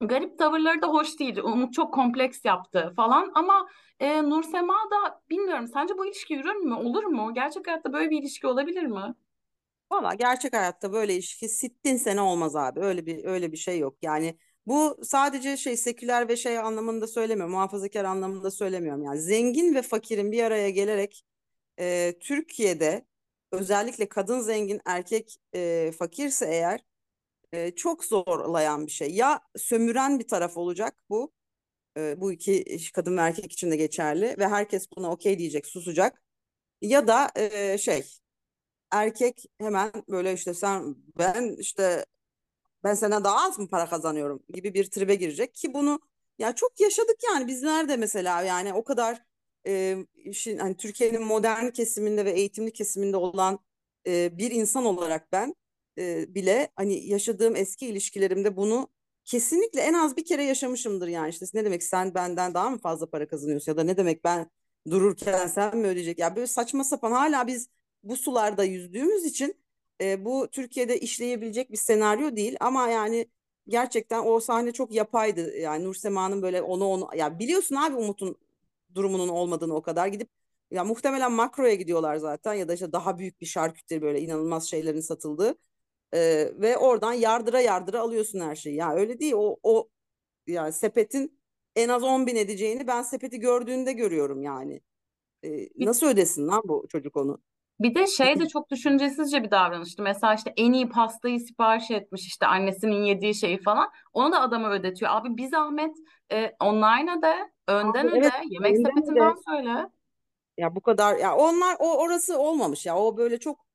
garip 0.00 0.38
tavırları 0.38 0.82
da 0.82 0.86
hoş 0.88 1.18
değildi. 1.20 1.42
Umut 1.42 1.74
çok 1.74 1.94
kompleks 1.94 2.44
yaptı 2.44 2.92
falan 2.96 3.32
ama 3.34 3.68
e, 4.00 4.22
Nursema 4.22 4.74
da 4.74 5.22
bilmiyorum. 5.30 5.68
Sence 5.68 5.98
bu 5.98 6.06
ilişki 6.06 6.34
yürür 6.34 6.54
mü? 6.54 6.74
Olur 6.74 7.04
mu? 7.04 7.34
Gerçek 7.34 7.66
hayatta 7.66 7.92
böyle 7.92 8.10
bir 8.10 8.18
ilişki 8.22 8.46
olabilir 8.46 8.82
mi? 8.82 9.14
Valla 9.90 10.14
gerçek 10.14 10.52
hayatta 10.52 10.92
böyle 10.92 11.14
ilişki 11.14 11.48
sittin 11.48 11.96
sene 11.96 12.20
olmaz 12.20 12.56
abi. 12.56 12.80
Öyle 12.80 13.06
bir 13.06 13.24
öyle 13.24 13.52
bir 13.52 13.56
şey 13.56 13.78
yok. 13.78 13.96
Yani 14.02 14.38
bu 14.66 14.98
sadece 15.04 15.56
şey 15.56 15.76
seküler 15.76 16.28
ve 16.28 16.36
şey 16.36 16.58
anlamında 16.58 17.06
söylemiyorum. 17.06 17.54
Muhafazakar 17.54 18.04
anlamında 18.04 18.50
söylemiyorum. 18.50 19.04
Yani 19.04 19.20
zengin 19.20 19.74
ve 19.74 19.82
fakirin 19.82 20.32
bir 20.32 20.42
araya 20.44 20.70
gelerek 20.70 21.24
e, 21.80 22.14
Türkiye'de 22.20 23.06
özellikle 23.52 24.08
kadın 24.08 24.40
zengin 24.40 24.80
erkek 24.86 25.36
e, 25.54 25.92
fakirse 25.98 26.46
eğer 26.46 26.80
e, 27.52 27.70
çok 27.74 28.04
zorlayan 28.04 28.86
bir 28.86 28.92
şey. 28.92 29.10
Ya 29.14 29.40
sömüren 29.56 30.18
bir 30.18 30.28
taraf 30.28 30.56
olacak 30.56 30.96
bu. 31.10 31.32
E, 31.96 32.20
bu 32.20 32.32
iki 32.32 32.92
kadın 32.92 33.16
ve 33.16 33.20
erkek 33.20 33.52
için 33.52 33.70
de 33.70 33.76
geçerli 33.76 34.36
ve 34.38 34.48
herkes 34.48 34.88
buna 34.96 35.10
okey 35.12 35.38
diyecek, 35.38 35.66
susacak. 35.66 36.22
Ya 36.82 37.08
da 37.08 37.30
e, 37.36 37.78
şey 37.78 38.04
erkek 38.92 39.44
hemen 39.60 39.92
böyle 40.08 40.32
işte 40.32 40.54
sen 40.54 40.96
ben 41.18 41.56
işte 41.58 42.06
ben 42.84 42.94
senden 42.94 43.24
daha 43.24 43.46
az 43.46 43.58
mı 43.58 43.68
para 43.68 43.86
kazanıyorum 43.88 44.42
gibi 44.54 44.74
bir 44.74 44.84
tribe 44.90 45.14
girecek. 45.14 45.54
Ki 45.54 45.74
bunu 45.74 46.00
ya 46.38 46.54
çok 46.54 46.80
yaşadık 46.80 47.16
yani. 47.24 47.46
Bizler 47.48 47.88
de 47.88 47.96
mesela 47.96 48.42
yani 48.42 48.72
o 48.74 48.84
kadar 48.84 49.22
e, 49.66 49.96
işin 50.16 50.58
hani 50.58 50.76
Türkiye'nin 50.76 51.22
modern 51.22 51.70
kesiminde 51.70 52.24
ve 52.24 52.30
eğitimli 52.30 52.72
kesiminde 52.72 53.16
olan 53.16 53.58
e, 54.06 54.38
bir 54.38 54.50
insan 54.50 54.84
olarak 54.84 55.32
ben 55.32 55.54
e, 55.98 56.34
bile 56.34 56.68
hani 56.76 57.06
yaşadığım 57.06 57.56
eski 57.56 57.86
ilişkilerimde 57.86 58.56
bunu 58.56 58.88
kesinlikle 59.24 59.80
en 59.80 59.94
az 59.94 60.16
bir 60.16 60.24
kere 60.24 60.44
yaşamışımdır 60.44 61.08
yani. 61.08 61.30
İşte 61.30 61.46
ne 61.54 61.64
demek 61.64 61.82
sen 61.82 62.14
benden 62.14 62.54
daha 62.54 62.70
mı 62.70 62.78
fazla 62.78 63.10
para 63.10 63.28
kazanıyorsun? 63.28 63.72
Ya 63.72 63.76
da 63.76 63.82
ne 63.84 63.96
demek 63.96 64.24
ben 64.24 64.50
dururken 64.90 65.46
sen 65.46 65.76
mi 65.78 65.86
ödeyecek? 65.86 66.18
Ya 66.18 66.36
böyle 66.36 66.46
saçma 66.46 66.84
sapan 66.84 67.12
hala 67.12 67.46
biz 67.46 67.68
bu 68.02 68.16
sularda 68.16 68.64
yüzdüğümüz 68.64 69.24
için 69.24 69.63
e, 70.00 70.24
bu 70.24 70.48
Türkiye'de 70.52 71.00
işleyebilecek 71.00 71.72
bir 71.72 71.76
senaryo 71.76 72.36
değil 72.36 72.56
ama 72.60 72.88
yani 72.88 73.26
gerçekten 73.68 74.22
o 74.26 74.40
sahne 74.40 74.72
çok 74.72 74.92
yapaydı 74.92 75.56
yani 75.56 75.84
Nur 75.84 75.94
Sema'nın 75.94 76.42
böyle 76.42 76.62
onu 76.62 76.84
onu 76.84 77.08
ya 77.16 77.38
biliyorsun 77.38 77.76
abi 77.76 77.96
Umut'un 77.96 78.36
durumunun 78.94 79.28
olmadığını 79.28 79.74
o 79.74 79.82
kadar 79.82 80.06
gidip 80.06 80.30
ya 80.70 80.84
muhtemelen 80.84 81.32
makroya 81.32 81.74
gidiyorlar 81.74 82.16
zaten 82.16 82.54
ya 82.54 82.68
da 82.68 82.74
işte 82.74 82.92
daha 82.92 83.18
büyük 83.18 83.40
bir 83.40 83.46
şarküteri 83.46 84.02
böyle 84.02 84.20
inanılmaz 84.20 84.70
şeylerin 84.70 85.00
satıldığı 85.00 85.54
ee, 86.14 86.52
ve 86.60 86.76
oradan 86.78 87.12
yardıra 87.12 87.60
yardıra 87.60 88.00
alıyorsun 88.00 88.40
her 88.40 88.56
şeyi. 88.56 88.76
Ya 88.76 88.94
öyle 88.94 89.20
değil 89.20 89.32
o 89.36 89.58
o 89.62 89.88
yani 90.46 90.72
sepetin 90.72 91.40
en 91.76 91.88
az 91.88 92.02
10 92.02 92.26
bin 92.26 92.36
edeceğini 92.36 92.86
ben 92.86 93.02
sepeti 93.02 93.40
gördüğünde 93.40 93.92
görüyorum 93.92 94.42
yani. 94.42 94.80
Ee, 95.44 95.68
nasıl 95.76 96.06
ödesin 96.06 96.48
lan 96.48 96.62
bu 96.64 96.86
çocuk 96.88 97.16
onu? 97.16 97.42
Bir 97.80 97.94
de 97.94 98.06
şey 98.06 98.40
de 98.40 98.48
çok 98.48 98.70
düşüncesizce 98.70 99.42
bir 99.42 99.50
davranıştı. 99.50 100.02
Mesela 100.02 100.34
işte 100.34 100.52
en 100.56 100.72
iyi 100.72 100.88
pastayı 100.88 101.40
sipariş 101.40 101.90
etmiş 101.90 102.26
işte 102.26 102.46
annesinin 102.46 103.02
yediği 103.04 103.34
şeyi 103.34 103.62
falan. 103.62 103.90
Onu 104.12 104.32
da 104.32 104.40
adama 104.40 104.70
ödetiyor. 104.70 105.10
Abi 105.14 105.36
bir 105.36 105.48
zahmet 105.48 105.96
e, 106.32 106.52
online'a 106.60 107.22
de 107.22 107.50
önden 107.68 108.06
Abi, 108.06 108.08
öde. 108.08 108.18
evet, 108.18 108.32
Yemek 108.50 108.76
önden 108.76 108.86
sepetinden 108.88 109.32
öde. 109.32 109.40
söyle. 109.48 109.88
Ya 110.58 110.76
bu 110.76 110.80
kadar 110.80 111.16
ya 111.16 111.36
onlar 111.36 111.76
o 111.78 111.98
orası 111.98 112.38
olmamış 112.38 112.86
ya. 112.86 112.98
O 112.98 113.16
böyle 113.16 113.38
çok 113.40 113.66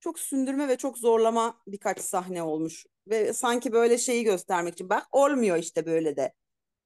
çok 0.00 0.18
sündürme 0.18 0.68
ve 0.68 0.76
çok 0.76 0.98
zorlama 0.98 1.60
birkaç 1.66 2.00
sahne 2.00 2.42
olmuş. 2.42 2.86
Ve 3.08 3.32
sanki 3.32 3.72
böyle 3.72 3.98
şeyi 3.98 4.24
göstermek 4.24 4.74
için 4.74 4.90
bak 4.90 5.06
olmuyor 5.12 5.56
işte 5.56 5.86
böyle 5.86 6.16
de. 6.16 6.32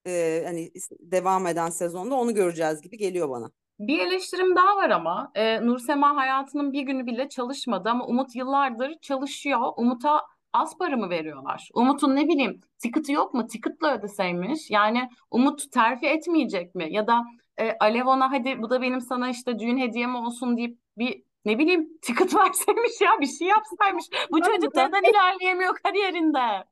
Ee, 0.07 0.43
hani 0.47 0.73
devam 1.01 1.47
eden 1.47 1.70
sezonda 1.70 2.14
onu 2.14 2.35
göreceğiz 2.35 2.81
gibi 2.83 2.99
geliyor 2.99 3.31
bana. 3.31 3.53
Bir 3.79 3.99
eleştirim 3.99 4.57
daha 4.57 4.77
var 4.77 4.91
ama 4.91 5.33
e, 5.35 5.66
Nursema 5.66 6.16
hayatının 6.16 6.73
bir 6.73 6.83
günü 6.83 7.07
bile 7.07 7.29
çalışmadı 7.29 7.89
ama 7.89 8.07
Umut 8.07 8.37
yıllardır 8.37 8.99
çalışıyor. 8.99 9.73
Umut'a 9.77 10.20
az 10.53 10.79
para 10.79 10.97
mı 10.97 11.11
veriyorlar? 11.11 11.68
Umut'un 11.75 12.16
ne 12.16 12.29
bileyim 12.29 12.61
ticket'ı 12.79 13.12
yok 13.12 13.35
mu? 13.35 13.47
Ticket'la 13.47 13.99
ödeseymiş. 13.99 14.70
Yani 14.70 15.09
Umut 15.31 15.73
terfi 15.73 16.07
etmeyecek 16.07 16.75
mi? 16.75 16.87
Ya 16.91 17.07
da 17.07 17.25
e, 17.59 17.73
Alev 17.81 18.07
ona 18.07 18.31
hadi 18.33 18.62
bu 18.62 18.70
da 18.70 18.83
benim 18.83 19.01
sana 19.01 19.31
işte 19.31 19.59
düğün 19.59 19.79
hediyem 19.79 20.14
olsun 20.14 20.57
deyip 20.57 20.79
bir 20.99 21.23
ne 21.45 21.59
bileyim 21.59 21.99
ticket 22.03 22.35
verseymiş 22.35 23.01
ya 23.01 23.11
bir 23.20 23.27
şey 23.27 23.49
yapsaymış. 23.49 24.05
Bu 24.31 24.43
çocuk 24.43 24.75
neden 24.75 25.11
ilerleyemiyor 25.11 25.77
kariyerinde? 25.77 26.64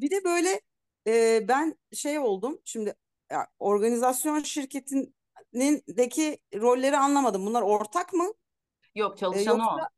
Bir 0.00 0.10
de 0.10 0.24
böyle 0.24 0.60
e, 1.06 1.48
ben 1.48 1.74
şey 1.92 2.18
oldum 2.18 2.58
şimdi 2.64 2.94
ya, 3.30 3.46
organizasyon 3.58 4.42
şirketindeki 5.60 6.38
rolleri 6.54 6.96
anlamadım. 6.96 7.46
Bunlar 7.46 7.62
ortak 7.62 8.12
mı? 8.12 8.32
Yok 8.94 9.14
E, 9.14 9.16
çalışanı 9.18 9.54
o. 9.54 9.58
yoksa 9.58 9.88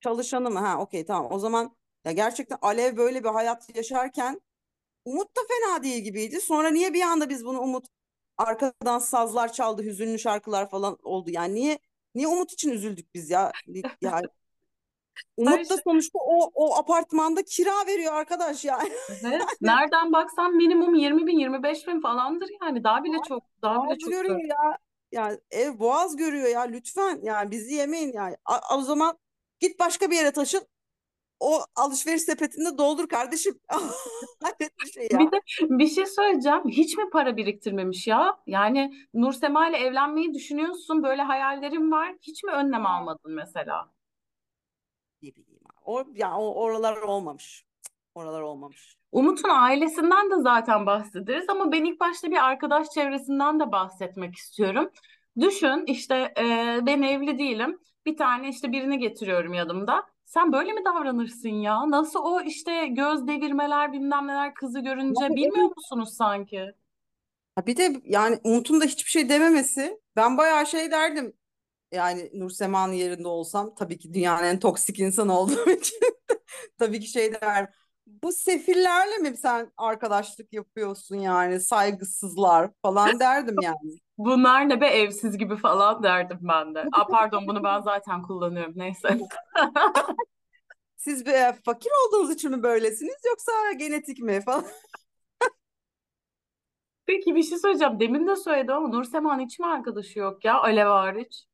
çalışanı 0.00 0.50
mı? 0.50 0.58
Ha 0.58 0.80
okey 0.80 1.04
tamam. 1.06 1.32
O 1.32 1.38
zaman 1.38 1.76
ya 2.04 2.12
gerçekten 2.12 2.58
Alev 2.62 2.96
böyle 2.96 3.24
bir 3.24 3.28
hayat 3.28 3.76
yaşarken 3.76 4.40
Umut 5.04 5.36
da 5.36 5.40
fena 5.48 5.82
değil 5.82 6.04
gibiydi. 6.04 6.40
Sonra 6.40 6.70
niye 6.70 6.94
bir 6.94 7.02
anda 7.02 7.28
biz 7.28 7.44
bunu 7.44 7.60
Umut 7.60 7.86
arkadan 8.38 8.98
sazlar 8.98 9.52
çaldı, 9.52 9.82
hüzünlü 9.82 10.18
şarkılar 10.18 10.70
falan 10.70 10.98
oldu. 11.02 11.30
Yani 11.30 11.54
niye 11.54 11.78
niye 12.14 12.28
Umut 12.28 12.52
için 12.52 12.70
üzüldük 12.70 13.14
biz 13.14 13.30
ya? 13.30 13.52
Yani 14.02 14.26
Umut 15.36 15.70
da 15.70 15.76
sonuçta 15.84 16.18
o 16.18 16.50
o 16.54 16.76
apartmanda 16.76 17.42
kira 17.42 17.86
veriyor 17.86 18.12
arkadaş 18.12 18.64
yani. 18.64 18.92
Evet. 19.24 19.42
Nereden 19.60 20.12
baksan 20.12 20.56
minimum 20.56 20.94
20 20.94 21.26
bin 21.26 21.38
25 21.38 21.86
bin 21.86 22.00
falandır 22.00 22.48
yani. 22.62 22.84
Daha 22.84 23.04
bile 23.04 23.16
çok. 23.28 23.42
Daha 23.62 23.84
bile 23.84 23.94
görüyor 24.10 24.40
ya. 24.44 24.78
Yani 25.12 25.38
ev 25.50 25.78
boğaz 25.78 26.16
görüyor 26.16 26.48
ya 26.48 26.60
lütfen. 26.60 27.20
Yani 27.22 27.50
bizi 27.50 27.74
yemeyin 27.74 28.12
yani. 28.12 28.36
A- 28.44 28.76
o 28.76 28.80
zaman 28.82 29.18
git 29.60 29.78
başka 29.80 30.10
bir 30.10 30.16
yere 30.16 30.32
taşın. 30.32 30.66
O 31.40 31.60
alışveriş 31.76 32.22
sepetinde 32.22 32.78
doldur 32.78 33.08
kardeşim. 33.08 33.60
Bir 34.84 34.90
şey 34.92 35.08
Bir 35.10 35.20
ya. 35.20 35.32
de 35.32 35.40
bir 35.60 35.86
şey 35.86 36.06
söyleyeceğim. 36.06 36.68
Hiç 36.68 36.96
mi 36.96 37.10
para 37.10 37.36
biriktirmemiş 37.36 38.06
ya? 38.06 38.36
Yani 38.46 38.94
Nursema 39.14 39.68
ile 39.68 39.76
evlenmeyi 39.76 40.34
düşünüyorsun. 40.34 41.02
Böyle 41.02 41.22
hayallerim 41.22 41.92
var. 41.92 42.14
Hiç 42.22 42.44
mi 42.44 42.52
önlem 42.52 42.86
almadın 42.86 43.32
mesela? 43.34 43.92
Ne 45.22 45.28
bileyim. 45.34 45.60
O, 45.84 46.04
ya 46.14 46.38
o 46.38 46.54
oralar 46.54 46.96
olmamış. 46.96 47.64
Oralar 48.14 48.40
olmamış. 48.40 48.96
Umut'un 49.12 49.48
ailesinden 49.48 50.30
de 50.30 50.42
zaten 50.42 50.86
bahsederiz 50.86 51.48
ama 51.48 51.72
ben 51.72 51.84
ilk 51.84 52.00
başta 52.00 52.30
bir 52.30 52.44
arkadaş 52.44 52.90
çevresinden 52.90 53.60
de 53.60 53.72
bahsetmek 53.72 54.36
istiyorum. 54.36 54.90
Düşün 55.40 55.84
işte 55.86 56.34
e, 56.38 56.78
ben 56.86 57.02
evli 57.02 57.38
değilim. 57.38 57.78
Bir 58.06 58.16
tane 58.16 58.48
işte 58.48 58.72
birini 58.72 58.98
getiriyorum 58.98 59.54
yanımda. 59.54 60.06
Sen 60.24 60.52
böyle 60.52 60.72
mi 60.72 60.84
davranırsın 60.84 61.48
ya? 61.48 61.90
Nasıl 61.90 62.20
o 62.22 62.40
işte 62.40 62.86
göz 62.86 63.26
devirmeler 63.26 63.92
bilmem 63.92 64.26
neler 64.26 64.54
kızı 64.54 64.80
görünce 64.80 65.24
Yani 65.24 65.36
bilmiyor 65.36 65.66
evet. 65.66 65.76
musunuz 65.76 66.16
sanki? 66.16 66.72
Ha 67.54 67.66
Bir 67.66 67.76
de 67.76 68.00
yani 68.04 68.38
Umut'un 68.44 68.80
da 68.80 68.84
hiçbir 68.84 69.10
şey 69.10 69.28
dememesi. 69.28 70.00
Ben 70.16 70.38
bayağı 70.38 70.66
şey 70.66 70.90
derdim. 70.90 71.32
Yani 71.92 72.30
Nursema'nın 72.34 72.92
yerinde 72.92 73.28
olsam 73.28 73.74
tabii 73.74 73.98
ki 73.98 74.14
dünyanın 74.14 74.44
en 74.44 74.58
toksik 74.58 74.98
insanı 74.98 75.38
olduğum 75.38 75.70
için 75.80 76.00
tabii 76.78 77.00
ki 77.00 77.06
şey 77.06 77.32
der. 77.34 77.68
Bu 78.22 78.32
sefillerle 78.32 79.18
mi 79.18 79.36
sen 79.36 79.72
arkadaşlık 79.76 80.52
yapıyorsun 80.52 81.16
yani 81.16 81.60
saygısızlar 81.60 82.70
falan 82.82 83.20
derdim 83.20 83.56
yani. 83.62 83.98
Bunlar 84.18 84.68
ne 84.68 84.80
be 84.80 84.86
evsiz 84.86 85.38
gibi 85.38 85.56
falan 85.56 86.02
derdim 86.02 86.38
ben 86.42 86.74
de. 86.74 86.84
Aa, 86.92 87.06
pardon 87.06 87.46
bunu 87.46 87.64
ben 87.64 87.80
zaten 87.80 88.22
kullanıyorum 88.22 88.72
neyse. 88.76 89.08
Siz 90.96 91.26
bir, 91.26 91.32
fakir 91.64 91.90
olduğunuz 92.06 92.34
için 92.34 92.50
mi 92.50 92.62
böylesiniz 92.62 93.16
yoksa 93.28 93.72
genetik 93.72 94.18
mi 94.18 94.40
falan. 94.40 94.64
Peki 97.06 97.34
bir 97.34 97.42
şey 97.42 97.58
söyleyeceğim. 97.58 98.00
Demin 98.00 98.26
de 98.26 98.36
söyledim 98.36 98.74
ama 98.74 98.88
Nursema'nın 98.88 99.44
hiç 99.44 99.58
mi 99.58 99.66
arkadaşı 99.66 100.18
yok 100.18 100.44
ya 100.44 100.60
Alev 100.60 100.86
hariç? 100.86 101.44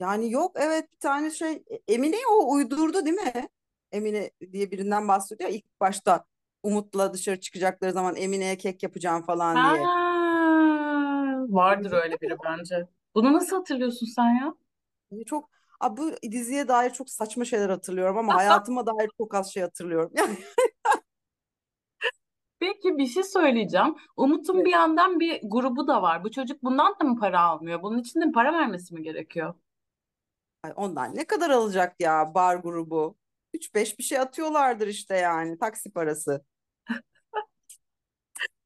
Yani 0.00 0.30
yok 0.30 0.52
evet 0.54 0.92
bir 0.92 0.98
tane 0.98 1.30
şey 1.30 1.64
Emine 1.88 2.16
o 2.30 2.52
uydurdu 2.52 3.04
değil 3.04 3.16
mi? 3.16 3.48
Emine 3.94 4.30
diye 4.52 4.70
birinden 4.70 5.08
bahsediyor 5.08 5.50
ilk 5.50 5.80
başta 5.80 6.24
Umut'la 6.62 7.12
dışarı 7.12 7.40
çıkacakları 7.40 7.92
zaman 7.92 8.16
Emine'ye 8.16 8.56
kek 8.56 8.82
yapacağım 8.82 9.22
falan 9.22 9.54
diye. 9.54 9.84
Ha, 9.84 9.94
vardır 11.48 11.92
öyle 11.92 12.20
biri 12.20 12.36
bence. 12.44 12.88
Bunu 13.14 13.32
nasıl 13.32 13.56
hatırlıyorsun 13.56 14.06
sen 14.06 14.30
ya? 14.30 14.54
Çok 15.26 15.50
Abi 15.80 16.00
bu 16.00 16.12
diziye 16.32 16.68
dair 16.68 16.90
çok 16.90 17.10
saçma 17.10 17.44
şeyler 17.44 17.70
hatırlıyorum 17.70 18.18
ama 18.18 18.34
hayatıma 18.36 18.86
dair 18.86 19.10
çok 19.18 19.34
az 19.34 19.52
şey 19.52 19.62
hatırlıyorum. 19.62 20.10
Yani 20.14 20.36
Peki 22.58 22.98
bir 22.98 23.06
şey 23.06 23.22
söyleyeceğim. 23.22 23.94
Umut'un 24.16 24.64
bir 24.64 24.72
yandan 24.72 25.20
bir 25.20 25.40
grubu 25.42 25.88
da 25.88 26.02
var. 26.02 26.24
Bu 26.24 26.30
çocuk 26.30 26.62
bundan 26.62 26.94
da 27.00 27.04
mı 27.04 27.20
para 27.20 27.40
almıyor? 27.40 27.82
Bunun 27.82 27.98
için 27.98 28.20
de 28.20 28.32
para 28.32 28.52
vermesi 28.52 28.94
mi 28.94 29.02
gerekiyor? 29.02 29.54
ay 30.62 30.72
ondan 30.76 31.14
ne 31.14 31.24
kadar 31.24 31.50
alacak 31.50 32.00
ya 32.00 32.34
bar 32.34 32.56
grubu? 32.56 33.16
Üç 33.54 33.74
beş 33.74 33.98
bir 33.98 34.04
şey 34.04 34.18
atıyorlardır 34.18 34.86
işte 34.86 35.16
yani 35.16 35.58
taksi 35.58 35.90
parası. 35.90 36.44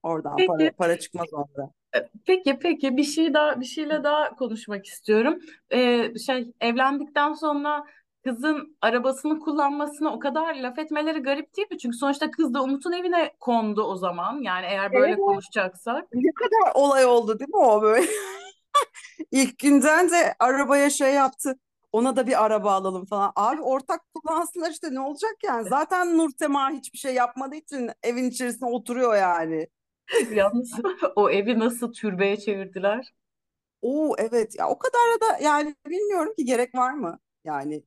Oradan 0.02 0.36
Peki 0.36 0.46
para 0.46 0.72
para 0.72 0.98
çıkmaz 0.98 1.26
onlara. 1.32 1.70
Peki 2.26 2.58
peki 2.58 2.96
bir 2.96 3.04
şey 3.04 3.34
daha 3.34 3.60
bir 3.60 3.64
şeyle 3.64 4.04
daha 4.04 4.36
konuşmak 4.36 4.86
istiyorum. 4.86 5.38
Ee, 5.72 6.18
şey 6.26 6.52
evlendikten 6.60 7.32
sonra 7.32 7.84
kızın 8.24 8.76
arabasını 8.80 9.40
kullanmasına 9.40 10.14
o 10.14 10.18
kadar 10.18 10.54
laf 10.54 10.78
etmeleri 10.78 11.18
garip 11.18 11.56
değil 11.56 11.68
mi? 11.70 11.78
Çünkü 11.78 11.96
sonuçta 11.96 12.30
kız 12.30 12.54
da 12.54 12.62
Umut'un 12.62 12.92
evine 12.92 13.32
kondu 13.40 13.82
o 13.82 13.96
zaman. 13.96 14.42
Yani 14.42 14.66
eğer 14.66 14.90
Evet. 14.90 15.00
böyle 15.00 15.16
konuşacaksak. 15.16 16.04
Ne 16.12 16.32
kadar 16.32 16.72
olay 16.74 17.04
oldu 17.04 17.38
değil 17.38 17.48
mi 17.48 17.56
o 17.56 17.82
böyle? 17.82 18.06
İlk 19.30 19.58
günden 19.58 20.10
de 20.10 20.34
arabaya 20.38 20.90
şey 20.90 21.14
yaptı. 21.14 21.58
Ona 21.92 22.16
da 22.16 22.26
bir 22.26 22.44
araba 22.44 22.72
alalım 22.72 23.06
falan. 23.06 23.32
Abi 23.36 23.62
ortak 23.62 24.00
kullansınlar 24.14 24.70
işte 24.70 24.94
ne 24.94 25.00
olacak 25.00 25.34
yani? 25.44 25.68
Zaten 25.68 26.18
Nurtema 26.18 26.70
hiçbir 26.70 26.98
şey 26.98 27.14
yapmadığı 27.14 27.54
için 27.56 27.90
evin 28.02 28.30
içerisinde 28.30 28.64
oturuyor 28.64 29.16
yani. 29.16 29.68
Yalnız 30.32 30.72
o 31.16 31.30
evi 31.30 31.58
nasıl 31.58 31.92
türbeye 31.92 32.36
çevirdiler? 32.36 33.14
Oo 33.82 34.14
evet 34.18 34.58
ya 34.58 34.68
o 34.68 34.78
kadar 34.78 35.20
da 35.20 35.38
yani 35.42 35.74
bilmiyorum 35.86 36.34
ki 36.38 36.44
gerek 36.44 36.74
var 36.74 36.92
mı? 36.92 37.18
Yani 37.44 37.82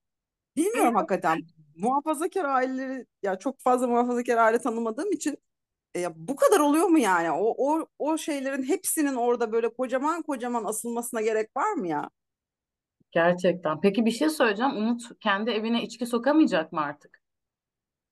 bilmiyorum 0.56 0.96
hakikaten. 0.96 1.40
Muhafazakar 1.76 2.46
aileleri 2.46 3.06
ya 3.24 3.40
çok 3.40 3.60
fazla 3.60 3.88
muhafazakar 3.88 4.38
aile 4.38 4.60
tanımadığım 4.60 5.12
için 5.12 5.38
e, 5.96 6.00
ya 6.00 6.14
bu 6.16 6.36
kadar 6.36 6.60
oluyor 6.60 6.88
mu 6.88 7.00
yani? 7.00 7.32
O 7.32 7.56
o 7.58 7.88
o 8.00 8.18
şeylerin 8.18 8.64
hepsinin 8.64 9.16
orada 9.16 9.52
böyle 9.52 9.74
kocaman 9.74 10.22
kocaman 10.22 10.66
asılmasına 10.66 11.22
gerek 11.22 11.58
var 11.58 11.74
mı 11.74 11.88
ya? 11.88 12.10
Gerçekten. 13.12 13.82
Peki 13.82 14.06
bir 14.06 14.12
şey 14.12 14.30
söyleyeceğim. 14.30 14.78
Umut 14.78 15.02
kendi 15.20 15.52
evine 15.52 15.84
içki 15.84 16.06
sokamayacak 16.06 16.72
mı 16.72 16.82
artık? 16.82 17.22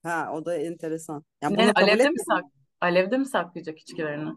Ha 0.02 0.30
o 0.32 0.44
da 0.44 0.56
enteresan. 0.56 1.24
Yani 1.42 1.56
Ne 1.56 1.64
bunu 1.64 1.74
kabul 1.74 1.86
alevde 1.86 2.08
mi 2.10 2.18
sak 2.28 2.44
alevde 2.80 3.18
mi 3.18 3.26
saklayacak 3.26 3.78
içkilerini? 3.78 4.30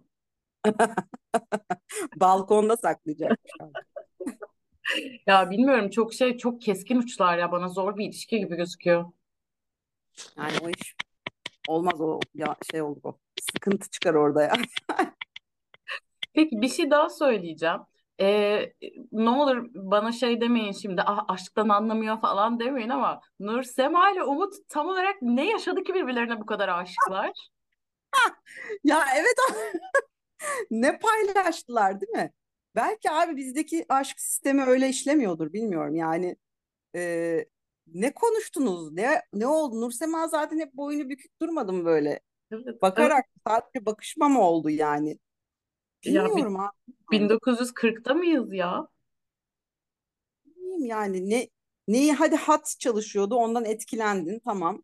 Balkonda 2.19 2.77
saklayacakmış. 2.77 3.51
Ya 5.27 5.49
bilmiyorum 5.49 5.89
çok 5.89 6.13
şey 6.13 6.37
çok 6.37 6.61
keskin 6.61 6.97
uçlar 6.97 7.37
ya 7.37 7.51
bana 7.51 7.69
zor 7.69 7.97
bir 7.97 8.05
ilişki 8.05 8.39
gibi 8.39 8.55
gözüküyor. 8.55 9.05
Yani 10.37 10.53
o 10.63 10.69
iş 10.69 10.95
olmaz 11.67 12.01
o 12.01 12.19
ya 12.35 12.55
şey 12.71 12.81
olur 12.81 13.01
o. 13.03 13.17
Sıkıntı 13.53 13.89
çıkar 13.89 14.13
orada 14.13 14.43
ya. 14.43 14.53
Peki 16.33 16.61
bir 16.61 16.69
şey 16.69 16.91
daha 16.91 17.09
söyleyeceğim. 17.09 17.79
Ee, 18.21 18.73
ne 19.11 19.29
olur 19.29 19.69
bana 19.73 20.11
şey 20.11 20.41
demeyin 20.41 20.71
şimdi 20.71 21.01
ah, 21.01 21.25
aşktan 21.27 21.69
anlamıyor 21.69 22.21
falan 22.21 22.59
demeyin 22.59 22.89
ama 22.89 23.21
Nur 23.39 23.63
Sema 23.63 24.11
ile 24.11 24.23
Umut 24.23 24.53
tam 24.69 24.87
olarak 24.87 25.15
ne 25.21 25.49
yaşadı 25.49 25.83
ki 25.83 25.93
birbirlerine 25.93 26.41
bu 26.41 26.45
kadar 26.45 26.69
aşıklar? 26.69 27.31
Ya 28.83 29.05
evet 29.15 29.35
ne 30.71 30.99
paylaştılar 30.99 32.01
değil 32.01 32.11
mi? 32.11 32.33
Belki 32.75 33.11
abi 33.11 33.35
bizdeki 33.37 33.85
aşk 33.89 34.19
sistemi 34.19 34.63
öyle 34.63 34.89
işlemiyordur 34.89 35.53
bilmiyorum. 35.53 35.95
Yani 35.95 36.35
e, 36.95 37.45
ne 37.87 38.13
konuştunuz? 38.13 38.93
Ne 38.93 39.21
ne 39.33 39.47
oldu? 39.47 39.81
Nursema 39.81 40.27
zaten 40.27 40.59
hep 40.59 40.73
boynu 40.73 41.09
bükük 41.09 41.41
durmadı 41.41 41.73
mı 41.73 41.85
böyle? 41.85 42.21
Evet, 42.51 42.63
evet. 42.67 42.81
Bakarak 42.81 43.25
sadece 43.47 43.85
bakışma 43.85 44.29
mı 44.29 44.41
oldu 44.41 44.69
yani? 44.69 45.19
Ya 46.05 46.25
bi- 46.25 46.29
Bilmiyorum 46.29 46.59
abi. 46.59 46.71
Yani, 47.11 47.21
1940'ta 47.21 48.13
mıyız 48.13 48.53
ya? 48.53 48.87
bilmiyorum 50.73 50.85
yani 50.85 51.29
ne 51.29 51.49
neyi 51.87 52.13
hadi 52.13 52.35
hat 52.35 52.75
çalışıyordu 52.79 53.35
ondan 53.35 53.65
etkilendin 53.65 54.39
tamam. 54.45 54.83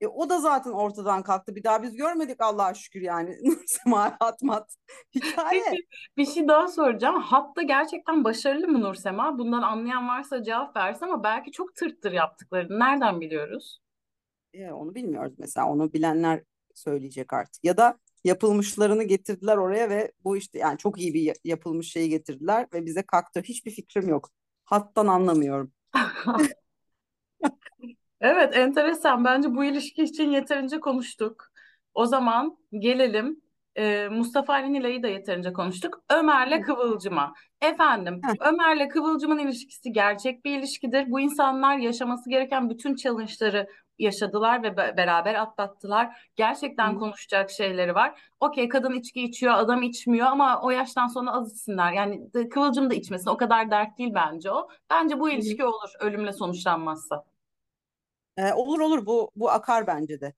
E, 0.00 0.06
o 0.06 0.30
da 0.30 0.40
zaten 0.40 0.70
ortadan 0.70 1.22
kalktı. 1.22 1.56
Bir 1.56 1.64
daha 1.64 1.82
biz 1.82 1.96
görmedik 1.96 2.40
Allah'a 2.40 2.74
şükür 2.74 3.00
yani. 3.00 3.36
Nursema 3.44 4.16
hat 4.20 4.42
mat 4.42 4.76
hikaye. 5.14 5.62
Peki 5.64 5.86
bir 6.16 6.26
şey 6.26 6.48
daha 6.48 6.68
soracağım. 6.68 7.22
Hatta 7.22 7.62
gerçekten 7.62 8.24
başarılı 8.24 8.68
mı 8.68 8.80
Nur 8.80 8.94
Sema? 8.94 9.38
Bundan 9.38 9.62
anlayan 9.62 10.08
varsa 10.08 10.42
cevap 10.42 10.76
versin 10.76 11.04
ama 11.06 11.24
belki 11.24 11.52
çok 11.52 11.74
tırttır 11.74 12.12
yaptıklarını. 12.12 12.78
Nereden 12.78 13.20
biliyoruz? 13.20 13.80
E, 14.54 14.72
onu 14.72 14.94
bilmiyoruz 14.94 15.32
mesela. 15.38 15.66
Onu 15.68 15.92
bilenler 15.92 16.42
söyleyecek 16.74 17.32
artık. 17.32 17.64
Ya 17.64 17.76
da 17.76 17.98
yapılmışlarını 18.24 19.04
getirdiler 19.04 19.56
oraya 19.56 19.90
ve 19.90 20.12
bu 20.24 20.36
işte 20.36 20.58
yani 20.58 20.78
çok 20.78 21.00
iyi 21.00 21.14
bir 21.14 21.20
ya- 21.22 21.34
yapılmış 21.44 21.92
şeyi 21.92 22.08
getirdiler 22.08 22.66
ve 22.74 22.86
bize 22.86 23.02
kalktı. 23.02 23.40
Hiçbir 23.44 23.70
fikrim 23.70 24.08
yok. 24.08 24.30
Hattan 24.64 25.06
anlamıyorum. 25.06 25.72
Evet, 28.20 28.56
enteresan. 28.56 29.24
Bence 29.24 29.54
bu 29.54 29.64
ilişki 29.64 30.02
için 30.02 30.30
yeterince 30.30 30.80
konuştuk. 30.80 31.46
O 31.94 32.06
zaman 32.06 32.56
gelelim. 32.78 33.40
e, 33.76 34.08
Mustafa 34.08 34.52
Ali 34.52 34.72
Nilay'ı 34.72 35.02
da 35.02 35.08
yeterince 35.08 35.52
konuştuk. 35.52 36.02
Ömer'le 36.10 36.62
Kıvılcım'a. 36.62 37.32
Efendim, 37.60 38.20
Heh, 38.24 38.34
Ömer'le 38.48 38.88
Kıvılcım'ın 38.88 39.38
ilişkisi 39.38 39.92
gerçek 39.92 40.44
bir 40.44 40.58
ilişkidir. 40.58 41.10
Bu 41.10 41.20
insanlar 41.20 41.76
yaşaması 41.78 42.30
gereken 42.30 42.70
bütün 42.70 42.94
challenge'ları 42.94 43.66
yaşadılar 44.00 44.62
ve 44.62 44.76
be- 44.76 44.94
beraber 44.96 45.34
atlattılar. 45.34 46.30
Gerçekten 46.36 46.94
hı, 46.94 46.98
konuşacak 46.98 47.50
şeyleri 47.50 47.94
var. 47.94 48.20
Okey, 48.40 48.68
kadın 48.68 48.92
içki 48.94 49.22
içiyor, 49.22 49.54
adam 49.54 49.82
içmiyor 49.82 50.26
ama 50.26 50.62
o 50.62 50.70
yaştan 50.70 51.08
sonra 51.08 51.32
az 51.32 51.52
içsinler. 51.52 51.92
Yani 51.92 52.30
Kıvılcım 52.50 52.90
da 52.90 52.94
içmesin. 52.94 53.30
O 53.30 53.36
kadar 53.36 53.70
dert 53.70 53.98
değil 53.98 54.14
bence 54.14 54.50
o. 54.52 54.68
Bence 54.90 55.20
bu 55.20 55.30
hı, 55.32 55.36
hı. 55.40 55.40
ilişki 55.40 55.64
olur, 55.64 55.90
ölümle 56.00 56.32
sonuçlanmazsa. 56.32 57.24
E, 58.36 58.52
olur 58.52 58.80
olur 58.80 59.06
bu 59.06 59.30
bu 59.36 59.50
akar 59.50 59.86
bence 59.86 60.20
de. 60.20 60.34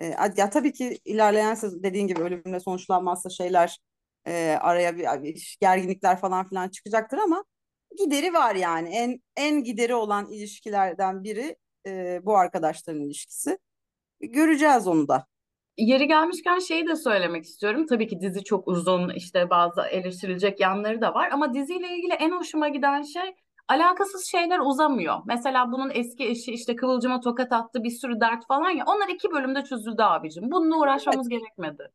E, 0.00 0.06
ya 0.36 0.50
tabii 0.50 0.72
ki 0.72 0.98
ilerleyen 1.04 1.56
dediğin 1.62 2.06
gibi 2.06 2.22
ölümle 2.22 2.60
sonuçlanmazsa 2.60 3.30
şeyler 3.30 3.78
e, 4.26 4.58
araya 4.62 4.96
bir, 4.98 5.24
bir 5.24 5.58
gerginlikler 5.60 6.20
falan 6.20 6.48
filan 6.48 6.68
çıkacaktır 6.68 7.18
ama 7.18 7.44
gideri 7.98 8.34
var 8.34 8.54
yani. 8.54 8.88
En 8.88 9.20
en 9.36 9.64
gideri 9.64 9.94
olan 9.94 10.26
ilişkilerden 10.32 11.24
biri 11.24 11.56
e, 11.86 12.20
bu 12.22 12.36
arkadaşların 12.36 13.00
ilişkisi. 13.00 13.58
Göreceğiz 14.20 14.86
onu 14.86 15.08
da. 15.08 15.26
Yeri 15.76 16.08
gelmişken 16.08 16.58
şeyi 16.58 16.88
de 16.88 16.96
söylemek 16.96 17.44
istiyorum. 17.44 17.86
Tabii 17.86 18.06
ki 18.06 18.20
dizi 18.20 18.44
çok 18.44 18.68
uzun, 18.68 19.10
işte 19.10 19.50
bazı 19.50 19.82
eleştirilecek 19.82 20.60
yanları 20.60 21.00
da 21.00 21.14
var. 21.14 21.30
Ama 21.32 21.54
diziyle 21.54 21.96
ilgili 21.96 22.12
en 22.12 22.30
hoşuma 22.30 22.68
giden 22.68 23.02
şey 23.02 23.34
alakasız 23.68 24.24
şeyler 24.24 24.58
uzamıyor. 24.58 25.18
Mesela 25.26 25.72
bunun 25.72 25.90
eski 25.94 26.28
eşi 26.28 26.52
işte 26.52 26.76
Kıvılcım'a 26.76 27.20
tokat 27.20 27.52
attı, 27.52 27.84
bir 27.84 27.90
sürü 27.90 28.20
dert 28.20 28.46
falan 28.46 28.70
ya. 28.70 28.84
Onlar 28.86 29.08
iki 29.08 29.30
bölümde 29.30 29.64
çözüldü 29.64 30.02
abicim. 30.02 30.50
Bununla 30.50 30.76
uğraşmamız 30.76 31.28
gerekmedi. 31.28 31.92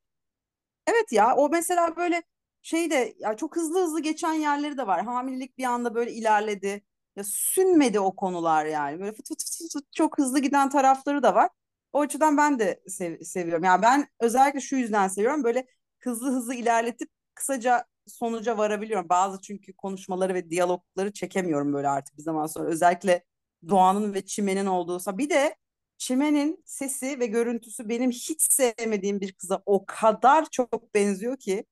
Evet 0.87 1.11
ya 1.11 1.35
o 1.35 1.49
mesela 1.49 1.95
böyle 1.95 2.23
şey 2.61 2.91
de 2.91 3.13
ya 3.19 3.35
çok 3.37 3.55
hızlı 3.55 3.83
hızlı 3.83 4.01
geçen 4.01 4.33
yerleri 4.33 4.77
de 4.77 4.87
var. 4.87 5.05
Hamilelik 5.05 5.57
bir 5.57 5.63
anda 5.63 5.95
böyle 5.95 6.11
ilerledi. 6.11 6.83
Ya 7.17 7.23
sünmedi 7.23 7.99
o 7.99 8.15
konular 8.15 8.65
yani. 8.65 8.99
Böyle 9.01 9.13
fıt 9.13 9.29
fıt 9.29 9.43
fıt 9.43 9.73
fıt 9.73 9.93
çok 9.95 10.19
hızlı 10.19 10.39
giden 10.39 10.69
tarafları 10.69 11.23
da 11.23 11.35
var. 11.35 11.49
O 11.93 12.01
açıdan 12.01 12.37
ben 12.37 12.59
de 12.59 12.81
sev- 12.87 13.21
seviyorum. 13.23 13.63
Yani 13.63 13.81
ben 13.81 14.07
özellikle 14.19 14.61
şu 14.61 14.75
yüzden 14.75 15.07
seviyorum. 15.07 15.43
Böyle 15.43 15.67
hızlı 15.99 16.31
hızlı 16.31 16.55
ilerletip 16.55 17.09
kısaca 17.35 17.85
sonuca 18.07 18.57
varabiliyorum. 18.57 19.09
Bazı 19.09 19.41
çünkü 19.41 19.73
konuşmaları 19.73 20.33
ve 20.33 20.49
diyalogları 20.49 21.13
çekemiyorum 21.13 21.73
böyle 21.73 21.89
artık 21.89 22.17
bir 22.17 22.23
zaman 22.23 22.47
sonra. 22.47 22.69
Özellikle 22.69 23.23
Doğan'ın 23.69 24.13
ve 24.13 24.25
Çimen'in 24.25 24.65
olduğu. 24.65 24.99
Bir 25.17 25.29
de 25.29 25.55
Çimen'in 25.97 26.63
sesi 26.65 27.19
ve 27.19 27.25
görüntüsü 27.25 27.89
benim 27.89 28.11
hiç 28.11 28.41
sevmediğim 28.53 29.21
bir 29.21 29.31
kıza 29.33 29.61
o 29.65 29.85
kadar 29.87 30.45
çok 30.51 30.93
benziyor 30.95 31.37
ki 31.37 31.65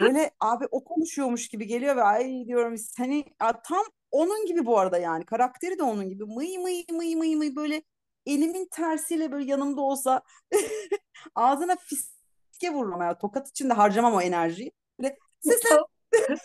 böyle 0.00 0.30
abi 0.40 0.66
o 0.70 0.84
konuşuyormuş 0.84 1.48
gibi 1.48 1.66
geliyor 1.66 1.96
ve 1.96 2.02
ay 2.02 2.46
diyorum 2.46 2.74
ya 3.42 3.62
tam 3.62 3.84
onun 4.10 4.46
gibi 4.46 4.66
bu 4.66 4.78
arada 4.78 4.98
yani 4.98 5.24
karakteri 5.24 5.78
de 5.78 5.82
onun 5.82 6.08
gibi 6.08 6.24
mıy 6.24 6.58
mıy 6.58 6.84
mıy 6.90 7.16
mıy 7.16 7.36
mıy 7.36 7.56
böyle 7.56 7.82
elimin 8.26 8.68
tersiyle 8.70 9.32
böyle 9.32 9.50
yanımda 9.50 9.80
olsa 9.80 10.22
ağzına 11.34 11.76
fiske 11.76 12.72
vururum 12.72 13.02
ya 13.02 13.18
tokat 13.18 13.48
için 13.48 13.70
de 13.70 13.74
harcamam 13.74 14.14
o 14.14 14.20
enerjiyi. 14.20 14.72
Böyle 15.00 15.18
seslen 15.40 15.78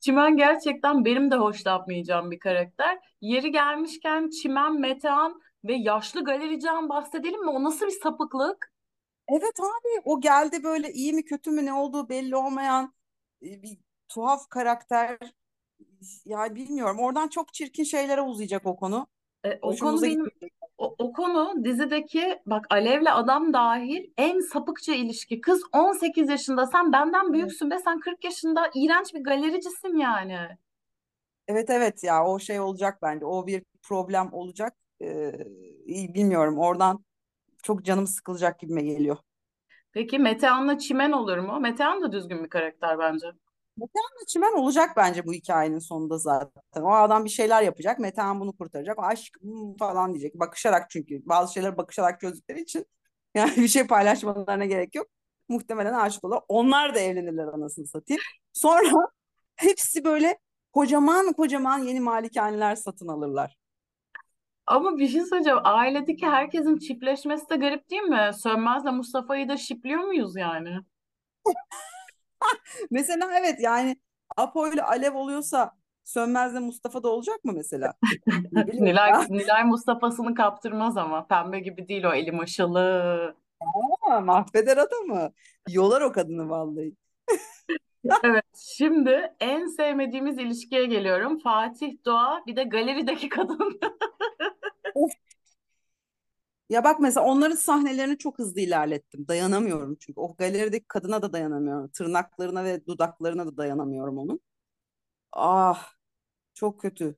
Çimen 0.00 0.36
gerçekten 0.36 1.04
benim 1.04 1.30
de 1.30 1.36
hoşlanmayacağım 1.36 2.30
bir 2.30 2.38
karakter. 2.38 2.98
Yeri 3.20 3.52
gelmişken 3.52 4.30
Çimen, 4.30 4.80
Metehan 4.80 5.40
ve 5.64 5.74
yaşlı 5.74 6.24
galericiden 6.24 6.88
bahsedelim 6.88 7.44
mi? 7.44 7.50
O 7.50 7.64
nasıl 7.64 7.86
bir 7.86 8.00
sapıklık? 8.02 8.74
evet 9.28 9.60
abi 9.60 10.02
o 10.04 10.20
geldi 10.20 10.64
böyle 10.64 10.92
iyi 10.92 11.12
mi 11.12 11.24
kötü 11.24 11.50
mü 11.50 11.64
ne 11.64 11.72
olduğu 11.72 12.08
belli 12.08 12.36
olmayan 12.36 12.94
e, 13.42 13.62
bir 13.62 13.78
tuhaf 14.08 14.48
karakter 14.48 15.18
ya 16.24 16.54
bilmiyorum. 16.54 16.98
Oradan 16.98 17.28
çok 17.28 17.54
çirkin 17.54 17.84
şeylere 17.84 18.20
uzayacak 18.20 18.66
o 18.66 18.76
konu. 18.76 19.06
E, 19.44 19.58
o 19.62 19.76
konu 19.76 20.02
benim 20.02 20.24
gitmeyecek. 20.24 20.52
o, 20.78 20.94
o 20.98 21.12
konu 21.12 21.64
dizideki 21.64 22.38
bak 22.46 22.66
Alev'le 22.70 23.12
adam 23.12 23.52
dahil 23.52 24.10
en 24.16 24.40
sapıkça 24.40 24.92
ilişki. 24.94 25.40
Kız 25.40 25.62
18 25.72 26.28
yaşında 26.28 26.66
sen 26.66 26.92
benden 26.92 27.32
büyüksün 27.32 27.70
be 27.70 27.78
sen 27.84 28.00
40 28.00 28.24
yaşında 28.24 28.70
iğrenç 28.74 29.14
bir 29.14 29.24
galericisin 29.24 29.96
yani. 29.96 30.38
Evet 31.48 31.70
evet 31.70 32.04
ya 32.04 32.26
o 32.26 32.38
şey 32.38 32.60
olacak 32.60 32.98
bence. 33.02 33.26
O 33.26 33.46
bir 33.46 33.62
problem 33.82 34.32
olacak. 34.32 34.74
Ee, 35.02 35.32
bilmiyorum. 35.86 36.58
Oradan 36.58 37.04
çok 37.62 37.84
canım 37.84 38.06
sıkılacak 38.06 38.58
gibime 38.58 38.82
geliyor. 38.82 39.16
Peki 39.92 40.18
Metehan'la 40.18 40.78
Çimen 40.78 41.12
olur 41.12 41.38
mu? 41.38 41.60
Metehan 41.60 42.02
da 42.02 42.12
düzgün 42.12 42.44
bir 42.44 42.48
karakter 42.48 42.98
bence. 42.98 43.26
Metehan 43.76 44.24
Çimen 44.26 44.52
olacak 44.52 44.90
bence 44.96 45.26
bu 45.26 45.32
hikayenin 45.32 45.78
sonunda 45.78 46.18
zaten. 46.18 46.82
O 46.82 46.92
adam 46.92 47.24
bir 47.24 47.30
şeyler 47.30 47.62
yapacak. 47.62 47.98
Metehan 47.98 48.40
bunu 48.40 48.56
kurtaracak. 48.56 48.98
O 48.98 49.02
aşk 49.02 49.34
hmm, 49.40 49.76
falan 49.76 50.12
diyecek. 50.14 50.34
Bakışarak 50.34 50.90
çünkü. 50.90 51.26
Bazı 51.26 51.52
şeyler 51.52 51.76
bakışarak 51.76 52.20
çözdükleri 52.20 52.60
için. 52.60 52.86
Yani 53.36 53.56
bir 53.56 53.68
şey 53.68 53.86
paylaşmalarına 53.86 54.64
gerek 54.64 54.94
yok. 54.94 55.06
Muhtemelen 55.48 55.94
aşık 55.94 56.24
olur. 56.24 56.40
Onlar 56.48 56.94
da 56.94 56.98
evlenirler 56.98 57.46
anasını 57.46 57.86
satayım. 57.86 58.22
Sonra 58.52 59.08
hepsi 59.56 60.04
böyle 60.04 60.38
kocaman 60.72 61.32
kocaman 61.32 61.78
yeni 61.78 62.00
malikaneler 62.00 62.76
satın 62.76 63.08
alırlar. 63.08 63.56
Ama 64.66 64.98
bir 64.98 65.08
şey 65.08 65.20
söyleyeceğim. 65.20 65.58
Ailedeki 65.64 66.26
herkesin 66.26 66.78
çiftleşmesi 66.78 67.50
de 67.50 67.56
garip 67.56 67.90
değil 67.90 68.02
mi? 68.02 68.30
Sönmez'le 68.34 68.92
Mustafa'yı 68.92 69.48
da 69.48 69.56
şipliyor 69.56 70.00
muyuz 70.00 70.36
yani? 70.36 70.78
Mesela 72.90 73.38
evet 73.38 73.60
yani 73.60 73.96
Apo 74.36 74.68
ile 74.68 74.82
Alev 74.82 75.14
oluyorsa 75.14 75.70
Sönmez'le 76.04 76.60
Mustafa 76.60 77.02
da 77.02 77.08
olacak 77.08 77.44
mı 77.44 77.52
mesela? 77.52 77.94
Nilay, 78.72 79.10
ya. 79.10 79.24
Nilay 79.30 79.64
Mustafa'sını 79.64 80.34
kaptırmaz 80.34 80.96
ama. 80.96 81.26
Pembe 81.26 81.60
gibi 81.60 81.88
değil 81.88 82.04
o 82.04 82.12
eli 82.14 82.32
maşalı. 82.32 83.36
Ama 83.60 84.20
mahveder 84.20 84.76
adamı. 84.76 85.32
Yolar 85.68 86.00
o 86.00 86.12
kadını 86.12 86.50
vallahi. 86.50 86.94
Evet, 88.24 88.44
şimdi 88.76 89.34
en 89.40 89.66
sevmediğimiz 89.66 90.38
ilişkiye 90.38 90.84
geliyorum. 90.84 91.38
Fatih 91.38 91.92
Doğa, 92.04 92.42
bir 92.46 92.56
de 92.56 92.64
galerideki 92.64 93.28
kadın. 93.28 93.80
Of 94.94 95.12
Ya 96.70 96.84
bak 96.84 97.00
mesela 97.00 97.26
onların 97.26 97.56
sahnelerini 97.56 98.18
çok 98.18 98.38
hızlı 98.38 98.60
ilerlettim. 98.60 99.28
Dayanamıyorum 99.28 99.96
çünkü. 100.00 100.20
O 100.20 100.36
galerideki 100.36 100.84
kadına 100.88 101.22
da 101.22 101.32
dayanamıyorum. 101.32 101.88
Tırnaklarına 101.88 102.64
ve 102.64 102.86
dudaklarına 102.86 103.46
da 103.46 103.56
dayanamıyorum 103.56 104.18
onun. 104.18 104.40
Ah 105.32 105.92
çok 106.54 106.80
kötü. 106.80 107.16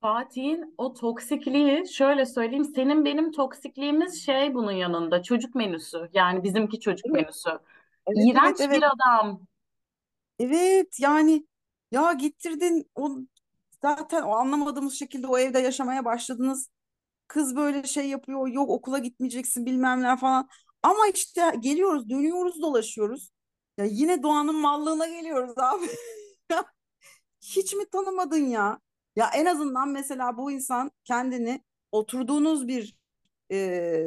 Fatih'in 0.00 0.74
o 0.78 0.94
toksikliği 0.94 1.88
şöyle 1.88 2.26
söyleyeyim. 2.26 2.64
Senin 2.64 3.04
benim 3.04 3.32
toksikliğimiz 3.32 4.24
şey 4.26 4.54
bunun 4.54 4.72
yanında 4.72 5.22
çocuk 5.22 5.54
menüsü. 5.54 6.08
Yani 6.12 6.44
bizimki 6.44 6.80
çocuk 6.80 7.10
Evet, 7.10 7.10
menüsü. 7.10 7.50
evet, 8.06 8.30
evet, 8.34 8.34
İğrenç 8.34 8.58
bir 8.70 8.82
evet. 8.82 8.82
adam. 8.82 9.46
Evet 10.38 11.00
yani 11.00 11.46
ya 11.92 12.12
getirdin 12.12 12.90
o 12.94 13.18
zaten 13.82 14.22
o 14.22 14.30
anlamadığımız 14.36 14.94
şekilde 14.94 15.26
o 15.26 15.38
evde 15.38 15.58
yaşamaya 15.58 16.04
başladınız. 16.04 16.70
Kız 17.28 17.56
böyle 17.56 17.82
şey 17.82 18.08
yapıyor. 18.08 18.48
Yok 18.48 18.70
okula 18.70 18.98
gitmeyeceksin 18.98 19.66
bilmem 19.66 20.02
ne 20.02 20.16
falan. 20.16 20.48
Ama 20.82 21.06
işte 21.14 21.52
geliyoruz, 21.60 22.10
dönüyoruz, 22.10 22.62
dolaşıyoruz. 22.62 23.30
Ya 23.78 23.84
yine 23.84 24.22
doğanın 24.22 24.56
mallığına 24.60 25.06
geliyoruz 25.06 25.58
abi. 25.58 25.86
Hiç 27.40 27.74
mi 27.74 27.84
tanımadın 27.92 28.46
ya? 28.46 28.80
Ya 29.16 29.30
en 29.34 29.44
azından 29.46 29.88
mesela 29.88 30.36
bu 30.36 30.52
insan 30.52 30.90
kendini 31.04 31.64
oturduğunuz 31.92 32.68
bir 32.68 32.96
e, 33.50 33.56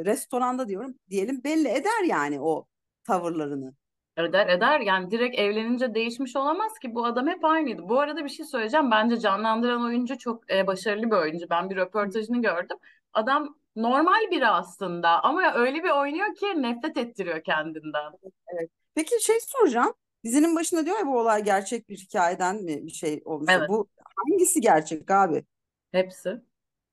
restoranda 0.04 0.68
diyorum 0.68 0.94
diyelim 1.10 1.44
belli 1.44 1.68
eder 1.68 2.04
yani 2.06 2.40
o 2.40 2.66
tavırlarını. 3.04 3.74
Eder 4.16 4.48
eder 4.48 4.80
yani 4.80 5.10
direkt 5.10 5.38
evlenince 5.38 5.94
değişmiş 5.94 6.36
olamaz 6.36 6.78
ki 6.78 6.94
bu 6.94 7.04
adam 7.04 7.28
hep 7.28 7.44
aynıydı. 7.44 7.88
Bu 7.88 8.00
arada 8.00 8.24
bir 8.24 8.28
şey 8.28 8.46
söyleyeceğim. 8.46 8.90
Bence 8.90 9.20
canlandıran 9.20 9.84
oyuncu 9.84 10.18
çok 10.18 10.50
e, 10.52 10.66
başarılı 10.66 11.06
bir 11.06 11.16
oyuncu. 11.16 11.46
Ben 11.50 11.70
bir 11.70 11.76
röportajını 11.76 12.42
gördüm. 12.42 12.76
Adam 13.14 13.56
normal 13.76 14.30
biri 14.30 14.46
aslında 14.46 15.24
ama 15.24 15.52
öyle 15.54 15.84
bir 15.84 15.90
oynuyor 15.90 16.34
ki 16.34 16.46
nefret 16.62 16.96
ettiriyor 16.96 17.44
kendinden. 17.44 18.12
Evet. 18.46 18.70
Peki 18.94 19.24
şey 19.24 19.36
soracağım. 19.40 19.94
Dizinin 20.24 20.56
başında 20.56 20.86
diyor 20.86 20.98
ya 20.98 21.06
bu 21.06 21.18
olay 21.18 21.44
gerçek 21.44 21.88
bir 21.88 21.96
hikayeden 21.96 22.56
mi 22.62 22.86
bir 22.86 22.92
şey 22.92 23.22
olmuş? 23.24 23.52
Evet, 23.52 23.68
Bu 23.68 23.88
hangisi 24.16 24.60
gerçek 24.60 25.10
abi? 25.10 25.44
hepsi. 25.92 26.40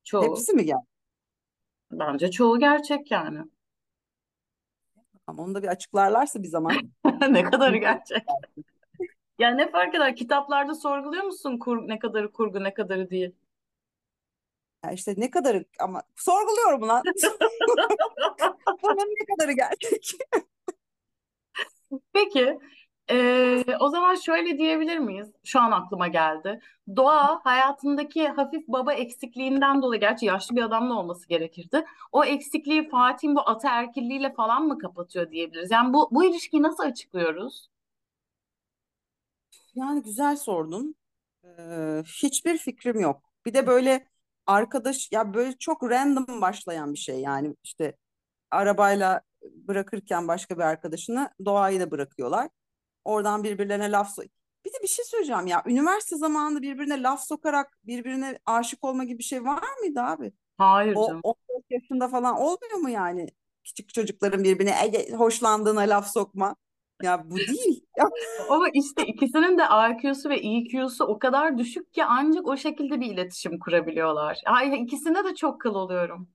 Çoğu. 0.03 0.23
Hepsi 0.23 0.53
mi 0.53 0.65
gerçek? 0.65 0.87
Bence 1.91 2.31
çoğu 2.31 2.59
gerçek 2.59 3.11
yani. 3.11 3.39
Ama 5.27 5.43
onu 5.43 5.55
da 5.55 5.63
bir 5.63 5.67
açıklarlarsa 5.67 6.43
bir 6.43 6.47
zaman. 6.47 6.73
Ne 7.29 7.43
kadarı 7.43 7.77
gerçek? 7.77 8.23
Ya 9.39 9.49
ne 9.49 9.71
fark 9.71 9.95
eder? 9.95 10.15
Kitaplarda 10.15 10.75
sorguluyor 10.75 11.23
musun 11.23 11.57
kur, 11.57 11.87
ne 11.87 11.99
kadarı 11.99 12.31
kurgu 12.31 12.63
ne 12.63 12.73
kadarı 12.73 13.09
değil? 13.09 13.35
Ya 14.85 14.91
işte 14.91 15.13
ne 15.17 15.31
kadarı 15.31 15.65
ama 15.79 16.03
sorguluyorum 16.15 16.87
lan. 16.87 17.03
Bunun 18.83 19.07
ne 19.09 19.25
kadarı 19.35 19.51
gerçek? 19.51 20.11
Peki, 22.13 22.59
eee, 23.11 23.65
o 23.79 23.89
zaman 23.89 24.15
şöyle 24.15 24.57
diyebilir 24.57 24.97
miyiz? 24.97 25.31
Şu 25.43 25.59
an 25.61 25.71
aklıma 25.71 26.07
geldi. 26.07 26.59
Doğa 26.95 27.41
hayatındaki 27.45 28.27
hafif 28.27 28.67
baba 28.67 28.93
eksikliğinden 28.93 29.81
dolayı, 29.81 30.01
gerçi 30.01 30.25
yaşlı 30.25 30.55
bir 30.55 30.61
adamla 30.61 30.93
olması 30.99 31.27
gerekirdi. 31.27 31.85
O 32.11 32.23
eksikliği 32.25 32.89
Fatih'in 32.89 33.35
bu 33.35 33.49
ataerkilliğiyle 33.49 34.33
falan 34.33 34.63
mı 34.67 34.77
kapatıyor 34.79 35.31
diyebiliriz? 35.31 35.71
Yani 35.71 35.93
bu 35.93 36.09
bu 36.11 36.25
ilişkiyi 36.25 36.61
nasıl 36.63 36.83
açıklıyoruz? 36.83 37.69
Yani 39.75 40.01
güzel 40.03 40.35
sordun. 40.37 40.95
Ee, 41.45 42.03
hiçbir 42.05 42.57
fikrim 42.57 42.99
yok. 42.99 43.23
Bir 43.45 43.53
de 43.53 43.67
böyle 43.67 44.07
arkadaş 44.47 45.09
ya 45.11 45.33
böyle 45.33 45.57
çok 45.57 45.83
random 45.83 46.41
başlayan 46.41 46.93
bir 46.93 46.99
şey. 46.99 47.19
Yani 47.21 47.55
işte 47.63 47.97
arabayla 48.51 49.21
bırakırken 49.43 50.27
başka 50.27 50.57
bir 50.57 50.61
arkadaşını 50.63 51.29
doğayı 51.45 51.79
da 51.79 51.91
bırakıyorlar. 51.91 52.49
Oradan 53.05 53.43
birbirlerine 53.43 53.91
laf 53.91 54.15
so 54.15 54.21
Bir 54.65 54.73
de 54.73 54.77
bir 54.83 54.87
şey 54.87 55.05
söyleyeceğim 55.05 55.47
ya. 55.47 55.63
Üniversite 55.67 56.17
zamanında 56.17 56.61
birbirine 56.61 57.03
laf 57.03 57.25
sokarak 57.27 57.77
birbirine 57.83 58.39
aşık 58.45 58.83
olma 58.85 59.03
gibi 59.03 59.17
bir 59.19 59.23
şey 59.23 59.43
var 59.45 59.63
mıydı 59.81 60.01
abi? 60.01 60.33
Hayır 60.57 60.95
O 60.95 61.07
canım. 61.07 61.21
14 61.23 61.65
yaşında 61.69 62.07
falan 62.07 62.35
olmuyor 62.35 62.77
mu 62.81 62.89
yani? 62.89 63.27
Küçük 63.63 63.93
çocukların 63.93 64.43
birbirine 64.43 64.75
"Ege, 64.83 65.11
hoşlandığına 65.13 65.81
laf 65.81 66.07
sokma. 66.07 66.55
Ya 67.01 67.29
bu 67.29 67.47
değil. 67.47 67.85
Ya, 67.97 68.09
Ama 68.49 68.69
işte 68.73 69.05
ikisinin 69.07 69.57
de 69.57 69.63
IQ'su 69.63 70.29
ve 70.29 70.35
EQ'su 70.37 71.05
o 71.05 71.19
kadar 71.19 71.57
düşük 71.57 71.93
ki 71.93 72.03
ancak 72.05 72.47
o 72.47 72.57
şekilde 72.57 72.99
bir 72.99 73.11
iletişim 73.13 73.59
kurabiliyorlar. 73.59 74.41
Ay, 74.45 74.81
ikisinde 74.83 75.23
de 75.23 75.35
çok 75.35 75.61
kıl 75.61 75.75
oluyorum. 75.75 76.29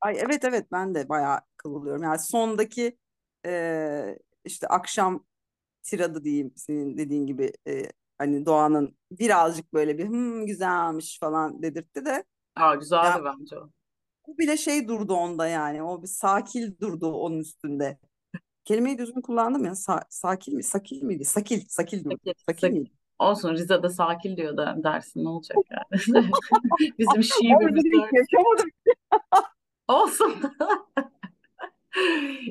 ay 0.00 0.16
evet 0.20 0.44
evet 0.44 0.66
ben 0.72 0.94
de 0.94 1.08
bayağı 1.08 1.40
kıvılıyorum. 1.56 2.02
Yani 2.02 2.18
sondaki 2.18 2.98
e, 3.46 4.18
işte 4.44 4.66
akşam 4.68 5.24
tiradı 5.82 6.24
diyeyim 6.24 6.52
senin 6.56 6.98
dediğin 6.98 7.26
gibi 7.26 7.52
e, 7.68 7.84
hani 8.18 8.46
Doğan'ın 8.46 8.98
birazcık 9.12 9.72
böyle 9.74 9.98
bir 9.98 10.08
hmm, 10.08 10.46
güzelmiş 10.46 11.18
falan 11.20 11.62
dedirtti 11.62 12.06
de 12.06 12.24
Aa, 12.56 12.74
güzeldi 12.74 13.24
bence 13.24 13.58
o. 13.58 13.70
bu 14.26 14.38
bile 14.38 14.56
şey 14.56 14.88
durdu 14.88 15.14
onda 15.14 15.46
yani. 15.46 15.82
O 15.82 16.02
bir 16.02 16.06
sakil 16.08 16.78
durdu 16.80 17.12
onun 17.12 17.38
üstünde. 17.38 17.98
Kelimeyi 18.68 18.98
düzgün 18.98 19.20
kullandım 19.20 19.64
ya. 19.64 19.74
Sa 19.74 20.02
sakil 20.08 20.52
mi? 20.52 20.62
Sakil 20.62 21.02
miydi? 21.02 21.24
Sakil. 21.24 21.60
Sakil 21.68 22.04
durdu. 22.04 22.16
Sakil, 22.16 22.34
Sakil 22.46 22.60
sakil. 22.60 22.78
miydi? 22.78 22.90
Olsun 23.18 23.54
Rize'de 23.54 23.88
sakil 23.88 24.36
diyor 24.36 24.56
da 24.56 24.76
dersin 24.84 25.24
ne 25.24 25.28
olacak 25.28 25.58
yani. 25.70 26.02
Bizim 26.98 27.22
öyle. 27.60 27.96
yaşamadım. 28.12 28.70
Olsun. 29.88 30.34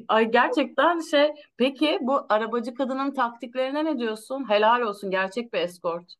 Ay 0.08 0.32
gerçekten 0.32 1.00
şey 1.00 1.34
peki 1.58 2.00
bu 2.02 2.26
arabacı 2.30 2.74
kadının 2.74 3.14
taktiklerine 3.14 3.86
ne 3.86 4.00
diyorsun? 4.00 4.50
Helal 4.50 4.82
olsun 4.82 5.12
gerçek 5.12 5.54
bir 5.54 5.60
eskort. 5.60 6.14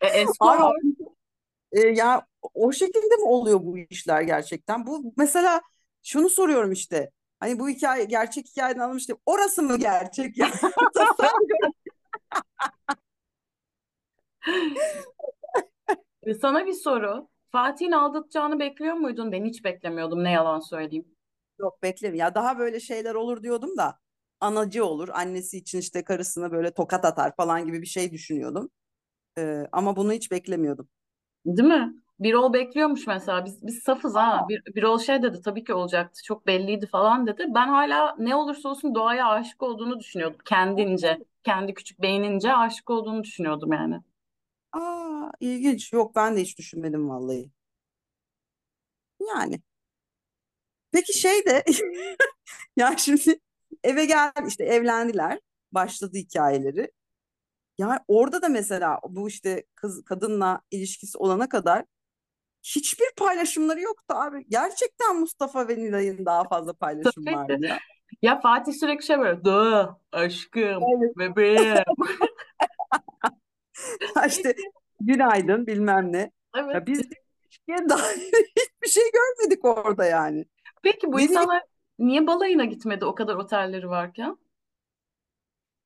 E, 0.00 0.06
Abi 0.06 0.06
eskort 0.06 0.76
e, 1.72 1.80
ya 1.80 2.26
o 2.54 2.72
şekilde 2.72 3.16
mi 3.16 3.24
oluyor 3.24 3.60
bu 3.62 3.78
işler 3.78 4.22
gerçekten? 4.22 4.86
Bu 4.86 5.14
mesela 5.16 5.60
şunu 6.02 6.30
soruyorum 6.30 6.72
işte. 6.72 7.10
Hani 7.40 7.58
bu 7.58 7.68
hikaye 7.68 8.04
gerçek 8.04 8.46
hikayeden 8.46 8.80
alınmış 8.80 9.08
değil. 9.08 9.18
Orası 9.26 9.62
mı 9.62 9.78
gerçek 9.78 10.38
ya? 10.38 10.50
E, 16.26 16.34
sana 16.34 16.66
bir 16.66 16.72
soru. 16.72 17.28
Fatih'in 17.52 17.92
aldatacağını 17.92 18.58
bekliyor 18.58 18.94
muydun? 18.94 19.32
Ben 19.32 19.44
hiç 19.44 19.64
beklemiyordum 19.64 20.24
ne 20.24 20.32
yalan 20.32 20.60
söyleyeyim. 20.60 21.04
Yok 21.58 21.82
beklemiyorum. 21.82 22.18
Ya 22.20 22.34
daha 22.34 22.58
böyle 22.58 22.80
şeyler 22.80 23.14
olur 23.14 23.42
diyordum 23.42 23.76
da 23.76 23.98
anacı 24.40 24.84
olur. 24.84 25.08
Annesi 25.08 25.58
için 25.58 25.78
işte 25.78 26.04
karısına 26.04 26.52
böyle 26.52 26.70
tokat 26.74 27.04
atar 27.04 27.36
falan 27.36 27.66
gibi 27.66 27.82
bir 27.82 27.86
şey 27.86 28.12
düşünüyordum. 28.12 28.70
E, 29.38 29.66
ama 29.72 29.96
bunu 29.96 30.12
hiç 30.12 30.30
beklemiyordum. 30.30 30.88
Değil 31.46 31.68
mi? 31.68 31.94
Birol 32.20 32.52
bekliyormuş 32.52 33.06
mesela. 33.06 33.44
Biz 33.44 33.66
biz 33.66 33.78
safız 33.82 34.14
ha. 34.14 34.46
Bir, 34.48 34.62
Birol 34.74 34.98
şey 34.98 35.22
dedi 35.22 35.40
tabii 35.44 35.64
ki 35.64 35.74
olacaktı. 35.74 36.22
Çok 36.22 36.46
belliydi 36.46 36.86
falan 36.86 37.26
dedi. 37.26 37.46
Ben 37.48 37.68
hala 37.68 38.16
ne 38.18 38.36
olursa 38.36 38.68
olsun 38.68 38.94
doğaya 38.94 39.28
aşık 39.28 39.62
olduğunu 39.62 40.00
düşünüyordum. 40.00 40.38
Kendince. 40.44 41.18
Kendi 41.44 41.74
küçük 41.74 42.02
beynince 42.02 42.52
aşık 42.52 42.90
olduğunu 42.90 43.24
düşünüyordum 43.24 43.72
yani. 43.72 44.00
Aa, 44.72 45.30
ilginç. 45.40 45.92
Yok 45.92 46.16
ben 46.16 46.36
de 46.36 46.40
hiç 46.40 46.58
düşünmedim 46.58 47.08
vallahi. 47.08 47.50
Yani. 49.20 49.60
Peki 50.92 51.18
şey 51.18 51.44
de 51.46 51.64
ya 52.76 52.96
şimdi 52.98 53.40
eve 53.84 54.04
gel 54.04 54.32
işte 54.48 54.64
evlendiler. 54.64 55.40
Başladı 55.72 56.16
hikayeleri. 56.18 56.90
Ya 57.78 58.04
orada 58.08 58.42
da 58.42 58.48
mesela 58.48 59.00
bu 59.08 59.28
işte 59.28 59.64
kız 59.74 60.04
kadınla 60.04 60.60
ilişkisi 60.70 61.18
olana 61.18 61.48
kadar 61.48 61.84
hiçbir 62.76 63.06
paylaşımları 63.18 63.80
yoktu 63.80 64.14
abi. 64.14 64.44
Gerçekten 64.48 65.20
Mustafa 65.20 65.68
ve 65.68 65.76
Nilay'ın 65.76 66.26
daha 66.26 66.44
fazla 66.48 66.72
paylaşım 66.72 67.26
vardı 67.26 67.56
ya. 67.60 67.78
Ya 68.22 68.40
Fatih 68.40 68.72
sürekli 68.72 69.06
şey 69.06 69.18
böyle. 69.18 69.44
Dı, 69.44 69.96
aşkım, 70.12 70.82
Evet. 70.82 71.16
bebeğim. 71.18 71.84
İşte 74.26 74.54
günaydın 75.00 75.66
bilmem 75.66 76.12
ne. 76.12 76.30
Evet. 76.56 76.74
Ya 76.74 76.86
biz 76.86 77.00
ilişkiye 77.00 77.78
dair 77.88 78.32
hiçbir 78.56 78.88
şey 78.88 79.02
görmedik 79.12 79.64
orada 79.64 80.04
yani. 80.04 80.44
Peki 80.82 81.06
bu 81.12 81.12
Ne 81.12 81.24
bileyim 81.24 81.30
insanlar 81.30 81.62
niye 81.98 82.26
balayına 82.26 82.64
gitmedi 82.64 83.04
o 83.04 83.14
kadar 83.14 83.36
otelleri 83.36 83.88
varken? 83.88 84.38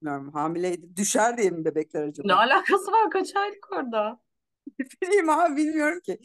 bilmiyorum, 0.03 0.33
hamileydi. 0.33 0.97
Düşer 0.97 1.37
diye 1.39 1.51
mi 1.51 1.65
bebekler 1.65 2.03
Ne 2.03 2.09
acaba? 2.11 2.35
alakası 2.35 2.93
var? 2.93 3.11
Kaç 3.11 3.37
aylık 3.37 3.73
orada? 3.73 4.21
Bileyim 5.03 5.31
abi 5.31 5.57
bilmiyorum 5.57 6.01
ki. 6.01 6.19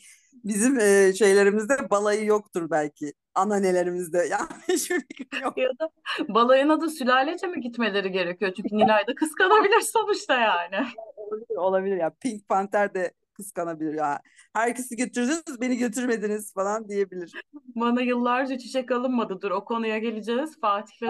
Bizim 0.44 0.80
e, 0.80 1.14
şeylerimizde 1.14 1.90
balayı 1.90 2.26
yoktur 2.26 2.70
belki. 2.70 3.14
Ananelerimizde. 3.36 4.18
Yani 4.30 4.48
hiçbir 4.68 5.04
yok. 5.44 5.58
Ya 5.58 5.70
da 5.70 5.90
balayına 6.30 6.82
da 6.82 6.90
sülalece 6.90 7.48
mi 7.48 7.62
gitmeleri 7.62 8.12
gerekiyor? 8.12 8.54
Çünkü 8.58 8.78
Nilay 8.78 9.08
da 9.08 9.16
kıskanabilir 9.16 9.82
sonuçta 9.94 10.40
yani. 10.40 10.88
Olabilir, 11.18 11.56
olabilir 11.58 11.98
ya. 11.98 12.10
Pink 12.10 12.50
Panther 12.50 12.94
de 12.94 13.12
kıskanabilir 13.34 13.94
ya. 13.94 14.20
Herkesi 14.54 14.96
götürdünüz 14.96 15.62
beni 15.62 15.78
götürmediniz 15.78 16.54
falan 16.54 16.90
diyebilir. 16.90 17.32
Bana 17.76 18.02
yıllarca 18.02 18.58
çiçek 18.58 18.92
alınmadı. 18.92 19.42
Dur 19.42 19.52
o 19.52 19.66
konuya 19.66 19.98
geleceğiz. 19.98 20.60
Fatih 20.62 21.02
ve 21.02 21.08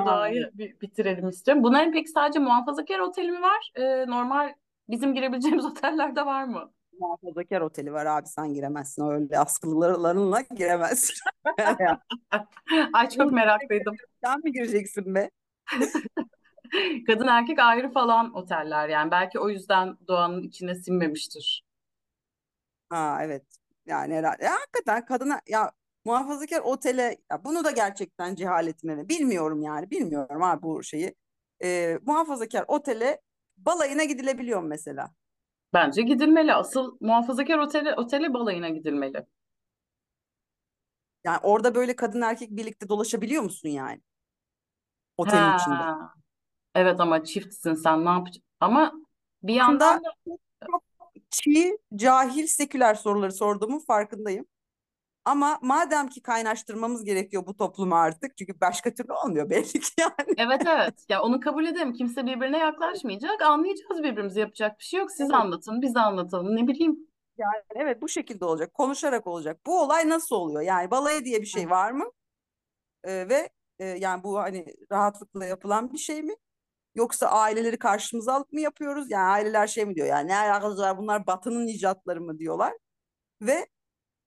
bir 0.54 0.82
bitirelim 0.82 1.30
istiyorum. 1.30 1.64
Bunların 1.64 1.92
peki 1.92 2.10
sadece 2.10 2.40
muhafazakar 2.40 3.00
oteli 3.00 3.32
mi 3.32 3.42
var? 3.42 3.72
Ee, 3.76 4.08
normal 4.08 4.54
bizim 4.90 5.14
girebileceğimiz 5.14 5.66
oteller 5.72 6.16
de 6.16 6.26
var 6.26 6.44
mı? 6.44 6.72
Muhafazakar 7.00 7.62
oteli 7.62 7.94
var 7.94 8.06
abi 8.06 8.28
sen 8.28 8.54
giremezsin 8.54 9.08
öyle 9.10 9.40
askılılarınla 9.40 10.42
giremezsin. 10.42 11.16
Ay 12.94 13.10
çok 13.10 13.32
meraklıydım. 13.32 13.96
sen 14.24 14.40
mi 14.44 14.52
gireceksin 14.52 15.16
be? 15.16 15.30
Kadın 17.08 17.28
erkek 17.28 17.60
ayrı 17.60 17.92
falan 17.92 18.34
oteller 18.36 18.90
yani. 18.90 19.12
Belki 19.12 19.40
o 19.40 19.50
yüzden 19.50 19.98
Doğan'ın 20.08 20.44
içine 20.44 20.76
sinmemiştir. 20.76 21.64
Ha 22.90 23.20
evet. 23.24 23.44
Yani 23.86 24.14
herhalde. 24.14 24.44
Ya, 24.46 24.52
hakikaten 24.54 25.06
kadına 25.06 25.42
ya 25.48 25.72
muhafazakar 26.06 26.60
otele 26.62 27.18
ya 27.32 27.44
bunu 27.46 27.64
da 27.64 27.72
gerçekten 27.72 28.36
cehaletime 28.36 28.96
mi? 28.96 29.10
Bilmiyorum 29.10 29.62
yani. 29.62 29.92
Bilmiyorum 29.92 30.44
abi 30.44 30.62
bu 30.64 30.84
şeyi. 30.84 31.16
Ee, 31.64 32.00
muhafazakar 32.06 32.66
otele 32.68 33.22
balayına 33.58 34.04
gidilebiliyor 34.04 34.64
mesela? 34.64 35.12
Bence 35.76 36.02
gidilmeli. 36.02 36.54
Asıl 36.54 36.98
muhafazakar 37.02 37.58
otele, 37.58 37.96
otele 37.96 38.34
balayına 38.34 38.70
gidilmeli. 38.70 39.26
Yani 41.24 41.40
orada 41.44 41.76
böyle 41.76 41.96
kadın 41.96 42.22
erkek 42.22 42.52
birlikte 42.52 42.90
dolaşabiliyor 42.90 43.44
musun 43.44 43.70
yani 43.70 44.02
otelin 45.18 45.56
içinde? 45.56 45.76
Ha, 45.76 46.14
evet 46.76 47.00
ama 47.00 47.24
çiftsin 47.24 47.74
sen 47.74 48.06
ne 48.06 48.10
yapacaksın? 48.10 48.44
Ama 48.60 48.94
bir 49.44 49.54
yandan 49.54 49.96
Aslında 49.96 50.10
da 50.10 50.38
çok 50.68 50.84
çiğ, 51.30 51.78
cahil, 51.96 52.48
seküler 52.48 52.96
soruları 52.96 53.32
sorduğumun 53.32 53.80
farkındayım. 53.80 54.46
Ama 55.26 55.60
madem 55.62 56.08
ki 56.08 56.22
kaynaştırmamız 56.22 57.04
gerekiyor 57.04 57.46
bu 57.48 57.58
toplumu 57.58 57.96
artık 57.96 58.38
çünkü 58.38 58.62
başka 58.62 58.94
türlü 58.94 59.14
olmuyor 59.14 59.50
belli 59.50 59.80
ki 59.80 59.92
yani. 60.00 60.34
evet 60.38 60.62
evet 60.68 61.06
ya 61.10 61.22
onu 61.22 61.40
kabul 61.40 61.66
edelim. 61.66 61.94
Kimse 61.94 62.26
birbirine 62.26 62.58
yaklaşmayacak. 62.58 63.42
Anlayacağız 63.42 64.04
birbirimizi 64.04 64.40
yapacak 64.40 64.80
bir 64.80 64.84
şey 64.84 65.00
yok. 65.00 65.12
Siz 65.12 65.22
Evet. 65.22 65.34
anlatın, 65.34 65.82
biz 65.82 65.98
anlatalım. 65.98 66.56
Ne 66.56 66.68
bileyim. 66.68 67.08
Yani 67.38 67.64
evet 67.76 68.02
bu 68.02 68.10
şekilde 68.10 68.46
olacak. 68.46 68.74
Konuşarak 68.74 69.28
olacak. 69.28 69.60
Bu 69.66 69.82
olay 69.82 70.10
nasıl 70.10 70.36
oluyor? 70.36 70.62
Yani 70.62 70.92
balayı 70.92 71.26
diye 71.26 71.42
bir 71.42 71.46
şey 71.46 71.70
var 71.70 71.92
mı? 71.92 72.12
Ee, 73.04 73.30
ve 73.30 73.50
e, 73.80 73.86
yani 73.86 74.24
bu 74.24 74.40
hani 74.40 74.66
rahatlıkla 74.92 75.46
yapılan 75.46 75.94
bir 75.94 75.98
şey 75.98 76.24
mi? 76.24 76.34
Yoksa 76.96 77.28
aileleri 77.28 77.80
karşımıza 77.80 78.34
alıp 78.34 78.54
mı 78.54 78.62
yapıyoruz? 78.62 79.12
Yani 79.12 79.26
aileler 79.30 79.68
şey 79.68 79.86
mi 79.86 79.96
diyor? 79.96 80.08
Yani 80.08 80.28
ne 80.28 80.38
alakası 80.38 80.82
var 80.82 80.98
bunlar 80.98 81.28
Batı'nın 81.28 81.68
icatları 81.68 82.22
mı 82.22 82.40
diyorlar? 82.40 82.74
Ve 83.42 83.68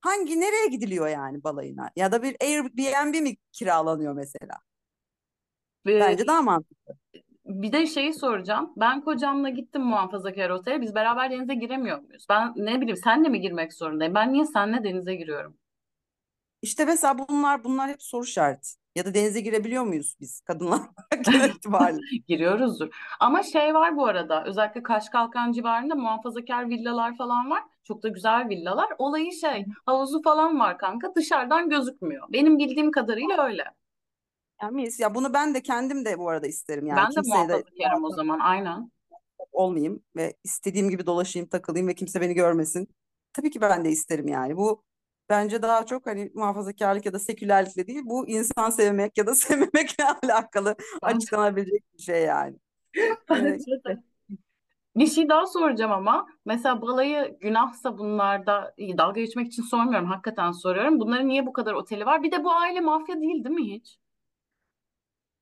hangi 0.00 0.40
nereye 0.40 0.66
gidiliyor 0.68 1.08
yani 1.08 1.44
balayına? 1.44 1.90
Ya 1.96 2.12
da 2.12 2.22
bir 2.22 2.36
Airbnb 2.42 3.14
mi 3.22 3.36
kiralanıyor 3.52 4.12
mesela? 4.14 4.54
Ee, 5.86 6.00
Bence 6.00 6.26
daha 6.26 6.42
mantıklı. 6.42 6.94
bir 7.46 7.72
de 7.72 7.86
şeyi 7.86 8.14
soracağım. 8.14 8.72
Ben 8.76 9.00
kocamla 9.00 9.48
gittim 9.50 9.82
muhafazakar 9.82 10.50
otele. 10.50 10.80
Biz 10.80 10.94
beraber 10.94 11.30
denize 11.30 11.54
giremiyor 11.54 12.00
muyuz? 12.00 12.26
Ben 12.28 12.52
ne 12.56 12.80
bileyim 12.80 12.96
senle 12.96 13.28
mi 13.28 13.40
girmek 13.40 13.74
zorundayım? 13.74 14.14
Ben 14.14 14.32
niye 14.32 14.44
senle 14.46 14.84
denize 14.84 15.14
giriyorum? 15.14 15.56
İşte 16.62 16.84
mesela 16.84 17.18
bunlar 17.18 17.64
bunlar 17.64 17.90
hep 17.90 18.02
soru 18.02 18.24
işareti. 18.24 18.68
Ya 18.96 19.04
da 19.04 19.14
denize 19.14 19.40
girebiliyor 19.40 19.82
muyuz 19.84 20.16
biz 20.20 20.40
kadınlar 20.40 20.80
itibariyle? 21.56 22.02
Giriyoruzdur. 22.28 22.88
Ama 23.20 23.42
şey 23.42 23.74
var 23.74 23.96
bu 23.96 24.06
arada. 24.06 24.44
Özellikle 24.44 24.82
Kaşkalkan 24.82 25.52
civarında 25.52 25.94
muhafazakar 25.94 26.68
villalar 26.68 27.16
falan 27.16 27.50
var. 27.50 27.62
Çok 27.88 28.02
da 28.02 28.08
güzel 28.08 28.48
villalar. 28.48 28.88
Olayı 28.98 29.32
şey, 29.32 29.66
havuzu 29.86 30.22
falan 30.22 30.60
var 30.60 30.78
kanka. 30.78 31.14
Dışarıdan 31.14 31.70
gözükmüyor. 31.70 32.28
Benim 32.32 32.58
bildiğim 32.58 32.90
kadarıyla 32.90 33.46
öyle. 33.46 33.64
Yani 34.62 34.74
mis. 34.74 35.00
Ya 35.00 35.14
bunu 35.14 35.34
ben 35.34 35.54
de 35.54 35.62
kendim 35.62 36.04
de 36.04 36.18
bu 36.18 36.28
arada 36.28 36.46
isterim 36.46 36.86
yani. 36.86 36.96
Ben 36.96 37.10
de 37.10 37.14
Kimseye 37.14 37.48
de 37.48 37.52
muhafazakarım 37.52 38.04
o 38.04 38.10
zaman. 38.10 38.38
Aynen. 38.38 38.90
olmayayım 39.52 40.02
ve 40.16 40.34
istediğim 40.44 40.90
gibi 40.90 41.06
dolaşayım, 41.06 41.48
takılayım 41.48 41.88
ve 41.88 41.94
kimse 41.94 42.20
beni 42.20 42.34
görmesin. 42.34 42.88
Tabii 43.32 43.50
ki 43.50 43.60
ben 43.60 43.84
de 43.84 43.90
isterim 43.90 44.28
yani. 44.28 44.56
Bu 44.56 44.84
bence 45.28 45.62
daha 45.62 45.86
çok 45.86 46.06
hani 46.06 46.30
muhafazakarlık 46.34 47.06
ya 47.06 47.12
da 47.12 47.18
sekülerlikle 47.18 47.86
değil, 47.86 48.02
bu 48.04 48.28
insan 48.28 48.70
sevmek 48.70 49.18
ya 49.18 49.26
da 49.26 49.34
sevmemekle 49.34 50.04
alakalı 50.22 50.76
açıklanabilecek 51.02 51.84
bir 51.94 52.02
şey 52.02 52.22
yani. 52.22 52.56
İşte. 53.58 53.72
de. 53.86 54.02
Bir 54.98 55.06
şey 55.06 55.28
daha 55.28 55.46
soracağım 55.46 55.92
ama 55.92 56.26
mesela 56.44 56.82
balayı 56.82 57.38
günahsa 57.40 57.98
bunlarda 57.98 58.74
iyi, 58.76 58.98
dalga 58.98 59.20
geçmek 59.20 59.46
için 59.46 59.62
sormuyorum 59.62 60.08
hakikaten 60.08 60.52
soruyorum. 60.52 61.00
Bunların 61.00 61.28
niye 61.28 61.46
bu 61.46 61.52
kadar 61.52 61.72
oteli 61.72 62.06
var? 62.06 62.22
Bir 62.22 62.32
de 62.32 62.44
bu 62.44 62.52
aile 62.52 62.80
mafya 62.80 63.20
değil 63.20 63.44
değil 63.44 63.54
mi 63.54 63.74
hiç? 63.74 63.98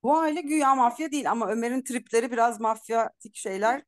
Bu 0.03 0.19
aile 0.19 0.41
güya 0.41 0.75
mafya 0.75 1.13
değil 1.13 1.31
ama 1.31 1.49
Ömer'in 1.49 1.83
tripleri 1.83 2.33
biraz 2.33 2.61
mafyatik 2.61 3.37
şeyler. 3.37 3.83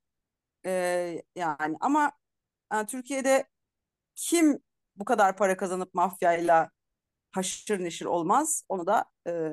Ee, 0.66 1.22
yani 1.36 1.76
ama 1.80 2.12
yani 2.72 2.86
Türkiye'de 2.86 3.46
kim 4.14 4.58
bu 4.96 5.04
kadar 5.04 5.36
para 5.36 5.56
kazanıp 5.56 5.94
mafyayla 5.94 6.70
haşır 7.32 7.84
neşir 7.84 8.06
olmaz? 8.06 8.64
Onu 8.68 8.86
da 8.86 9.04
e, 9.28 9.52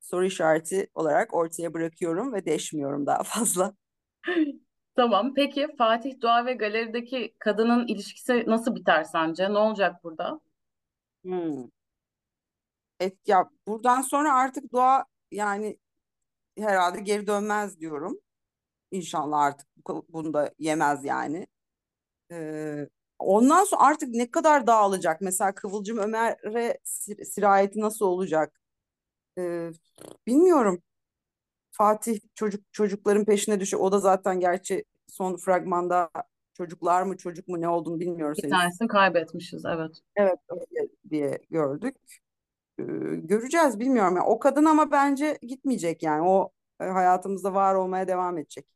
soru 0.00 0.24
işareti 0.26 0.90
olarak 0.94 1.34
ortaya 1.34 1.74
bırakıyorum 1.74 2.32
ve 2.32 2.46
deşmiyorum 2.46 3.06
daha 3.06 3.22
fazla. 3.22 3.74
Tamam. 4.96 5.34
Peki 5.34 5.68
Fatih 5.78 6.20
Doğa 6.22 6.46
ve 6.46 6.52
galerideki 6.52 7.34
kadının 7.38 7.86
ilişkisi 7.86 8.44
nasıl 8.46 8.74
biter 8.74 9.04
sence? 9.04 9.52
Ne 9.52 9.58
olacak 9.58 10.04
burada? 10.04 10.40
Hmm. 11.24 11.64
Et, 13.00 13.16
ya 13.28 13.50
buradan 13.66 14.02
sonra 14.02 14.34
artık 14.34 14.72
doğa 14.72 15.04
yani 15.32 15.78
herhalde 16.58 17.00
geri 17.00 17.26
dönmez 17.26 17.80
diyorum. 17.80 18.20
İnşallah 18.92 19.40
artık 19.40 19.68
bu- 19.88 20.06
bunu 20.08 20.34
da 20.34 20.54
yemez 20.58 21.04
yani. 21.06 21.48
Ee, 22.32 22.88
ondan 23.18 23.64
sonra 23.64 23.82
artık 23.82 24.08
ne 24.10 24.30
kadar 24.32 24.66
dağılacak? 24.66 25.20
Mesela 25.20 25.54
Kıvılcım 25.54 25.98
Ömer'e 25.98 26.78
sir- 26.84 27.24
sirayeti 27.24 27.80
nasıl 27.80 28.06
olacak? 28.06 28.60
Ee, 29.38 29.70
bilmiyorum. 30.26 30.82
Fatih 31.76 32.20
çocuk 32.34 32.72
çocukların 32.72 33.24
peşine 33.24 33.60
düşüyor. 33.60 33.82
O 33.82 33.92
da 33.92 33.98
zaten 33.98 34.40
gerçi 34.40 34.84
son 35.06 35.36
fragmanda 35.36 36.10
çocuklar 36.54 37.02
mı 37.02 37.16
çocuk 37.16 37.48
mu 37.48 37.60
ne 37.60 37.68
olduğunu 37.68 38.00
bilmiyoruz 38.00 38.38
Bir 38.42 38.50
tanesini 38.50 38.88
kaybetmişiz, 38.88 39.64
evet. 39.64 39.90
Evet 40.16 40.38
öyle 40.48 40.88
diye 41.10 41.38
gördük. 41.50 41.96
Ee, 42.78 42.82
göreceğiz 43.14 43.80
bilmiyorum. 43.80 44.16
Yani 44.16 44.26
o 44.26 44.38
kadın 44.38 44.64
ama 44.64 44.90
bence 44.90 45.38
gitmeyecek 45.42 46.02
yani. 46.02 46.28
O 46.28 46.50
e, 46.80 46.84
hayatımızda 46.84 47.54
var 47.54 47.74
olmaya 47.74 48.08
devam 48.08 48.38
edecek. 48.38 48.66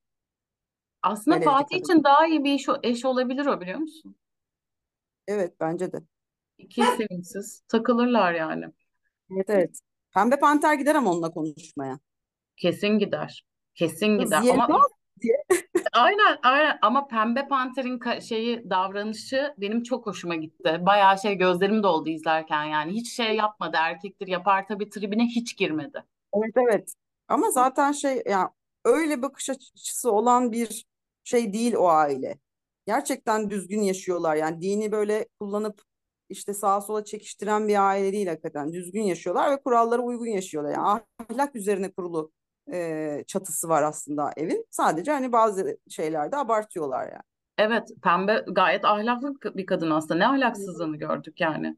Aslında 1.02 1.36
Galeride 1.36 1.50
Fatih 1.50 1.76
kadın. 1.76 1.92
için 1.92 2.04
daha 2.04 2.26
iyi 2.26 2.44
bir 2.44 2.52
iş, 2.52 2.66
eş 2.82 3.04
olabilir 3.04 3.46
o 3.46 3.60
biliyor 3.60 3.78
musun? 3.78 4.16
Evet 5.26 5.54
bence 5.60 5.92
de. 5.92 5.98
İki 6.58 6.82
sevimsiz 6.82 7.62
takılırlar 7.68 8.32
yani. 8.32 8.64
Evet 9.30 9.50
evet. 9.50 9.80
Pembe 10.14 10.38
Panter 10.38 10.74
gider 10.74 10.94
ama 10.94 11.10
onunla 11.10 11.30
konuşmaya. 11.30 11.98
Kesin 12.58 12.98
gider. 12.98 13.44
Kesin 13.74 14.18
gider. 14.18 14.42
Ama 14.52 14.80
aynen 15.92 16.38
aynen 16.42 16.78
ama 16.82 17.08
Pembe 17.08 17.48
Panter'in 17.48 18.20
şeyi 18.20 18.70
davranışı 18.70 19.54
benim 19.58 19.82
çok 19.82 20.06
hoşuma 20.06 20.34
gitti. 20.34 20.78
Bayağı 20.80 21.18
şey 21.18 21.34
gözlerim 21.34 21.82
doldu 21.82 22.08
izlerken 22.08 22.64
yani. 22.64 22.92
Hiç 22.92 23.12
şey 23.12 23.36
yapmadı. 23.36 23.76
Erkektir 23.80 24.26
yapar 24.26 24.66
tabii 24.68 24.90
tribine 24.90 25.26
hiç 25.26 25.56
girmedi. 25.56 26.04
Evet 26.34 26.52
evet. 26.56 26.92
Ama 27.28 27.50
zaten 27.50 27.92
şey 27.92 28.22
yani 28.26 28.48
öyle 28.84 29.22
bakış 29.22 29.50
açısı 29.50 30.12
olan 30.12 30.52
bir 30.52 30.86
şey 31.24 31.52
değil 31.52 31.74
o 31.74 31.88
aile. 31.88 32.38
Gerçekten 32.86 33.50
düzgün 33.50 33.82
yaşıyorlar. 33.82 34.36
Yani 34.36 34.60
dini 34.60 34.92
böyle 34.92 35.28
kullanıp 35.40 35.82
işte 36.28 36.54
sağa 36.54 36.80
sola 36.80 37.04
çekiştiren 37.04 37.68
bir 37.68 37.88
aile 37.88 38.12
değil 38.12 38.26
hakikaten. 38.26 38.72
Düzgün 38.72 39.02
yaşıyorlar 39.02 39.50
ve 39.50 39.62
kurallara 39.62 40.02
uygun 40.02 40.26
yaşıyorlar. 40.26 40.72
Yani 40.72 41.00
ahlak 41.18 41.56
üzerine 41.56 41.92
kurulu 41.92 42.32
e, 42.72 43.24
çatısı 43.26 43.68
var 43.68 43.82
aslında 43.82 44.30
evin. 44.36 44.66
Sadece 44.70 45.12
hani 45.12 45.32
bazı 45.32 45.78
şeylerde 45.90 46.36
abartıyorlar 46.36 47.02
yani. 47.02 47.22
Evet, 47.58 47.88
Pembe 48.02 48.44
gayet 48.48 48.84
ahlaklı 48.84 49.34
bir 49.56 49.66
kadın 49.66 49.90
aslında. 49.90 50.14
Ne 50.14 50.26
ahlaksızlığını 50.26 50.96
gördük 50.96 51.40
yani. 51.40 51.76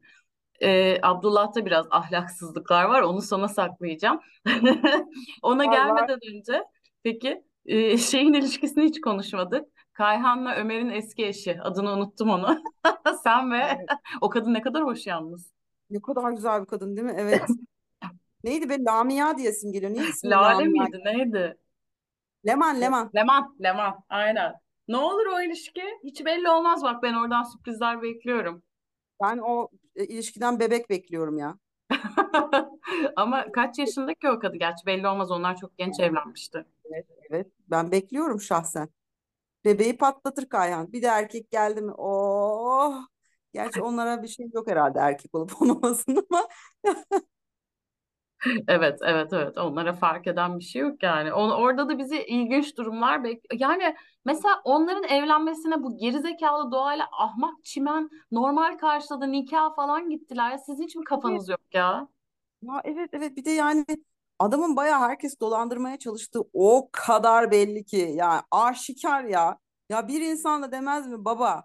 Ee, 0.61 0.97
Abdullah'ta 1.01 1.65
biraz 1.65 1.85
ahlaksızlıklar 1.91 2.85
var. 2.85 3.01
Onu 3.01 3.21
sona 3.21 3.47
saklayacağım. 3.47 4.19
Ona 5.41 5.67
var. 5.67 5.73
gelmeden 5.73 6.19
önce 6.33 6.63
peki 7.03 7.43
e, 7.65 7.97
şeyin 7.97 8.33
ilişkisini 8.33 8.83
hiç 8.83 9.01
konuşmadık. 9.01 9.67
Kayhan'la 9.93 10.55
Ömer'in 10.55 10.89
eski 10.89 11.25
eşi. 11.25 11.61
Adını 11.61 11.91
unuttum 11.91 12.29
onu. 12.29 12.63
Sen 13.23 13.51
ve 13.51 13.57
Evet. 13.57 13.89
o 14.21 14.29
kadın 14.29 14.53
ne 14.53 14.61
kadar 14.61 14.83
hoş 14.83 15.07
yalnız. 15.07 15.51
Ne 15.89 16.01
kadar 16.01 16.31
güzel 16.31 16.61
bir 16.61 16.65
kadın 16.67 16.97
değil 16.97 17.07
mi? 17.07 17.15
Evet. 17.17 17.41
Neydi 18.43 18.69
be? 18.69 18.83
Lamia 18.83 19.37
diye 19.37 19.49
isim 19.49 19.71
geliyor. 19.71 19.93
Niye 19.93 20.09
ismi 20.09 20.29
Lale 20.29 20.55
Lamia? 20.55 20.85
miydi? 20.85 21.01
Neydi? 21.05 21.57
Leman 22.47 22.81
Leman. 22.81 23.11
Leman. 23.15 23.55
Leman. 23.63 24.03
Aynen. 24.09 24.53
Ne 24.87 24.97
olur 24.97 25.25
o 25.25 25.41
ilişki? 25.41 25.83
Hiç 26.03 26.25
belli 26.25 26.49
olmaz 26.49 26.83
bak 26.83 27.03
ben 27.03 27.13
oradan 27.13 27.43
sürprizler 27.43 28.01
bekliyorum. 28.01 28.63
Ben 29.23 29.37
o 29.37 29.69
e, 29.95 30.05
ilişkiden 30.05 30.59
bebek 30.59 30.89
bekliyorum 30.89 31.37
ya. 31.37 31.57
Ama 33.15 33.51
kaç 33.51 33.79
yaşında 33.79 34.13
ki 34.13 34.29
o 34.29 34.39
kadın? 34.39 34.59
Gerçi 34.59 34.85
belli 34.85 35.07
olmaz 35.07 35.31
onlar 35.31 35.57
çok 35.57 35.77
genç 35.77 35.99
evlenmişti. 35.99 36.65
Evet, 36.85 37.05
evet. 37.29 37.47
Ben 37.67 37.91
bekliyorum 37.91 38.41
şahsen. 38.41 38.89
Bebeği 39.65 39.97
patlatır 39.97 40.49
Kayhan. 40.49 40.93
Bir 40.93 41.01
de 41.01 41.07
erkek 41.07 41.51
geldi 41.51 41.81
mi? 41.81 41.91
Oh. 41.97 43.05
Gerçi 43.53 43.81
onlara 43.81 44.23
bir 44.23 44.27
şey 44.27 44.49
yok 44.53 44.67
herhalde 44.67 44.99
erkek 44.99 45.35
olup 45.35 45.51
olmamasın 45.61 46.27
ama 46.29 46.47
Evet, 48.67 48.99
evet, 49.03 49.33
evet. 49.33 49.57
Onlara 49.57 49.93
fark 49.93 50.27
eden 50.27 50.59
bir 50.59 50.63
şey 50.63 50.81
yok 50.81 51.03
yani. 51.03 51.33
O- 51.33 51.51
orada 51.51 51.89
da 51.89 51.97
bizi 51.99 52.23
ilginç 52.23 52.77
durumlar 52.77 53.23
bek 53.23 53.43
yani 53.59 53.95
mesela 54.25 54.61
onların 54.63 55.03
evlenmesine 55.03 55.83
bu 55.83 55.97
gerizekalı 55.97 56.71
doğayla 56.71 57.07
ahmak 57.11 57.63
çimen 57.63 58.09
normal 58.31 58.77
karşıladı 58.77 59.31
nikah 59.31 59.75
falan 59.75 60.09
gittiler. 60.09 60.57
Sizin 60.57 60.83
hiç 60.83 60.95
mi 60.95 61.03
kafanız 61.03 61.49
yok 61.49 61.59
ya? 61.73 62.07
ya 62.61 62.81
evet 62.85 63.09
evet 63.13 63.37
bir 63.37 63.45
de 63.45 63.51
yani 63.51 63.85
adamın 64.39 64.75
bayağı 64.75 64.99
herkes 64.99 65.39
dolandırmaya 65.39 65.99
çalıştığı 65.99 66.41
o 66.53 66.89
kadar 66.91 67.51
belli 67.51 67.85
ki 67.85 67.97
ya 67.97 68.43
aşikar 68.51 69.23
ya. 69.23 69.57
Ya 69.89 70.07
bir 70.07 70.21
insan 70.21 70.63
da 70.63 70.71
demez 70.71 71.07
mi 71.07 71.25
baba 71.25 71.63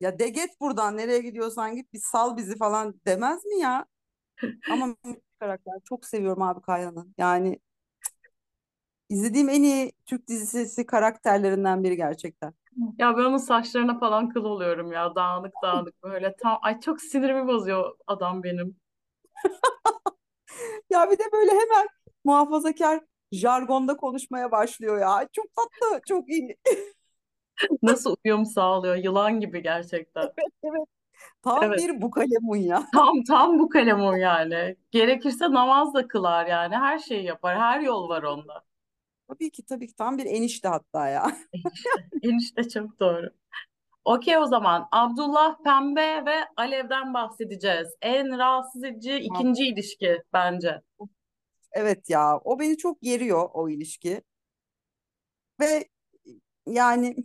ya 0.00 0.18
de 0.18 0.28
git 0.28 0.60
buradan 0.60 0.96
nereye 0.96 1.18
gidiyorsan 1.20 1.76
git 1.76 1.92
bir 1.92 2.00
sal 2.00 2.36
bizi 2.36 2.56
falan 2.58 3.00
demez 3.06 3.44
mi 3.44 3.58
ya? 3.60 3.86
Ama 4.68 4.96
karakter 5.40 5.74
çok 5.84 6.04
seviyorum 6.06 6.42
abi 6.42 6.60
Kayhan'ı. 6.62 7.06
Yani 7.18 7.60
izlediğim 9.08 9.48
en 9.48 9.62
iyi 9.62 9.92
Türk 10.06 10.28
dizisi 10.28 10.86
karakterlerinden 10.86 11.84
biri 11.84 11.96
gerçekten. 11.96 12.54
Ya 12.98 13.16
ben 13.16 13.24
onun 13.24 13.36
saçlarına 13.36 13.98
falan 13.98 14.28
kıl 14.28 14.44
oluyorum 14.44 14.92
ya. 14.92 15.14
Dağınık 15.14 15.52
dağınık 15.62 16.02
böyle. 16.02 16.36
Tam, 16.42 16.58
ay 16.62 16.80
çok 16.80 17.00
sinirimi 17.00 17.46
bozuyor 17.46 17.96
adam 18.06 18.42
benim. 18.42 18.76
Ya 20.90 21.10
bir 21.10 21.18
de 21.18 21.22
böyle 21.32 21.50
hemen 21.50 21.86
muhafazakar 22.24 23.00
jargonda 23.32 23.96
konuşmaya 23.96 24.50
başlıyor 24.50 24.98
ya. 25.00 25.28
Çok 25.32 25.46
tatlı, 25.56 26.00
çok 26.08 26.28
iyi. 26.28 26.56
Nasıl 27.82 28.16
uyum 28.24 28.44
sağlıyor? 28.46 28.96
Yılan 28.96 29.40
gibi 29.40 29.62
gerçekten. 29.62 30.30
Evet, 30.64 30.88
tam 31.42 31.62
Evet. 31.64 31.78
bir 31.78 32.02
bukalemun 32.02 32.56
ya. 32.56 32.86
Tam 32.92 33.24
tam 33.28 33.58
bu 33.58 33.68
kalem 33.68 34.00
o 34.00 34.12
yani. 34.12 34.76
Gerekirse 34.90 35.44
namaz 35.50 35.94
da 35.94 36.08
kılar 36.08 36.46
yani. 36.46 36.76
Her 36.76 36.98
şeyi 36.98 37.24
yapar. 37.24 37.58
Her 37.58 37.80
yol 37.80 38.08
var 38.08 38.22
onda. 38.22 38.62
Tabii 39.28 39.50
ki 39.50 39.64
tabii 39.64 39.86
ki 39.86 39.94
tam 39.96 40.18
bir 40.18 40.26
enişte 40.26 40.68
hatta 40.68 41.08
ya. 41.08 41.36
Enişte. 42.22 42.68
Çok 42.68 43.00
doğru. 43.00 43.30
Okey 44.04 44.38
o 44.38 44.46
zaman. 44.46 44.88
Abdullah 44.92 45.62
Pembe 45.64 46.24
ve 46.26 46.34
Alev'den 46.56 47.14
bahsedeceğiz. 47.14 47.88
En 48.02 48.38
rahatsız 48.38 48.84
edici 48.84 49.10
Tamam. 49.28 49.40
ikinci 49.42 49.64
ilişki 49.64 50.22
bence. 50.32 50.80
Evet 51.72 52.10
ya 52.10 52.38
o 52.44 52.58
beni 52.58 52.76
çok 52.76 53.02
geriyor 53.02 53.48
o 53.54 53.68
ilişki. 53.68 54.22
Ve 55.60 55.88
yani 56.66 57.16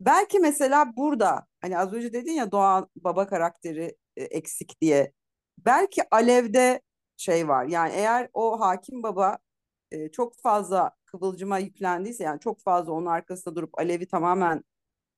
belki 0.00 0.38
mesela 0.38 0.96
burada 0.96 1.46
hani 1.64 1.78
az 1.78 1.92
önce 1.92 2.12
dedin 2.12 2.32
ya 2.32 2.52
Doğan 2.52 2.88
baba 2.96 3.26
karakteri 3.26 3.96
e, 4.16 4.24
eksik 4.24 4.80
diye. 4.80 5.12
Belki 5.58 6.02
Alev'de 6.10 6.82
şey 7.16 7.48
var. 7.48 7.66
Yani 7.66 7.92
eğer 7.94 8.30
o 8.34 8.60
hakim 8.60 9.02
baba 9.02 9.38
e, 9.92 10.10
çok 10.10 10.36
fazla 10.36 10.92
Kıvılcım'a 11.06 11.58
yüklendiyse 11.58 12.24
yani 12.24 12.40
çok 12.40 12.60
fazla 12.60 12.92
onun 12.92 13.06
arkasında 13.06 13.56
durup 13.56 13.78
Alev'i 13.78 14.06
tamamen 14.08 14.64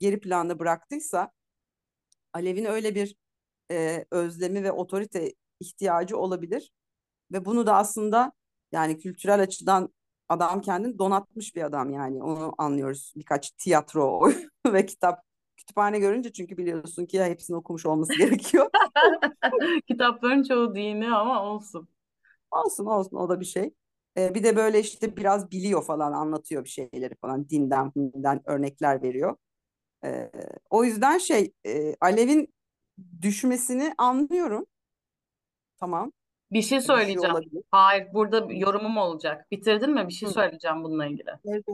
geri 0.01 0.20
planda 0.20 0.59
bıraktıysa 0.59 1.32
Alev'in 2.32 2.64
öyle 2.64 2.94
bir 2.94 3.16
e, 3.70 4.07
özlemi 4.11 4.64
ve 4.64 4.72
otorite 4.72 5.34
ihtiyacı 5.61 6.18
olabilir. 6.18 6.72
Ve 7.32 7.44
bunu 7.44 7.66
da 7.66 7.76
aslında 7.76 8.32
yani 8.72 8.99
kültürel 8.99 9.42
açıdan 9.42 9.94
adam 10.28 10.61
kendini 10.61 10.99
donatmış 10.99 11.57
bir 11.57 11.62
adam 11.62 11.90
yani 11.90 12.22
onu 12.22 12.55
anlıyoruz. 12.59 13.12
Birkaç 13.16 13.51
tiyatro 13.51 14.30
ve 14.72 14.86
kitap 14.86 15.26
kütüphane 15.57 15.98
görünce 15.98 16.32
çünkü 16.32 16.57
biliyorsun 16.57 17.07
ki 17.07 17.22
hepsini 17.24 17.57
okumuş 17.57 17.86
olması 17.86 18.12
gerekiyor. 18.18 18.70
Kitapların 19.88 20.42
çoğu 20.42 20.74
dini 20.74 21.14
ama 21.14 21.42
olsun. 21.42 21.88
Olsun 22.50 22.86
olsun 22.86 23.16
o 23.16 23.28
da 23.28 23.40
bir 23.40 23.44
şey. 23.44 23.74
Ee, 24.18 24.34
bir 24.34 24.44
de 24.44 24.57
böyle 24.57 24.80
işte 24.80 25.16
biraz 25.16 25.50
biliyor 25.50 25.84
falan 25.84 26.12
anlatıyor 26.12 26.64
bir 26.64 26.68
şeyleri 26.68 27.14
falan 27.14 27.48
dinden 27.48 27.92
dinden 27.94 28.42
örnekler 28.44 29.02
veriyor. 29.02 29.36
Ee, 30.04 30.30
o 30.70 30.84
yüzden 30.84 31.18
şey 31.18 31.52
e, 31.66 31.94
Alev'in 32.00 32.54
düşmesini 33.22 33.94
anlıyorum. 33.98 34.66
Tamam 35.80 36.12
Bir 36.52 36.62
şey 36.62 36.80
söyleyeceğim. 36.80 37.34
olabilir. 37.34 37.62
Hayır, 37.70 38.07
burada 38.14 38.48
bir 38.48 38.57
yorumum 38.57 38.96
olacak. 38.96 39.50
Bitirdin 39.50 39.90
mi? 39.90 40.09
Bir 40.09 40.12
şey 40.12 40.28
söyleyeceğim 40.28 40.84
bununla 40.84 41.07
ilgili. 41.07 41.30
Evet. 41.44 41.64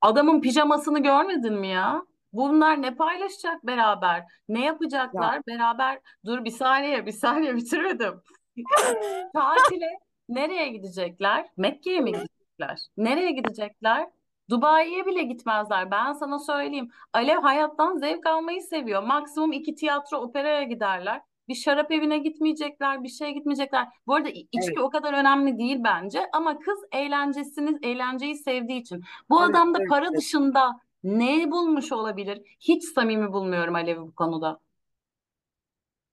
Adamın 0.00 0.40
pijamasını 0.40 1.02
görmedin 1.02 1.54
mi 1.54 1.68
ya? 1.68 2.06
Bunlar 2.32 2.82
ne 2.82 2.94
paylaşacak 2.94 3.66
beraber? 3.66 4.24
Ne 4.48 4.60
Ya 4.60 4.66
yapacaklar 4.66 5.46
beraber? 5.46 5.98
Dur 6.24 6.44
bir 6.44 6.50
saniye, 6.50 7.06
bir 7.06 7.12
saniye 7.12 7.56
bitirmedim. 7.56 8.22
Tatile 9.34 9.98
nereye 10.28 10.68
gidecekler? 10.68 11.48
Mekke'ye 11.56 12.00
mi 12.00 12.12
gidecekler? 12.12 12.78
Nereye 12.96 13.30
gidecekler? 13.30 14.08
Dubai'ye 14.50 15.06
bile 15.06 15.22
gitmezler. 15.22 15.90
Ben 15.90 16.12
sana 16.12 16.38
söyleyeyim. 16.38 16.90
Alev 17.12 17.38
hayattan 17.38 17.96
zevk 17.96 18.26
almayı 18.26 18.62
seviyor. 18.62 19.02
Maksimum 19.02 19.52
iki 19.52 19.74
tiyatro, 19.74 20.18
operaya 20.18 20.62
giderler. 20.62 21.20
Bir 21.48 21.54
şarap 21.54 21.92
evine 21.92 22.18
gitmeyecekler, 22.18 23.02
bir 23.02 23.08
şeye 23.08 23.30
gitmeyecekler. 23.30 23.88
Bu 24.06 24.14
arada 24.14 24.28
içki 24.28 24.58
evet 24.66 24.78
o 24.78 24.90
kadar 24.90 25.12
önemli 25.12 25.58
değil 25.58 25.78
bence. 25.84 26.20
Ama 26.32 26.58
kız 26.58 26.78
eğlencesini, 26.92 27.78
eğlenceyi 27.82 28.34
sevdiği 28.34 28.80
için. 28.80 29.04
Bu 29.30 29.40
evet 29.40 29.50
adam 29.50 29.74
da 29.74 29.78
evet. 29.80 29.88
para 29.90 30.06
evet. 30.06 30.16
dışında 30.16 30.80
ne 31.04 31.50
bulmuş 31.50 31.92
olabilir? 31.92 32.56
Hiç 32.60 32.84
samimi 32.84 33.32
bulmuyorum 33.32 33.74
Alev'i 33.74 34.00
bu 34.00 34.14
konuda. 34.14 34.60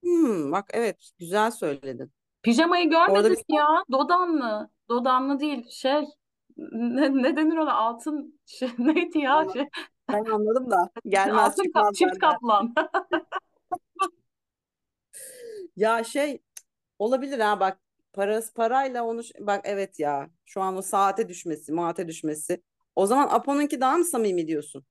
Hmm, 0.02 0.52
bak 0.52 0.70
evet 0.72 1.10
güzel 1.18 1.50
söyledin. 1.50 2.12
Pijamayı 2.42 2.90
Orada 3.08 3.28
görmedin 3.28 3.44
bir 3.48 3.54
ya? 3.54 3.66
Dodanlı. 3.92 4.70
Dodanlı 4.88 5.40
değil 5.40 5.68
şey. 5.70 6.04
Ne, 6.56 7.22
ne 7.22 7.36
denir 7.36 7.56
ona? 7.56 7.74
Altın 7.74 8.40
şey, 8.46 8.68
neydi 8.78 9.18
ya? 9.18 9.46
Şey, 9.52 9.68
ben 10.08 10.24
anladım 10.24 10.70
da 10.70 10.90
gelmez 11.08 11.38
altın 11.38 11.64
çıkmaz 11.64 11.94
çift 11.94 12.12
benden. 12.12 12.18
kaplan. 12.18 12.74
Ya 15.76 16.04
şey 16.04 16.42
olabilir 16.98 17.38
ha 17.38 17.60
bak 17.60 17.80
parası 18.12 18.54
parayla 18.54 19.04
onu 19.04 19.22
bak 19.40 19.60
evet 19.64 20.00
ya 20.00 20.30
şu 20.44 20.60
an 20.60 20.76
o 20.76 20.82
saate 20.82 21.28
düşmesi, 21.28 21.72
muate 21.72 22.08
düşmesi. 22.08 22.62
O 22.96 23.06
zaman 23.06 23.28
Apo'nunki 23.30 23.80
daha 23.80 23.96
mı 23.96 24.04
samimi 24.04 24.46
diyorsun? 24.46 24.84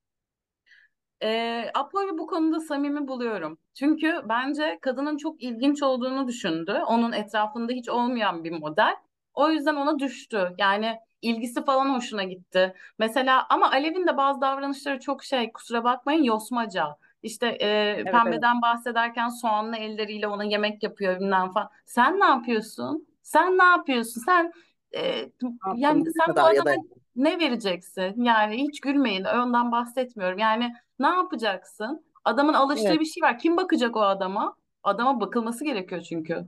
E, 1.24 1.72
Apo'yu 1.74 2.18
bu 2.18 2.28
konuda 2.28 2.60
samimi 2.60 3.08
buluyorum. 3.08 3.58
Çünkü 3.74 4.22
bence 4.30 4.80
kadının 4.82 5.18
çok 5.18 5.44
ilginç 5.44 5.84
olduğunu 5.84 6.28
düşündü. 6.28 6.82
Onun 6.88 7.12
etrafında 7.12 7.72
hiç 7.74 7.90
olmayan 7.90 8.44
bir 8.44 8.52
model. 8.52 8.96
O 9.34 9.50
yüzden 9.50 9.76
ona 9.76 10.00
düştü. 10.00 10.50
Yani 10.58 11.00
ilgisi 11.22 11.66
falan 11.66 11.96
hoşuna 11.96 12.24
gitti. 12.24 12.74
Mesela 13.00 13.46
ama 13.50 13.72
Alev'in 13.72 14.08
de 14.08 14.18
bazı 14.18 14.42
davranışları 14.42 15.00
çok 15.00 15.24
şey, 15.24 15.52
kusura 15.52 15.84
bakmayın, 15.84 16.24
yosmaca. 16.24 16.86
İşte 17.24 17.48
e, 17.48 17.68
Evet 17.96 18.06
evet. 18.06 18.12
pembeden 18.12 18.62
bahsederken 18.62 19.30
soğanlı 19.30 19.78
elleriyle 19.78 20.28
ona 20.28 20.44
yemek 20.44 20.84
yapıyor 20.84 21.20
bilmem 21.20 21.52
falan. 21.52 21.70
Sen 21.86 22.20
ne 22.20 22.26
yapıyorsun? 22.26 23.08
Sen 23.24 23.58
ne 23.58 23.64
yapıyorsun? 23.64 24.22
Sen 24.26 24.52
e, 24.96 25.30
yani 25.74 26.04
sen 26.12 26.36
bu 26.36 26.46
adama 26.46 26.72
ne 27.20 27.40
vereceksin? 27.40 28.24
Yani 28.24 28.58
hiç 28.58 28.82
gülmeyin, 28.82 29.24
ondan 29.24 29.72
bahsetmiyorum. 29.72 30.38
Yani 30.38 30.74
ne 31.00 31.08
yapacaksın? 31.08 32.06
Adamın 32.26 32.54
alıştığı 32.54 32.88
evet. 32.88 33.00
bir 33.00 33.06
şey 33.06 33.24
var. 33.24 33.40
Kim 33.40 33.58
bakacak 33.58 33.96
o 33.96 34.02
adama? 34.02 34.56
Adama 34.84 35.22
bakılması 35.22 35.66
gerekiyor 35.66 36.02
çünkü. 36.02 36.46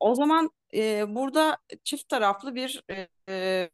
O 0.00 0.14
zaman 0.14 0.50
e, 0.74 1.14
burada 1.14 1.58
çift 1.84 2.08
taraflı 2.08 2.54
bir 2.54 2.82
e, 3.28 3.70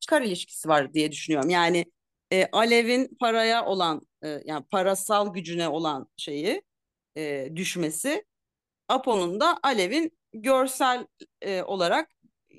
çıkar 0.00 0.22
ilişkisi 0.22 0.68
var 0.68 0.94
diye 0.94 1.12
düşünüyorum. 1.12 1.50
Yani 1.50 1.84
e, 2.32 2.46
Alev'in 2.52 3.16
paraya 3.20 3.66
olan 3.66 4.06
e, 4.24 4.42
yani 4.44 4.64
parasal 4.70 5.32
gücüne 5.32 5.68
olan 5.68 6.08
şeyi 6.16 6.62
e, 7.16 7.48
düşmesi 7.56 8.24
Apo'nun 8.88 9.40
da 9.40 9.58
Alev'in 9.62 10.18
görsel 10.32 11.06
e, 11.40 11.62
olarak 11.62 12.10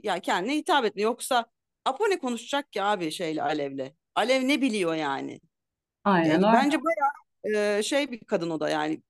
ya 0.03 0.19
kendine 0.19 0.55
hitap 0.55 0.85
etme. 0.85 1.01
Yoksa 1.01 1.45
Apo 1.85 2.09
ne 2.09 2.19
konuşacak 2.19 2.71
ki 2.71 2.83
abi 2.83 3.11
şeyle 3.11 3.43
Alev'le? 3.43 3.91
Alev 4.15 4.47
ne 4.47 4.61
biliyor 4.61 4.95
yani? 4.95 5.39
Aynen 6.03 6.29
E, 6.29 6.33
öyle. 6.33 6.43
bence 6.53 6.77
bayağı 6.83 7.77
e, 7.79 7.83
şey 7.83 8.11
bir 8.11 8.19
kadın 8.19 8.49
o 8.49 8.59
da 8.59 8.69
yani 8.69 9.01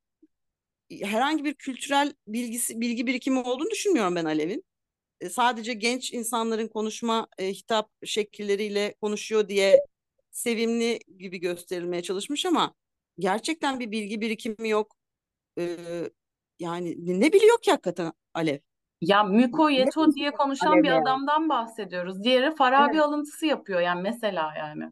herhangi 1.01 1.43
bir 1.43 1.53
kültürel 1.53 2.13
bilgisi 2.27 2.81
bilgi 2.81 3.07
birikimi 3.07 3.39
olduğunu 3.39 3.69
düşünmüyorum 3.69 4.15
ben 4.15 4.25
Alev'in. 4.25 4.65
E, 5.21 5.29
sadece 5.29 5.73
genç 5.73 6.13
insanların 6.13 6.67
konuşma 6.67 7.27
e, 7.37 7.47
hitap 7.53 7.89
şekilleriyle 8.05 8.93
konuşuyor 9.01 9.49
diye 9.49 9.79
sevimli 10.31 10.99
gibi 11.19 11.39
gösterilmeye 11.39 12.01
çalışmış 12.03 12.45
ama 12.45 12.73
gerçekten 13.19 13.79
bir 13.79 13.91
bilgi 13.91 14.21
birikimi 14.21 14.69
yok. 14.69 14.95
Ee, 15.59 15.77
yani 16.59 16.95
ne 17.19 17.33
biliyor 17.33 17.61
ki 17.61 17.71
hakikaten 17.71 18.13
Alev? 18.33 18.57
Ya 19.07 19.23
Müko 19.23 19.69
Yeto 19.69 20.13
diye 20.13 20.31
konuşan 20.31 20.83
bir 20.83 20.91
adamdan 20.91 21.49
bahsediyoruz. 21.49 22.23
Diğeri 22.23 22.55
Farabi 22.55 22.91
Evet. 22.95 23.01
alıntısı 23.05 23.45
yapıyor 23.45 23.81
yani 23.81 24.01
mesela 24.01 24.53
yani. 24.57 24.83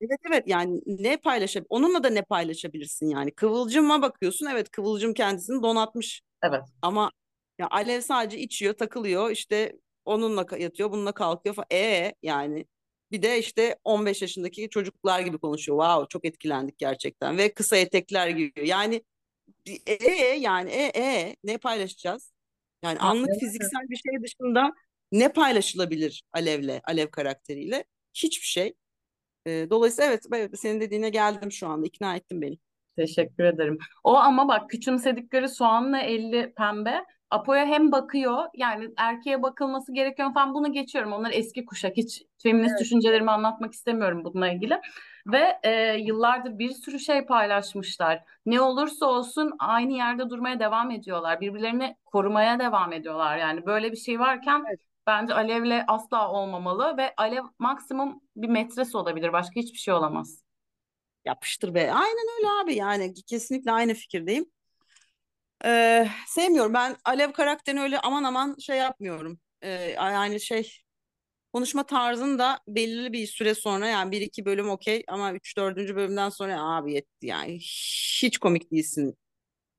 Evet 0.00 0.18
evet 0.28 0.44
yani 0.46 0.80
ne 0.86 1.16
paylaşabilir? 1.16 1.66
Onunla 1.70 2.04
da 2.04 2.10
ne 2.10 2.22
paylaşabilirsin 2.22 3.08
yani? 3.08 3.30
Kıvılcıma 3.30 4.02
bakıyorsun. 4.02 4.46
Evet 4.46 4.70
Kıvılcım 4.70 5.14
kendisini 5.14 5.62
donatmış. 5.62 6.22
Evet. 6.42 6.62
Ama 6.82 7.10
ya 7.58 7.68
Alev 7.70 8.00
sadece 8.00 8.38
içiyor, 8.38 8.74
takılıyor. 8.74 9.30
işte 9.30 9.72
onunla 10.04 10.46
yatıyor, 10.58 10.92
bununla 10.92 11.12
kalkıyor 11.12 11.54
falan. 11.54 11.66
E 11.72 12.12
yani 12.22 12.64
bir 13.12 13.22
de 13.22 13.38
işte 13.38 13.76
15 13.84 14.22
yaşındaki 14.22 14.70
çocuklar 14.70 15.20
gibi 15.20 15.38
konuşuyor. 15.38 15.78
Wow 15.78 16.06
çok 16.08 16.24
etkilendik 16.24 16.78
gerçekten. 16.78 17.38
Ve 17.38 17.54
kısa 17.54 17.76
etekler 17.76 18.28
giyiyor. 18.28 18.52
Yani 18.66 19.02
bir- 19.66 19.80
e 19.86 20.14
yani 20.38 20.70
e 20.70 20.92
e 21.02 21.36
ne 21.44 21.58
paylaşacağız? 21.58 22.32
Yani 22.82 22.98
anlık 22.98 23.28
Aynen. 23.28 23.40
fiziksel 23.40 23.88
bir 23.88 23.96
şey 23.96 24.22
dışında 24.22 24.72
ne 25.12 25.28
paylaşılabilir 25.32 26.22
Alev'le, 26.32 26.80
Alev 26.84 27.06
karakteriyle? 27.06 27.84
Hiçbir 28.14 28.46
şey. 28.46 28.74
Dolayısıyla 29.46 30.10
evet, 30.10 30.24
evet 30.34 30.60
senin 30.60 30.80
dediğine 30.80 31.08
geldim 31.10 31.52
şu 31.52 31.68
anda. 31.68 31.86
İkna 31.86 32.16
ettin 32.16 32.42
beni. 32.42 32.58
Teşekkür 32.96 33.44
ederim. 33.44 33.78
O 34.04 34.16
ama 34.16 34.48
bak 34.48 34.70
küçümsedikleri 34.70 35.48
soğanla 35.48 35.98
elli 36.00 36.52
pembe. 36.56 37.04
Apo'ya 37.30 37.66
hem 37.66 37.92
bakıyor 37.92 38.44
yani 38.54 38.88
erkeğe 38.96 39.42
bakılması 39.42 39.92
gerekiyor 39.92 40.34
falan 40.34 40.54
bunu 40.54 40.72
geçiyorum. 40.72 41.12
Onlar 41.12 41.30
eski 41.34 41.64
kuşak. 41.64 41.96
Hiç 41.96 42.22
feminist 42.42 42.70
Evet. 42.70 42.80
düşüncelerimi 42.80 43.30
anlatmak 43.30 43.72
istemiyorum 43.72 44.24
bununla 44.24 44.52
ilgili. 44.52 44.80
Ve 45.26 45.58
e, 45.62 45.96
yıllardır 45.98 46.58
bir 46.58 46.70
sürü 46.70 46.98
şey 46.98 47.24
paylaşmışlar. 47.26 48.24
Ne 48.46 48.60
olursa 48.60 49.06
olsun 49.06 49.52
aynı 49.58 49.92
yerde 49.92 50.30
durmaya 50.30 50.60
devam 50.60 50.90
ediyorlar. 50.90 51.40
Birbirlerini 51.40 51.96
korumaya 52.06 52.58
devam 52.58 52.92
ediyorlar. 52.92 53.38
Yani 53.38 53.66
böyle 53.66 53.92
bir 53.92 53.96
şey 53.96 54.20
varken 54.20 54.64
Evet. 54.68 54.80
bence 55.06 55.34
Alev'le 55.34 55.84
asla 55.88 56.32
olmamalı 56.32 56.96
ve 56.96 57.14
Alev 57.16 57.44
maksimum 57.58 58.20
bir 58.36 58.48
metresi 58.48 58.96
olabilir. 58.96 59.32
Başka 59.32 59.60
hiçbir 59.60 59.78
şey 59.78 59.94
olamaz. 59.94 60.42
Yapıştır 61.24 61.74
be. 61.74 61.92
Aynen 61.92 62.26
öyle 62.38 62.48
abi 62.64 62.74
yani 62.74 63.14
kesinlikle 63.14 63.72
aynı 63.72 63.94
fikirdeyim. 63.94 64.46
Ee, 65.64 66.08
sevmiyorum 66.26 66.74
ben 66.74 66.96
Alev 67.04 67.32
karakterini 67.32 67.80
öyle 67.80 68.00
aman 68.00 68.24
aman 68.24 68.56
şey 68.58 68.78
yapmıyorum. 68.78 69.40
Ee, 69.62 69.68
yani 69.96 70.40
şey 70.40 70.72
konuşma 71.52 71.82
tarzını 71.82 72.38
da 72.38 72.60
belirli 72.68 73.12
bir 73.12 73.26
süre 73.26 73.54
sonra 73.54 73.86
yani 73.86 74.10
bir 74.12 74.20
iki 74.20 74.44
bölüm 74.44 74.70
okey 74.70 75.04
ama 75.08 75.32
üç 75.32 75.56
dördüncü 75.56 75.96
bölümden 75.96 76.28
sonra 76.28 76.62
abi 76.62 76.92
yetti 76.94 77.26
yani 77.26 77.58
hiç 78.22 78.38
komik 78.38 78.72
değilsin. 78.72 79.16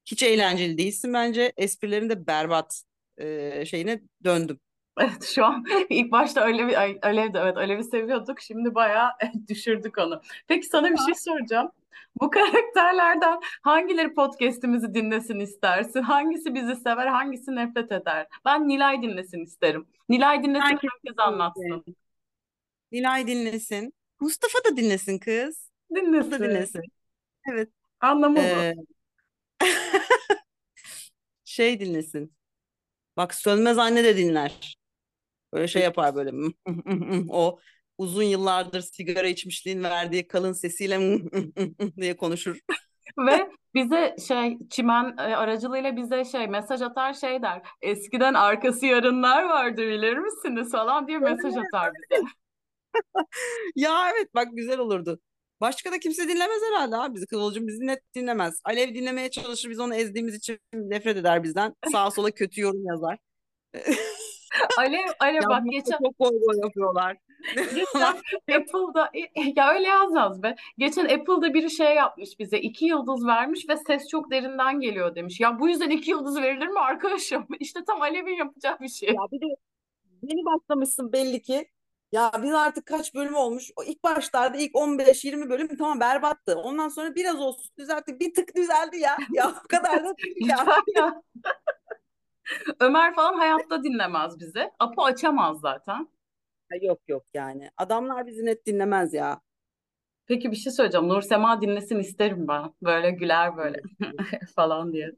Hiç 0.05 0.23
eğlenceli 0.23 0.77
değilsin 0.77 1.13
bence. 1.13 1.53
Esprilerin 1.57 2.09
de 2.09 2.27
berbat 2.27 2.83
e, 3.17 3.65
şeyine 3.65 4.01
döndüm. 4.23 4.59
Evet 4.99 5.23
şu 5.23 5.45
an 5.45 5.65
ilk 5.89 6.11
başta 6.11 6.41
Alev'i, 6.41 6.77
ay, 6.77 6.99
Alev 7.01 7.33
de 7.33 7.39
evet 7.39 7.57
Alev'i 7.57 7.83
seviyorduk. 7.83 8.41
Şimdi 8.41 8.75
bayağı 8.75 9.09
düşürdük 9.47 9.97
onu. 9.97 10.21
Peki 10.47 10.67
sana 10.67 10.91
bir 10.91 10.97
şey 10.97 11.15
soracağım. 11.15 11.71
Bu 12.21 12.29
karakterlerden 12.29 13.39
hangileri 13.61 14.13
podcast'imizi 14.13 14.93
dinlesin 14.93 15.39
istersin? 15.39 16.01
Hangisi 16.01 16.55
bizi 16.55 16.75
sever, 16.75 17.07
hangisi 17.07 17.55
nefret 17.55 17.91
eder? 17.91 18.27
Ben 18.45 18.67
Nilay 18.67 19.01
dinlesin 19.01 19.43
isterim. 19.43 19.87
Nilay 20.09 20.43
dinlesin, 20.43 20.65
Herkes 20.65 20.89
herkes 20.93 21.19
anlatsın. 21.19 21.85
Nilay 22.91 23.27
dinlesin. 23.27 23.93
Mustafa 24.19 24.59
da 24.65 24.77
dinlesin 24.77 25.19
kız. 25.19 25.71
O 25.89 25.95
da 25.95 26.01
Dinlesin. 26.01 26.31
dinlesin. 26.31 26.81
Evet. 27.51 27.69
Anlamı. 27.99 28.39
Ee, 28.39 28.73
şey 31.45 31.79
dinlesin. 31.79 32.35
Bak 33.17 33.33
Sönmez 33.35 33.77
Anne 33.77 34.03
de 34.03 34.17
dinler. 34.17 34.77
Böyle 35.53 35.67
şey 35.67 35.81
yapar 35.81 36.15
böyle. 36.15 36.31
o 37.29 37.59
uzun 38.01 38.23
yıllardır 38.23 38.81
sigara 38.81 39.27
içmişliğin 39.27 39.83
verdiği 39.83 40.27
kalın 40.27 40.53
sesiyle 40.53 40.99
diye 42.01 42.17
konuşur. 42.17 42.59
Ve 43.17 43.49
bize 43.73 44.15
şey 44.27 44.57
çimen 44.69 45.17
e, 45.17 45.21
aracılığıyla 45.21 45.95
bize 45.95 46.25
şey 46.25 46.47
mesaj 46.47 46.81
atar 46.81 47.13
şey 47.13 47.41
der. 47.41 47.61
Eskiden 47.81 48.33
arkası 48.33 48.85
yarınlar 48.85 49.43
vardı 49.43 49.81
bilir 49.81 50.17
misiniz 50.17 50.71
falan 50.71 51.07
diye 51.07 51.17
mesaj 51.17 51.53
atar 51.57 51.91
bize. 51.93 52.21
Ya 53.75 54.09
evet 54.13 54.35
bak 54.35 54.47
güzel 54.51 54.79
olurdu. 54.79 55.19
Başka 55.61 55.91
da 55.91 55.99
kimse 55.99 56.27
dinlemez 56.27 56.61
herhalde 56.69 56.97
abi 56.97 57.15
bizi. 57.15 57.27
Kıvılcım 57.27 57.67
bizi 57.67 57.87
net 57.87 57.99
dinlemez. 58.15 58.61
Alev 58.65 58.93
dinlemeye 58.93 59.31
çalışır. 59.31 59.69
Biz 59.69 59.79
onu 59.79 59.95
ezdiğimiz 59.95 60.35
için 60.35 60.59
nefret 60.73 61.17
eder 61.17 61.43
bizden. 61.43 61.75
Sağa 61.91 62.11
sola 62.11 62.31
kötü 62.31 62.61
yorum 62.61 62.85
yazar. 62.85 63.17
Alev, 64.77 65.07
Alev 65.19 65.41
bak 65.49 65.63
geçen 65.71 65.97
çok 66.05 66.19
boy 66.19 66.31
boy 66.31 66.59
yapıyorlar. 66.63 67.17
Geçen 67.55 68.01
Apple'da 68.59 69.11
ya 69.55 69.73
öyle 69.73 69.87
yazmaz 69.87 70.43
be. 70.43 70.55
Geçen 70.77 71.05
Apple'da 71.05 71.53
biri 71.53 71.71
şey 71.71 71.95
yapmış 71.95 72.39
bize 72.39 72.59
iki 72.59 72.85
yıldız 72.85 73.25
vermiş 73.25 73.69
ve 73.69 73.77
ses 73.77 74.07
çok 74.07 74.31
derinden 74.31 74.79
geliyor 74.79 75.15
demiş. 75.15 75.39
Ya 75.39 75.59
bu 75.59 75.69
yüzden 75.69 75.89
iki 75.89 76.11
yıldız 76.11 76.41
verilir 76.41 76.67
mi 76.67 76.79
arkadaşım? 76.79 77.47
İşte 77.59 77.79
tam 77.87 78.01
Alev'in 78.01 78.37
yapacağı 78.37 78.79
bir 78.79 78.89
şey. 78.89 79.09
Ya 79.09 79.21
bir 79.31 79.41
de 79.41 79.55
yeni 80.23 80.45
başlamışsın 80.45 81.13
belli 81.13 81.41
ki. 81.41 81.67
Ya 82.11 82.31
biz 82.43 82.53
artık 82.53 82.85
kaç 82.85 83.15
bölüm 83.15 83.35
olmuş? 83.35 83.71
O 83.75 83.83
ilk 83.83 84.03
başlarda 84.03 84.57
ilk 84.57 84.75
15-20 84.75 85.49
bölüm 85.49 85.77
tamam 85.77 85.99
berbattı. 85.99 86.57
Ondan 86.59 86.89
sonra 86.89 87.15
biraz 87.15 87.39
olsun 87.39 87.71
düzelttik. 87.77 88.19
Bir 88.19 88.33
tık 88.33 88.55
düzeldi 88.55 88.97
ya. 88.97 89.17
Ya 89.33 89.49
o 89.49 89.67
kadar 89.67 90.03
da 90.03 90.17
değil 90.17 90.49
ya. 90.49 90.65
Ya. 90.95 91.21
Ömer 92.79 93.15
falan 93.15 93.33
hayatta 93.33 93.83
dinlemez 93.83 94.39
bizi. 94.39 94.71
Apo 94.79 95.03
açamaz 95.03 95.59
zaten. 95.59 96.07
Yok 96.81 97.01
yok 97.07 97.25
yani. 97.33 97.69
Adamlar 97.77 98.27
bizi 98.27 98.45
net 98.45 98.65
dinlemez 98.65 99.13
ya. 99.13 99.41
Peki 100.25 100.51
bir 100.51 100.55
şey 100.55 100.71
söyleyeceğim. 100.71 101.09
Nur 101.09 101.21
Sema 101.21 101.61
dinlesin 101.61 101.99
isterim 101.99 102.47
ben. 102.47 102.73
Böyle 102.83 103.11
güler 103.11 103.57
böyle 103.57 103.81
falan 104.55 104.93
diye. 104.93 105.11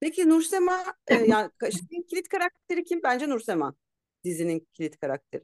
Peki 0.00 0.28
Nursema 0.28 0.84
e, 1.06 1.14
yani 1.14 1.50
şeyin 1.60 2.02
kilit 2.02 2.28
karakteri 2.28 2.84
kim? 2.84 3.02
Bence 3.02 3.28
Nursema. 3.28 3.74
Dizinin 4.24 4.68
kilit 4.72 5.00
karakteri. 5.00 5.42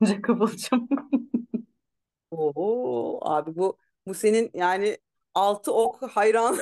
Bence 0.00 0.22
Kıvılcım. 0.22 0.88
Oo 2.30 3.18
abi 3.22 3.56
bu 3.56 3.78
bu 4.06 4.14
senin 4.14 4.50
yani 4.54 4.98
altı 5.34 5.72
ok 5.72 6.02
hayran 6.02 6.56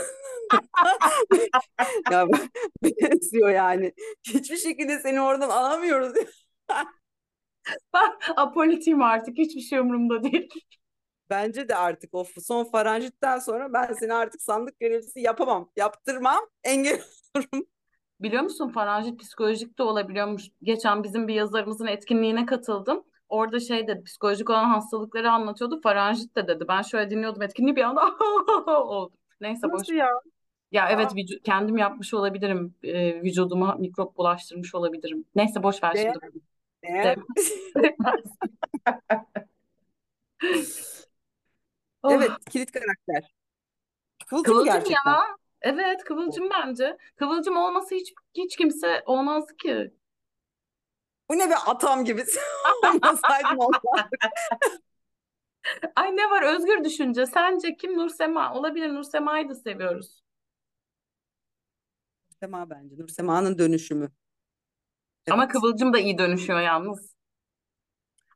ya 2.10 2.26
benziyor 2.82 3.50
yani. 3.50 3.92
Hiçbir 4.28 4.56
şekilde 4.56 4.98
seni 4.98 5.20
oradan 5.20 5.50
alamıyoruz. 5.50 6.12
Ben 7.94 8.10
apolitiyim 8.36 9.02
artık. 9.02 9.38
Hiçbir 9.38 9.60
şey 9.60 9.78
umurumda 9.78 10.22
değil. 10.22 10.48
Bence 11.30 11.68
de 11.68 11.76
artık 11.76 12.14
o 12.14 12.24
son 12.46 12.64
faranjitten 12.64 13.38
sonra 13.38 13.72
ben 13.72 13.92
seni 13.92 14.14
artık 14.14 14.42
sandık 14.42 14.80
görevlisi 14.80 15.20
yapamam. 15.20 15.70
Yaptırmam. 15.76 16.40
Engel 16.64 17.00
olurum. 17.36 17.66
Biliyor 18.20 18.42
musun 18.42 18.68
faranjit 18.68 19.20
psikolojik 19.20 19.78
de 19.78 19.82
olabiliyormuş. 19.82 20.42
Geçen 20.62 21.04
bizim 21.04 21.28
bir 21.28 21.34
yazarımızın 21.34 21.86
etkinliğine 21.86 22.46
katıldım. 22.46 23.04
Orada 23.28 23.60
şey 23.60 23.88
dedi, 23.88 24.02
psikolojik 24.04 24.50
olan 24.50 24.64
hastalıkları 24.64 25.30
anlatıyordu. 25.30 25.80
Faranjit 25.82 26.36
de 26.36 26.48
dedi. 26.48 26.64
Ben 26.68 26.82
şöyle 26.82 27.10
dinliyordum 27.10 27.42
etkinliği 27.42 27.76
bir 27.76 27.82
anda 27.82 28.02
oldu. 28.80 29.14
Neyse 29.40 29.66
boş. 29.72 29.80
Nasıl 29.80 29.94
ya? 29.94 30.08
Ya 30.72 30.88
evet 30.90 31.06
Aa, 31.06 31.42
kendim 31.44 31.78
yapmış 31.78 32.14
olabilirim. 32.14 32.74
Ee, 32.82 33.22
vücuduma 33.22 33.74
mikrop 33.74 34.16
bulaştırmış 34.16 34.74
olabilirim. 34.74 35.24
Neyse 35.34 35.62
boş 35.62 35.82
ver 35.82 35.94
şimdi. 35.94 36.43
Sevmez. 36.86 37.58
Oh. 42.02 42.12
Evet 42.12 42.30
kilit 42.50 42.72
karakter. 42.72 43.34
Kıvılcım 44.26 44.52
Kıvılcım 44.52 44.74
gerçekten. 44.74 45.10
ya. 45.10 45.36
Evet 45.62 46.04
Kıvılcım 46.04 46.50
bence. 46.50 46.96
Kıvılcım 47.16 47.56
olması 47.56 47.94
hiç 47.94 48.12
hiç 48.34 48.56
kimse 48.56 49.02
olmaz 49.06 49.44
ki. 49.62 49.94
Bu 51.30 51.38
ne 51.38 51.50
be 51.50 51.56
atam 51.56 52.04
gibi. 52.04 52.24
Olmasaydın 52.84 53.56
olmaz. 53.58 54.06
Ay 55.96 56.16
ne 56.16 56.30
var 56.30 56.42
özgür 56.42 56.84
düşünce. 56.84 57.26
Sence 57.26 57.76
kim 57.76 57.98
Nursema? 57.98 58.54
Olabilir 58.54 58.94
Nursema'yı 58.94 59.48
da 59.48 59.54
seviyoruz. 59.54 60.22
Nursema 62.30 62.70
bence. 62.70 62.98
Nursema'nın 62.98 63.58
dönüşümü. 63.58 64.10
Ama 65.30 65.42
Evet. 65.42 65.52
Kıvılcım 65.52 65.92
da 65.92 65.98
iyi 65.98 66.18
dönüşüyor 66.18 66.60
yalnız. 66.60 67.14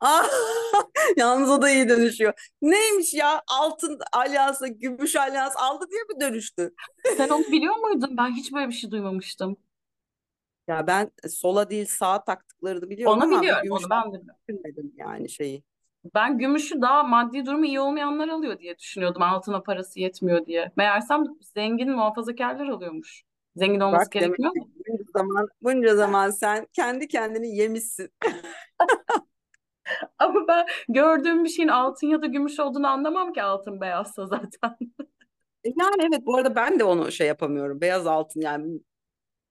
Yalnız 1.17 1.51
o 1.51 1.63
da 1.63 1.71
iyi 1.71 1.89
dönüşüyor. 1.89 2.53
Neymiş 2.63 3.15
ya? 3.15 3.43
Altın 3.49 3.99
alyansı, 4.13 4.69
gümüş 4.69 5.17
alyans 5.17 5.57
aldı 5.57 5.85
diye 5.91 6.03
mi 6.03 6.21
dönüştü? 6.21 6.75
Sen 7.17 7.29
onu 7.29 7.45
biliyor 7.53 7.77
muydun? 7.77 8.17
Ben 8.17 8.31
hiç 8.31 8.53
böyle 8.53 8.69
bir 8.69 8.73
şey 8.73 8.91
duymamıştım. 8.91 9.57
Ya 10.69 10.87
ben 10.87 11.11
sola 11.29 11.71
değil 11.71 11.87
sağa 11.87 12.25
taktıklarını 12.25 12.91
biliyorum 12.91 13.19
Onu 13.19 13.25
ama 13.25 13.41
biliyorum. 13.41 13.63
gümüş 13.63 13.85
Onu 13.85 13.91
ben 13.91 14.13
de 14.13 14.21
biliyorum. 14.21 14.41
düşünmedim 14.49 14.93
yani 14.97 15.29
şeyi. 15.31 15.63
Ben 16.15 16.39
gümüşü 16.39 16.81
daha 16.83 17.03
maddi 17.03 17.47
durumu 17.47 17.67
iyi 17.67 17.81
olmayanlar 17.81 18.29
alıyor 18.29 18.59
diye 18.59 18.79
düşünüyordum. 18.79 19.23
Altına 19.23 19.63
parası 19.63 20.01
yetmiyor 20.01 20.47
diye. 20.47 20.73
Meğersem 20.77 21.25
zengin 21.55 21.91
muhafazakarlar 21.91 22.69
alıyormuş. 22.69 23.25
Zengin 23.59 23.81
olması 23.81 24.07
Bak 24.07 24.13
ki 24.13 24.29
mu? 24.29 24.53
bunca 24.89 25.05
zaman, 25.17 25.49
bunca 25.63 25.97
zaman 25.97 26.31
sen 26.31 26.67
kendi 26.73 27.09
kendini 27.09 27.57
yemişsin. 27.57 28.11
Ama 30.19 30.49
ben 30.49 30.67
gördüğüm 30.89 31.45
bir 31.45 31.49
şeyin 31.49 31.69
altın 31.69 32.07
ya 32.07 32.23
da 32.23 32.27
gümüş 32.27 32.61
olduğunu 32.61 32.87
anlamam 32.87 33.33
ki 33.33 33.43
altın 33.43 33.81
beyazsa 33.81 34.27
zaten. 34.27 34.77
E 35.65 35.69
Yani 35.77 35.97
evet 36.01 36.27
bu 36.27 36.37
arada 36.37 36.55
ben 36.57 36.79
de 36.79 36.85
onu 36.85 37.13
şey 37.13 37.27
yapamıyorum. 37.27 37.81
Beyaz 37.81 38.07
altın 38.07 38.41
yani. 38.41 38.81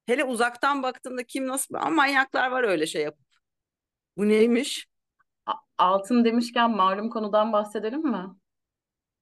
Hele 0.06 0.24
uzaktan 0.24 0.84
baktığımda 0.84 1.24
kim 1.24 1.48
nasıl 1.48 1.76
ama 1.76 1.90
manyaklar 1.90 2.52
var 2.52 2.64
öyle 2.64 2.86
şey 2.86 3.02
yapıp. 3.04 3.26
Bu 4.18 4.30
neymiş? 4.30 4.88
Altın 5.78 6.26
demişken 6.26 6.72
malum 6.72 7.10
konudan 7.10 7.54
bahsedelim 7.54 8.02
mi? 8.02 8.26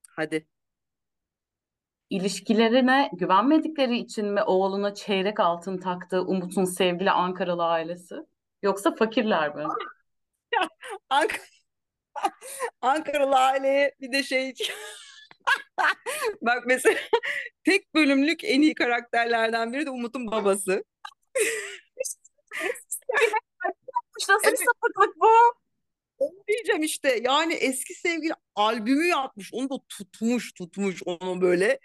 Hadi. 0.08 0.46
İlişkilerine 2.10 3.10
güvenmedikleri 3.12 3.98
için 3.98 4.26
mi 4.26 4.42
oğluna 4.42 4.94
çeyrek 4.94 5.40
altın 5.40 5.78
taktı 5.78 6.22
Umut'un 6.22 6.64
sevgili 6.64 7.10
Ankaralı 7.10 7.64
ailesi? 7.64 8.14
Yoksa 8.62 8.94
fakirler 8.94 9.54
mi? 9.54 9.64
Ank 11.10 11.40
Ankaralı 12.80 13.36
aileye 13.36 13.94
bir 14.00 14.12
de 14.12 14.22
şey 14.22 14.54
bak 16.42 16.62
mesela 16.66 16.98
tek 17.64 17.94
bölümlük 17.94 18.44
en 18.44 18.60
iyi 18.62 18.74
karakterlerden 18.74 19.72
biri 19.72 19.86
de 19.86 19.90
Umut'un 19.90 20.30
babası. 20.30 20.84
Nasıl 24.28 24.52
bir 24.52 24.56
sapıklık 24.56 25.16
bu? 25.20 25.28
Onu 26.18 26.44
diyeceğim 26.48 26.82
işte 26.82 27.20
yani 27.22 27.54
eski 27.54 27.94
sevgili 27.94 28.32
albümü 28.54 29.06
yapmış 29.06 29.54
onu 29.54 29.70
da 29.70 29.74
tutmuş 29.88 30.52
tutmuş 30.52 31.02
onu 31.06 31.40
böyle 31.40 31.78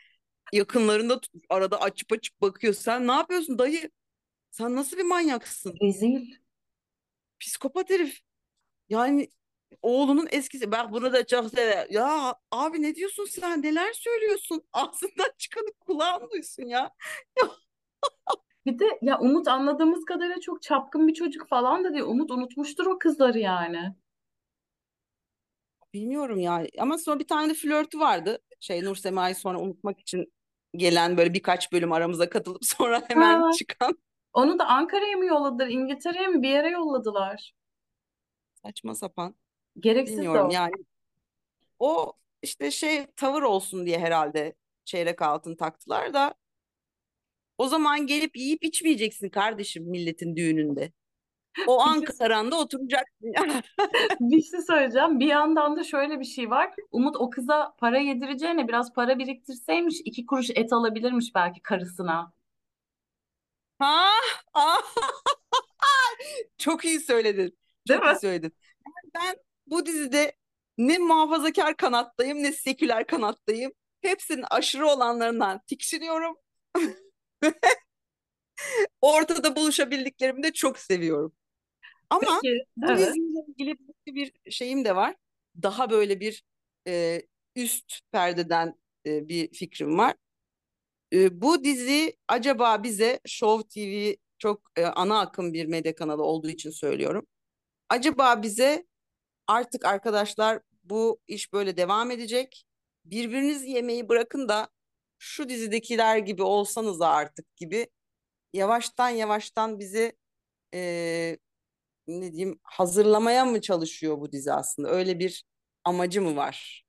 yakınlarında 0.51 1.21
arada 1.49 1.81
açıp 1.81 2.11
açıp 2.11 2.41
bakıyor. 2.41 2.73
Sen 2.73 3.07
ne 3.07 3.11
yapıyorsun 3.11 3.59
dayı? 3.59 3.91
Sen 4.51 4.75
nasıl 4.75 4.97
bir 4.97 5.03
manyaksın? 5.03 5.75
Rezil. 5.81 6.35
psikopat 7.39 7.89
herif. 7.89 8.19
Yani 8.89 9.29
oğlunun 9.81 10.27
eskisi. 10.31 10.71
Ben 10.71 10.91
bunu 10.91 11.13
da 11.13 11.25
çok 11.25 11.49
severim. 11.49 11.87
Ya 11.89 12.35
abi 12.51 12.81
ne 12.81 12.95
diyorsun 12.95 13.25
sen? 13.25 13.63
Neler 13.63 13.93
söylüyorsun? 13.93 14.63
Ağzından 14.73 15.31
çıkanı 15.37 15.73
kulağın 15.79 16.29
duysun 16.29 16.63
ya. 16.63 16.91
Bir 18.65 18.79
de 18.79 18.85
ya 19.01 19.19
Umut 19.19 19.47
anladığımız 19.47 20.05
kadarıyla 20.05 20.39
çok 20.39 20.61
çapkın 20.61 21.07
bir 21.07 21.13
çocuk 21.13 21.47
falan 21.49 21.83
da 21.83 21.93
diyor. 21.93 22.07
Umut 22.07 22.31
unutmuştur 22.31 22.85
o 22.85 22.99
kızları 22.99 23.39
yani. 23.39 23.95
bilmiyorum 25.93 26.39
yani. 26.39 26.69
Ama 26.79 26.97
sonra 26.97 27.19
bir 27.19 27.27
tane 27.27 27.49
de 27.49 27.53
flörtü 27.53 27.99
vardı. 27.99 28.39
Şey 28.59 28.83
Nur 28.83 28.95
Sema'yı 28.95 29.35
sonra 29.35 29.59
unutmak 29.59 29.99
için 29.99 30.33
gelen 30.75 31.17
böyle 31.17 31.33
birkaç 31.33 31.71
bölüm 31.71 31.91
aramıza 31.91 32.29
katılıp 32.29 32.65
sonra 32.65 33.03
hemen 33.07 33.41
Ha, 33.41 33.49
çıkan 33.49 33.97
onu 34.33 34.59
da 34.59 34.67
Ankara'ya 34.67 35.17
mı 35.17 35.25
yolladılar, 35.25 35.67
İngiltere'ye 35.67 36.27
mi 36.27 36.41
bir 36.41 36.49
yere 36.49 36.69
yolladılar. 36.69 37.53
saçma 38.63 38.95
sapan 38.95 39.35
Gereksiz 39.79 40.17
de 40.17 40.21
bilmiyorum 40.23 40.47
o. 40.47 40.51
yani 40.51 40.73
O 41.79 42.13
işte 42.41 42.71
şey 42.71 43.07
tavır 43.15 43.41
olsun 43.41 43.85
diye 43.85 43.99
herhalde 43.99 44.55
çeyrek 44.85 45.21
altın 45.21 45.55
taktılar 45.55 46.13
da 46.13 46.35
o 47.57 47.67
zaman 47.67 48.07
gelip 48.07 48.37
yiyip 48.37 48.63
içmeyeceksin 48.63 49.29
kardeşim 49.29 49.83
milletin 49.83 50.35
düğününde. 50.35 50.91
O 51.67 51.79
Bir 51.79 51.83
şey, 51.83 51.93
Ankara'nda 51.93 52.55
oturacaksın. 52.59 53.33
bir 54.19 54.41
şey 54.41 54.61
söyleyeceğim. 54.61 55.19
Bir 55.19 55.25
yandan 55.25 55.77
da 55.77 55.83
şöyle 55.83 56.19
bir 56.19 56.25
şey 56.25 56.49
var. 56.49 56.73
Umut 56.91 57.15
o 57.15 57.29
kıza 57.29 57.75
para 57.77 57.99
yedireceğine 57.99 58.67
biraz 58.67 58.93
para 58.93 59.19
biriktirseymiş, 59.19 60.01
iki 60.05 60.25
kuruş 60.25 60.49
et 60.55 60.73
alabilirmiş 60.73 61.35
belki 61.35 61.61
karısına. 61.61 62.33
Ha? 63.79 64.11
Çok 66.57 66.85
iyi 66.85 66.99
söyledin. 66.99 67.57
Değil 67.87 67.99
Çok 67.99 68.05
iyi 68.05 68.13
mi? 68.13 68.19
söyledin. 68.19 68.53
Ben 69.15 69.35
bu 69.67 69.85
dizide 69.85 70.37
ne 70.77 70.97
muhafazakar 70.97 71.77
kanattayım 71.77 72.43
ne 72.43 72.51
seküler 72.51 73.07
kanattayım. 73.07 73.71
Hepsinin 74.01 74.45
aşırı 74.51 74.87
olanlarından 74.87 75.61
tiksiniyorum. 75.67 76.37
Ortada 79.01 79.55
buluşabildiklerimi 79.55 80.43
de 80.43 80.53
çok 80.53 80.79
seviyorum. 80.79 81.33
Ama 82.11 82.39
Peki, 82.43 82.65
bu 82.77 82.91
evet. 82.91 83.07
diziyle 83.07 83.39
ilgili 83.47 83.77
bir 84.07 84.51
şeyim 84.51 84.85
de 84.85 84.95
var. 84.95 85.15
Daha 85.63 85.89
böyle 85.89 86.19
bir 86.19 86.43
e, 86.87 87.21
üst 87.55 87.99
perdeden 88.11 88.75
e, 89.05 89.27
bir 89.29 89.53
fikrim 89.53 89.97
var. 89.97 90.15
E, 91.13 91.41
bu 91.41 91.63
dizi 91.63 92.17
acaba 92.27 92.83
bize 92.83 93.19
Show 93.25 93.67
TV 93.69 94.15
çok 94.37 94.61
e, 94.75 94.85
ana 94.85 95.19
akım 95.19 95.53
bir 95.53 95.65
medya 95.65 95.95
kanalı 95.95 96.23
olduğu 96.23 96.49
için 96.49 96.69
söylüyorum. 96.69 97.27
Acaba 97.89 98.43
bize 98.43 98.85
artık 99.47 99.85
arkadaşlar 99.85 100.59
bu 100.83 101.19
iş 101.27 101.53
böyle 101.53 101.77
devam 101.77 102.11
edecek. 102.11 102.65
Birbirinizi 103.05 103.69
yemeyi 103.69 104.09
bırakın 104.09 104.49
da 104.49 104.69
şu 105.19 105.49
dizidekiler 105.49 106.17
gibi 106.17 106.43
olsanız 106.43 107.01
artık 107.01 107.55
gibi 107.55 107.87
yavaştan 108.53 109.09
yavaştan 109.09 109.79
bizi 109.79 110.13
e, 110.73 111.37
ne 112.07 112.33
diyeyim 112.33 112.59
hazırlamaya 112.63 113.45
mı 113.45 113.61
çalışıyor 113.61 114.19
bu 114.21 114.31
dizi 114.31 114.53
aslında? 114.53 114.89
Öyle 114.89 115.19
bir 115.19 115.43
amacı 115.83 116.21
mı 116.21 116.35
var? 116.35 116.85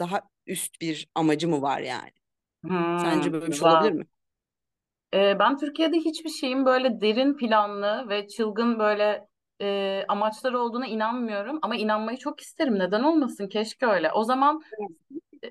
Daha 0.00 0.22
üst 0.46 0.80
bir 0.80 1.08
amacı 1.14 1.48
mı 1.48 1.62
var 1.62 1.80
yani? 1.80 2.12
Hmm, 2.64 2.98
Sence 2.98 3.32
böyle 3.32 3.46
bir 3.48 3.52
şey 3.56 3.68
olabilir 3.68 3.92
mi? 3.92 4.06
Ee, 5.14 5.38
ben 5.38 5.56
Türkiye'de 5.58 5.96
hiçbir 5.96 6.30
şeyin 6.30 6.66
böyle 6.66 7.00
derin 7.00 7.36
planlı 7.36 8.06
ve 8.08 8.28
çılgın 8.28 8.78
böyle 8.78 9.28
e, 9.62 10.04
amaçları 10.08 10.58
olduğuna 10.60 10.86
inanmıyorum. 10.86 11.58
Ama 11.62 11.76
inanmayı 11.76 12.18
çok 12.18 12.40
isterim. 12.40 12.78
Neden 12.78 13.02
olmasın? 13.02 13.48
Keşke 13.48 13.86
öyle. 13.86 14.12
O 14.12 14.24
zaman 14.24 14.62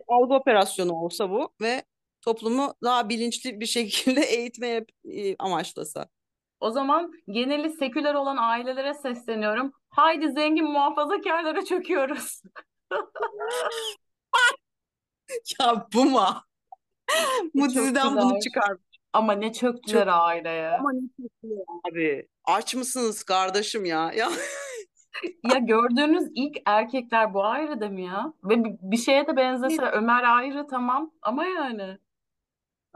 Algı 0.07 0.33
operasyonu 0.33 0.93
olsa 0.93 1.29
bu 1.29 1.53
ve 1.61 1.83
toplumu 2.21 2.73
daha 2.83 3.09
bilinçli 3.09 3.59
bir 3.59 3.65
şekilde 3.65 4.21
eğitmeye 4.25 4.85
e, 5.11 5.35
amaçlasa. 5.39 6.07
O 6.59 6.71
zaman 6.71 7.11
geneli 7.27 7.69
seküler 7.69 8.13
olan 8.13 8.37
ailelere 8.37 8.93
sesleniyorum. 8.93 9.73
Haydi 9.89 10.31
zengin 10.31 10.65
muhafazakarlara 10.71 11.65
çöküyoruz. 11.65 12.41
Ya 15.59 15.87
bu 15.93 16.05
mu? 16.05 16.25
Bu 17.55 17.69
diziden 17.69 18.17
bunu 18.17 18.33
çöktüler. 18.33 18.39
çıkar. 18.39 18.77
Ama 19.13 19.33
ne 19.33 19.53
Çok 19.87 19.87
çöktüler 19.87 20.07
aileye. 20.07 20.69
ama 20.69 20.91
ne 20.93 21.01
çekiyor 21.09 21.65
abi. 21.91 22.27
Aç 22.45 22.75
mısınız 22.75 23.23
kardeşim 23.23 23.85
ya? 23.85 24.11
Ya 24.17 24.29
Ya 25.43 25.57
gördüğünüz 25.57 26.23
ilk 26.35 26.57
erkekler 26.65 27.33
bu 27.33 27.45
ayrıda 27.45 27.89
mı 27.89 28.01
ya? 28.01 28.33
Ve 28.43 28.63
bir, 28.81 28.97
şeye 28.97 29.27
de 29.27 29.35
benzese 29.35 29.81
Ömer 29.81 30.23
ayrı 30.23 30.67
tamam 30.67 31.11
ama 31.21 31.45
yani. 31.45 31.97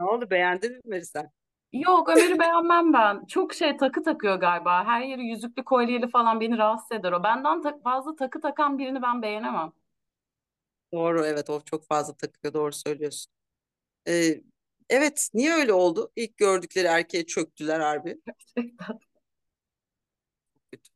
ne 0.00 0.06
oldu 0.06 0.30
beğendin 0.30 0.80
mi 0.84 1.04
sen? 1.06 1.30
Yok 1.72 2.08
Ömer'i 2.08 2.38
beğenmem 2.38 2.92
ben. 2.92 3.24
Çok 3.26 3.54
şey 3.54 3.76
takı 3.76 4.02
takıyor 4.02 4.36
galiba. 4.36 4.84
Her 4.84 5.00
yeri 5.02 5.24
yüzüklü 5.24 5.64
kolyeli 5.64 6.10
falan 6.10 6.40
beni 6.40 6.58
rahatsız 6.58 6.92
eder 6.92 7.12
o. 7.12 7.22
Benden 7.22 7.62
ta- 7.62 7.78
fazla 7.84 8.16
takı 8.16 8.40
takan 8.40 8.78
birini 8.78 9.02
ben 9.02 9.22
beğenemem. 9.22 9.72
Doğru 10.92 11.26
evet 11.26 11.50
o 11.50 11.60
çok 11.64 11.86
fazla 11.86 12.14
takıyor 12.16 12.54
doğru 12.54 12.72
söylüyorsun. 12.72 13.32
Ee, 14.08 14.40
evet 14.90 15.30
niye 15.34 15.52
öyle 15.52 15.72
oldu? 15.72 16.12
İlk 16.16 16.36
gördükleri 16.36 16.86
erkeğe 16.86 17.26
çöktüler 17.26 17.80
harbi. 17.80 18.20
Gerçekten. 18.26 18.98
Kötü. 20.72 20.90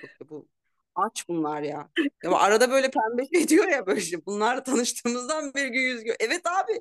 Çok 0.00 0.20
da 0.20 0.28
bu 0.28 0.48
aç 0.94 1.28
bunlar 1.28 1.62
ya. 1.62 1.88
Ya 2.24 2.30
arada 2.32 2.70
böyle 2.70 2.90
pembe 2.90 3.26
şey 3.34 3.48
diyor 3.48 3.68
ya 3.68 3.86
böyle 3.86 4.00
şey. 4.00 4.26
Bunlarla 4.26 4.62
tanıştığımızdan 4.62 5.54
beri 5.54 5.70
gün 5.72 5.80
yüz 5.80 6.02
gö- 6.02 6.16
Evet 6.20 6.46
abi. 6.46 6.72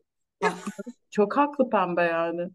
Ya, 0.44 0.50
Haklı. 0.58 0.94
Çok 1.12 1.38
haklı 1.38 1.70
pembe 1.70 2.02
yani. 2.04 2.50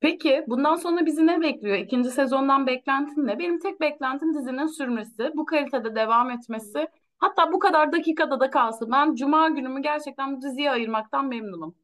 Peki 0.00 0.44
bundan 0.48 0.76
sonra 0.76 1.06
bizi 1.06 1.26
ne 1.26 1.40
bekliyor? 1.40 1.76
İkinci 1.76 2.10
sezondan 2.10 2.66
beklentin 2.66 3.26
ne? 3.26 3.38
Benim 3.38 3.58
tek 3.60 3.80
beklentim 3.80 4.34
dizinin 4.34 4.66
sürmesi, 4.66 5.30
bu 5.34 5.44
kalitede 5.44 5.94
devam 5.94 6.30
etmesi. 6.30 6.88
Hatta 7.18 7.52
bu 7.52 7.58
kadar 7.58 7.92
dakikada 7.92 8.40
da 8.40 8.50
kalsın. 8.50 8.90
Ben 8.92 9.14
Cuma 9.14 9.48
günümü 9.48 9.82
gerçekten 9.82 10.36
bu 10.36 10.42
diziye 10.42 10.70
ayırmaktan 10.70 11.26
memnunum. 11.28 11.76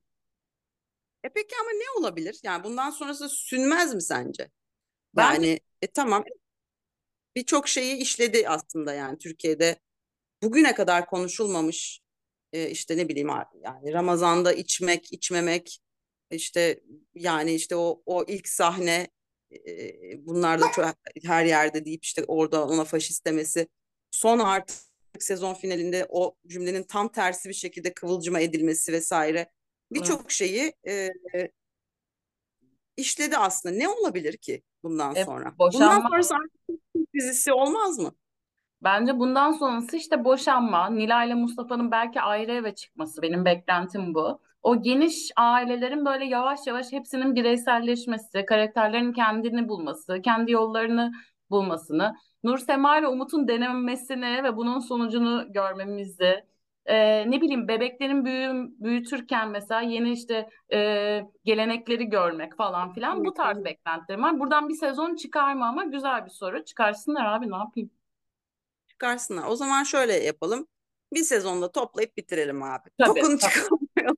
e 1.24 1.28
peki 1.28 1.54
ama 1.60 1.70
ne 1.70 2.00
olabilir? 2.00 2.40
Yani 2.42 2.64
bundan 2.64 2.90
sonrası 2.90 3.28
sünmez 3.28 3.94
mi 3.94 4.02
sence? 4.02 4.50
Bence 5.16 5.46
Yani 5.48 5.60
e 5.82 5.86
tamam 5.86 6.24
birçok 7.36 7.68
şeyi 7.68 7.96
işledi 7.96 8.48
aslında 8.48 8.94
yani 8.94 9.18
Türkiye'de 9.18 9.76
bugüne 10.42 10.74
kadar 10.74 11.06
konuşulmamış 11.06 12.00
e, 12.52 12.70
işte 12.70 12.96
ne 12.96 13.08
bileyim 13.08 13.28
yani 13.62 13.92
Ramazan'da 13.92 14.52
içmek, 14.52 15.12
içmemek 15.12 15.80
işte 16.30 16.80
yani 17.14 17.54
işte 17.54 17.76
o 17.76 18.02
o 18.06 18.24
ilk 18.28 18.48
sahne 18.48 19.08
e, 19.52 20.26
bunlar 20.26 20.60
da 20.60 20.64
çok 20.74 20.84
her 21.24 21.44
yerde 21.44 21.84
deyip 21.84 22.04
işte 22.04 22.24
orada 22.28 22.66
ona 22.66 22.84
faşist 22.84 23.26
demesi 23.26 23.68
son 24.10 24.38
artık 24.38 24.76
sezon 25.18 25.54
finalinde 25.54 26.06
o 26.08 26.36
cümlenin 26.46 26.82
tam 26.82 27.08
tersi 27.12 27.48
bir 27.48 27.54
şekilde 27.54 27.94
kıvılcıma 27.94 28.40
edilmesi 28.40 28.92
vesaire 28.92 29.50
birçok 29.92 30.30
şeyi 30.30 30.72
e, 30.88 31.08
işledi 32.96 33.36
aslında. 33.36 33.74
Ne 33.74 33.88
olabilir 33.88 34.36
ki 34.36 34.62
bundan 34.82 35.16
E, 35.16 35.24
sonra? 35.24 35.54
Bundan 35.58 35.72
boşanma 35.72 36.08
sonrası 36.08 36.34
artık 36.34 37.14
dizisi 37.14 37.52
olmaz 37.52 37.98
mı? 37.98 38.14
bence 38.82 39.18
bundan 39.18 39.52
sonrası 39.52 39.96
işte 39.96 40.24
boşanma, 40.24 40.90
Nilay 40.90 41.26
ile 41.26 41.34
Mustafa'nın 41.34 41.90
belki 41.90 42.20
ayrı 42.20 42.52
eve 42.52 42.74
çıkması 42.74 43.22
benim 43.22 43.44
beklentim 43.44 44.14
bu. 44.14 44.40
O 44.62 44.82
geniş 44.82 45.30
ailelerin 45.36 46.04
böyle 46.04 46.24
yavaş 46.24 46.66
yavaş 46.66 46.92
hepsinin 46.92 47.34
bireyselleşmesi, 47.34 48.44
karakterlerin 48.46 49.12
kendini 49.12 49.68
bulması, 49.68 50.22
kendi 50.22 50.52
yollarını 50.52 51.12
bulmasını, 51.50 52.14
Nur 52.44 52.58
Sema 52.58 52.98
ile 52.98 53.08
Umut'un 53.08 53.48
denemesini 53.48 54.44
ve 54.44 54.56
bunun 54.56 54.78
sonucunu 54.78 55.52
görmemizi, 55.52 56.44
e, 56.86 57.30
ne 57.30 57.40
bileyim 57.40 57.68
bebeklerin 57.68 58.24
büyü, 58.24 58.68
büyütürken 58.80 59.48
mesela 59.48 59.80
yeni 59.80 60.12
işte 60.12 60.48
e, 60.72 61.22
gelenekleri 61.44 62.04
görmek 62.08 62.56
falan 62.56 62.92
filan 62.92 63.24
bu 63.24 63.34
tarz 63.34 63.64
beklentilerim 63.64 64.22
var. 64.22 64.40
Buradan 64.40 64.68
bir 64.68 64.74
sezon 64.74 65.16
çıkar 65.16 65.54
mı 65.54 65.66
ama 65.66 65.84
güzel 65.84 66.24
bir 66.24 66.30
soru. 66.30 66.64
Çıkarsınlar 66.64 67.24
abi 67.24 67.50
ne 67.50 67.56
yapayım? 67.56 67.90
Çıkarsınlar. 68.88 69.44
O 69.48 69.56
zaman 69.56 69.82
şöyle 69.84 70.12
yapalım. 70.12 70.66
Bir 71.14 71.24
sezonda 71.24 71.72
toplayıp 71.72 72.16
bitirelim 72.16 72.62
abi. 72.62 72.88
Tabii, 72.98 73.20
Tokunu 73.20 73.38
tabii. 73.38 73.52
çıkarmayalım. 73.52 74.16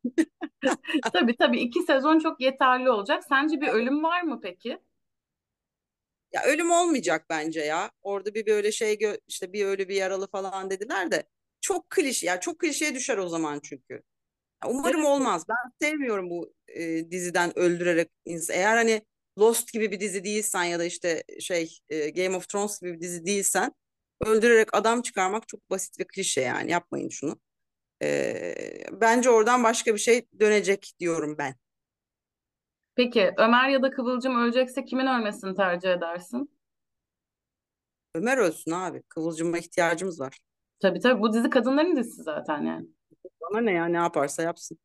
Tabii 1.13 1.37
tabii 1.37 1.61
iki 1.61 1.83
sezon 1.83 2.19
çok 2.19 2.41
yeterli 2.41 2.91
olacak. 2.91 3.25
Sence 3.29 3.61
bir 3.61 3.69
ölüm 3.69 4.03
var 4.03 4.23
mı 4.23 4.41
peki? 4.43 4.79
Ya 6.33 6.43
ölüm 6.45 6.71
olmayacak 6.71 7.27
bence 7.31 7.61
ya. 7.61 7.91
Orada 8.03 8.35
bir 8.35 8.47
böyle 8.47 8.73
şey 8.73 8.99
işte 9.29 9.53
bir 9.53 9.65
ölü 9.67 9.89
bir 9.89 9.95
yaralı 9.95 10.27
falan 10.31 10.71
dediler 10.71 11.11
de 11.11 11.23
çok 11.61 11.91
klişe 11.91 12.27
ya 12.27 12.41
çok 12.41 12.59
klişeye 12.59 12.95
düşer 12.95 13.19
o 13.19 13.29
zaman 13.29 13.61
çünkü. 13.63 13.95
Ya 14.65 14.71
umarım 14.71 15.01
Evet. 15.01 15.09
olmaz. 15.09 15.45
Ben 15.49 15.87
sevmiyorum 15.87 16.31
bu 16.31 16.55
e, 16.69 17.11
diziden 17.11 17.59
öldürerek 17.59 18.11
ins- 18.27 18.53
eğer 18.53 18.77
hani 18.77 19.03
Lost 19.39 19.73
gibi 19.73 19.91
bir 19.93 20.01
dizi 20.01 20.25
değilsen 20.25 20.65
ya 20.65 20.79
da 20.79 20.85
işte 20.85 21.25
şey 21.41 21.79
e, 21.89 22.11
Game 22.11 22.37
of 22.37 22.49
Thrones 22.49 22.81
gibi 22.81 22.93
bir 22.95 23.01
dizi 23.01 23.27
değilsen 23.27 23.73
öldürerek 24.27 24.69
adam 24.77 25.03
çıkarmak 25.03 25.49
çok 25.49 25.71
basit 25.71 26.01
ve 26.01 26.05
klişe 26.07 26.41
yani 26.41 26.71
yapmayın 26.71 27.09
şunu. 27.09 27.41
E, 28.03 28.55
bence 28.93 29.31
oradan 29.31 29.65
başka 29.65 29.95
bir 29.95 29.99
şey 29.99 30.27
dönecek 30.41 30.93
diyorum 31.01 31.39
ben. 31.39 31.55
Peki 32.95 33.35
Ömer 33.39 33.69
ya 33.69 33.83
da 33.83 33.91
Kıvılcım 33.91 34.43
ölecekse 34.43 34.85
kimin 34.85 35.07
ölmesini 35.07 35.55
tercih 35.55 35.91
edersin? 35.91 36.59
Ömer 38.15 38.39
ölsün 38.39 38.71
abi. 38.71 39.03
Kıvılcıma 39.03 39.59
ihtiyacımız 39.59 40.21
var. 40.21 40.39
Tabii 40.81 41.01
tabii 41.01 41.21
bu 41.23 41.33
dizi 41.33 41.51
kadınların 41.51 41.97
dizisi 41.97 42.23
zaten 42.23 42.63
yani. 42.63 42.87
Bana 43.41 43.61
ne 43.61 43.73
ya 43.73 43.87
ne 43.87 43.97
yaparsa 43.97 44.43
yapsın. 44.43 44.79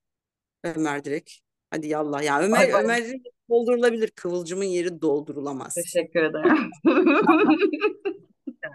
Ömer 0.64 1.04
direkt. 1.04 1.32
Hadi 1.72 1.88
yallah. 1.88 2.24
Ya 2.24 2.42
Ömer 2.42 2.90
Ay 2.90 3.02
yeri 3.02 3.24
doldurulabilir. 3.50 4.12
Kıvılcımın 4.12 4.64
yeri 4.64 5.02
doldurulamaz. 5.02 5.74
teşekkür 5.74 6.24
ederim. 6.24 6.72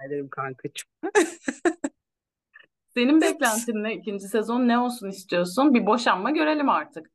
Ederim 0.06 0.28
kankacığım. 0.28 0.88
Senin 2.94 3.20
beklentin 3.20 3.84
ne? 3.84 3.94
İkinci 3.94 4.28
sezon 4.28 4.68
ne 4.68 4.78
olsun 4.78 5.08
istiyorsun? 5.08 5.74
Bir 5.74 5.86
boşanma 5.86 6.30
görelim 6.30 6.68
artık. 6.68 7.10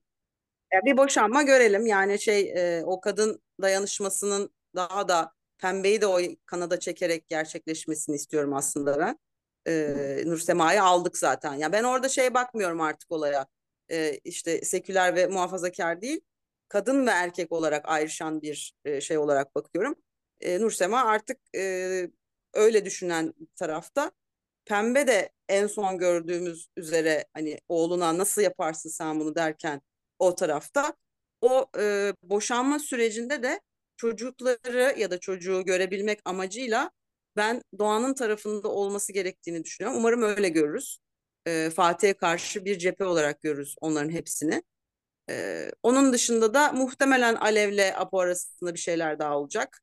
Ya 0.74 0.82
bir 0.86 0.98
boşanma 0.98 1.44
görelim. 1.44 1.86
Yani 1.86 2.20
şey 2.20 2.54
e, 2.56 2.84
o 2.86 3.02
kadın 3.02 3.42
dayanışmasının 3.62 4.50
daha 4.76 5.08
da 5.08 5.32
pembeyi 5.58 6.02
de 6.02 6.08
o 6.08 6.20
kanada 6.46 6.80
çekerek 6.80 7.28
gerçekleşmesini 7.28 8.16
istiyorum 8.16 8.54
aslında 8.54 9.00
ben. 9.00 9.20
E, 9.68 10.24
Nursema'yı 10.26 10.84
aldık 10.84 11.18
zaten. 11.18 11.54
Ya 11.54 11.72
ben 11.72 11.84
orada 11.84 12.10
şey 12.10 12.34
bakmıyorum 12.34 12.82
artık 12.82 13.12
olaya. 13.12 13.48
E, 13.92 14.20
işte 14.24 14.62
seküler 14.62 15.16
ve 15.16 15.28
muhafazakar 15.28 16.02
değil. 16.02 16.22
Kadın 16.68 17.08
ve 17.08 17.12
erkek 17.12 17.52
olarak 17.52 17.90
ayrışan 17.90 18.42
bir 18.42 18.74
e, 18.86 19.02
şey 19.02 19.18
olarak 19.18 19.56
bakıyorum. 19.56 19.96
E, 20.42 20.62
Nursema 20.62 21.04
artık 21.04 21.38
e, 21.56 22.10
öyle 22.54 22.86
düşünen 22.86 23.34
tarafta. 23.56 24.12
Pembe 24.66 25.08
de 25.08 25.30
en 25.50 25.68
son 25.68 25.98
gördüğümüz 25.98 26.68
üzere 26.78 27.26
hani 27.34 27.60
oğluna 27.70 28.18
nasıl 28.18 28.42
yaparsın 28.42 28.90
sen 28.90 29.20
bunu 29.20 29.36
derken 29.36 29.82
o 30.20 30.36
tarafta. 30.36 30.94
O 31.42 31.66
e, 31.80 32.14
boşanma 32.24 32.80
sürecinde 32.80 33.44
de 33.44 33.62
çocukları 33.98 34.96
ya 35.00 35.12
da 35.12 35.20
çocuğu 35.20 35.64
görebilmek 35.66 36.20
amacıyla 36.26 36.92
ben 37.38 37.62
Doğan'ın 37.80 38.14
tarafında 38.14 38.68
olması 38.68 39.14
gerektiğini 39.14 39.64
düşünüyorum. 39.64 40.00
Umarım 40.00 40.22
öyle 40.24 40.50
görürüz. 40.50 41.00
E, 41.46 41.70
Fatih'e 41.70 42.14
karşı 42.14 42.66
bir 42.66 42.78
cephe 42.80 43.06
olarak 43.06 43.42
görürüz 43.42 43.76
onların 43.82 44.10
hepsini. 44.10 44.64
E, 45.30 45.72
onun 45.84 46.14
dışında 46.14 46.54
da 46.54 46.72
muhtemelen 46.72 47.36
Alev'le 47.36 47.94
Apo 47.98 48.20
arasında 48.20 48.74
bir 48.74 48.80
şeyler 48.80 49.20
daha 49.20 49.38
olacak. 49.40 49.82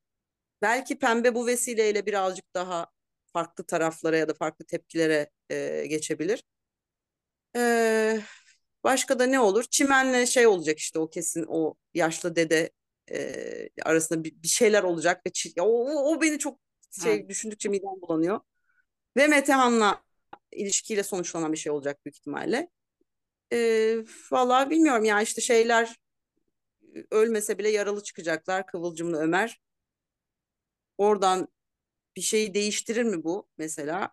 Belki 0.62 0.98
Pembe 0.98 1.34
bu 1.34 1.46
vesileyle 1.46 2.06
birazcık 2.06 2.54
daha 2.54 2.86
farklı 3.32 3.64
taraflara 3.66 4.16
ya 4.16 4.28
da 4.28 4.34
farklı 4.34 4.64
tepkilere 4.64 5.30
e, 5.50 5.86
geçebilir. 5.86 6.44
E, 7.56 8.20
başka 8.84 9.18
da 9.18 9.26
ne 9.26 9.40
olur? 9.40 9.64
Çimen'le 9.64 10.26
şey 10.26 10.46
olacak 10.46 10.78
işte 10.78 10.98
o 10.98 11.10
kesin 11.10 11.44
o 11.48 11.74
yaşlı 11.94 12.36
dede 12.36 12.70
e, 13.10 13.68
arasında 13.82 14.24
bir, 14.24 14.42
bir 14.42 14.48
şeyler 14.48 14.82
olacak 14.82 15.26
ve 15.26 15.30
çi- 15.30 15.60
o, 15.62 15.66
o, 16.16 16.20
beni 16.22 16.38
çok 16.38 16.60
şey 17.02 17.28
düşündükçe 17.28 17.68
midem 17.68 17.90
bulanıyor. 18.02 18.40
Ve 19.16 19.28
Metehan'la 19.28 20.02
ilişkiyle 20.52 21.02
sonuçlanan 21.04 21.52
bir 21.52 21.58
şey 21.58 21.72
olacak 21.72 22.06
büyük 22.06 22.16
ihtimalle. 22.18 22.70
E, 23.52 23.96
vallahi 24.32 24.70
bilmiyorum 24.70 25.04
ya 25.04 25.22
işte 25.22 25.40
şeyler 25.40 25.96
ölmese 27.10 27.58
bile 27.58 27.68
yaralı 27.70 28.02
çıkacaklar 28.02 28.66
Kıvılcım'la 28.66 29.18
Ömer. 29.18 29.60
Oradan 31.00 31.48
bir 32.16 32.20
şeyi 32.20 32.54
değiştirir 32.54 33.02
mi 33.04 33.24
bu 33.24 33.48
mesela? 33.58 34.10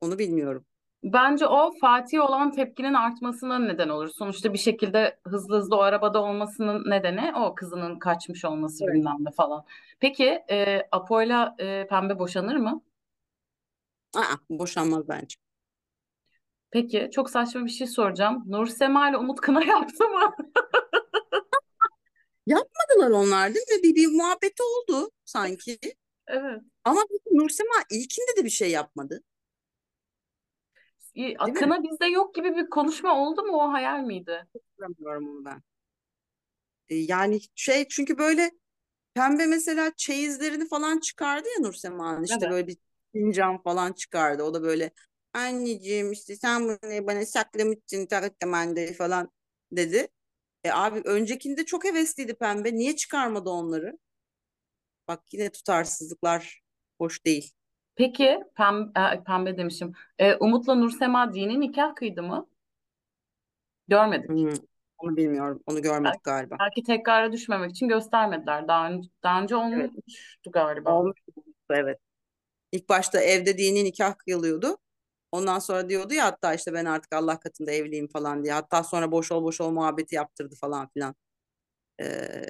Onu 0.00 0.18
bilmiyorum. 0.18 0.66
Bence 1.04 1.46
o 1.46 1.72
Fatih'e 1.80 2.20
olan 2.20 2.52
tepkinin 2.52 2.94
artmasına 2.94 3.58
neden 3.58 3.88
olur. 3.88 4.08
Sonuçta 4.08 4.52
bir 4.52 4.58
şekilde 4.58 5.18
hızlı 5.24 5.56
hızlı 5.56 5.76
o 5.76 5.80
arabada 5.80 6.22
olmasının 6.22 6.90
nedeni 6.90 7.32
o 7.36 7.54
kızının 7.54 7.98
kaçmış 7.98 8.44
olması 8.44 8.84
Evet. 8.84 8.94
bilmem 8.94 9.16
ne 9.20 9.30
falan. 9.30 9.64
Peki 10.00 10.44
e, 10.50 10.88
Apo'yla 10.92 11.56
e, 11.58 11.86
Pembe 11.86 12.18
boşanır 12.18 12.56
mı? 12.56 12.82
Aa, 14.14 14.36
boşanmaz 14.50 15.08
bence. 15.08 15.36
Peki 16.70 17.10
çok 17.12 17.30
saçma 17.30 17.64
bir 17.64 17.70
şey 17.70 17.86
soracağım. 17.86 18.44
Nur 18.46 18.66
Sema 18.66 19.08
ile 19.10 19.16
Umut 19.16 19.40
Kına 19.40 19.64
yaptı 19.66 20.04
mı? 20.04 20.34
Yapmadılar 22.48 23.10
onlar 23.10 23.54
değil 23.54 23.66
mi? 23.76 23.82
Bir, 23.82 23.94
bir 23.94 24.06
muhabbeti 24.06 24.62
oldu 24.62 25.10
sanki. 25.24 25.78
Evet. 26.26 26.62
Ama 26.84 27.00
Nursema 27.32 27.74
ilkinde 27.90 28.36
de 28.36 28.44
bir 28.44 28.50
şey 28.50 28.70
yapmadı. 28.70 29.22
Değil 31.16 31.36
mi? 31.46 31.54
Kına 31.54 31.82
bizde 31.82 32.06
yok 32.06 32.34
gibi 32.34 32.56
bir 32.56 32.70
konuşma 32.70 33.18
oldu 33.20 33.42
mu? 33.42 33.56
O 33.56 33.72
hayal 33.72 34.00
miydi? 34.00 34.46
Hatırlamıyorum 34.52 35.28
onu 35.28 35.44
ben. 35.44 35.62
E, 36.88 36.94
yani 36.96 37.40
şey 37.54 37.88
çünkü 37.88 38.18
böyle 38.18 38.50
pembe 39.14 39.46
mesela 39.46 39.92
çeyizlerini 39.96 40.68
falan 40.68 41.00
çıkardı 41.00 41.48
ya 41.56 41.62
Nursema'nın 41.66 42.24
işte 42.24 42.36
Evet. 42.40 42.50
böyle 42.52 42.66
bir 42.66 42.76
fincan 43.12 43.62
falan 43.62 43.92
çıkardı. 43.92 44.42
O 44.42 44.54
da 44.54 44.62
böyle 44.62 44.90
anneciğim 45.32 46.12
işte 46.12 46.36
sen 46.36 46.64
bunu 46.64 47.06
bana 47.06 47.26
saklamışsın 47.26 48.06
takımanda 48.06 48.92
falan 48.92 49.30
dedi. 49.72 50.08
E 50.64 50.70
abi 50.72 51.00
öncekinde 51.04 51.64
çok 51.64 51.84
hevesliydi 51.84 52.34
pembe. 52.34 52.74
Niye 52.74 52.96
çıkarmadı 52.96 53.50
onları? 53.50 53.98
Bak 55.08 55.22
yine 55.32 55.52
tutarsızlıklar 55.52 56.60
hoş 56.98 57.24
değil. 57.24 57.52
Peki 57.94 58.38
pem, 58.56 58.92
e, 58.96 59.24
Pembe 59.24 59.56
demişim. 59.56 59.92
E, 60.18 60.34
Umut'la 60.34 60.74
Nur 60.74 60.90
Sema 60.90 61.34
dini 61.34 61.60
nikah 61.60 61.94
kıydı 61.94 62.22
mı? 62.22 62.46
Görmedik. 63.88 64.28
Hmm, 64.28 64.50
onu 64.98 65.16
bilmiyorum. 65.16 65.62
Onu 65.66 65.82
görmedik 65.82 66.04
Belki, 66.14 66.22
galiba. 66.24 66.56
belki 66.60 66.82
tekrara 66.82 67.32
düşmemek 67.32 67.70
için 67.70 67.88
göstermediler. 67.88 68.68
Daha 68.68 68.90
önce, 68.90 69.08
daha 69.22 69.42
önce 69.42 69.54
Evet. 69.54 69.90
olmuştu 69.90 70.50
galiba. 70.52 70.92
Olmuş. 70.92 71.20
Evet. 71.70 71.98
İlk 72.72 72.88
başta 72.88 73.20
evde 73.20 73.58
dini 73.58 73.84
nikah 73.84 74.14
kıyılıyordu. 74.18 74.78
Ondan 75.32 75.58
sonra 75.58 75.88
diyordu 75.88 76.14
ya 76.14 76.24
hatta 76.24 76.54
işte 76.54 76.72
ben 76.72 76.84
artık 76.84 77.12
Allah 77.12 77.40
katında 77.40 77.72
evliyim 77.72 78.08
falan 78.08 78.44
diye. 78.44 78.52
Hatta 78.52 78.82
sonra 78.82 79.12
boş 79.12 79.32
ol 79.32 79.44
boş 79.44 79.60
ol 79.60 79.70
muhabbeti 79.70 80.14
yaptırdı 80.14 80.54
falan 80.60 80.88
filan. 80.88 81.14
Ee, 82.00 82.44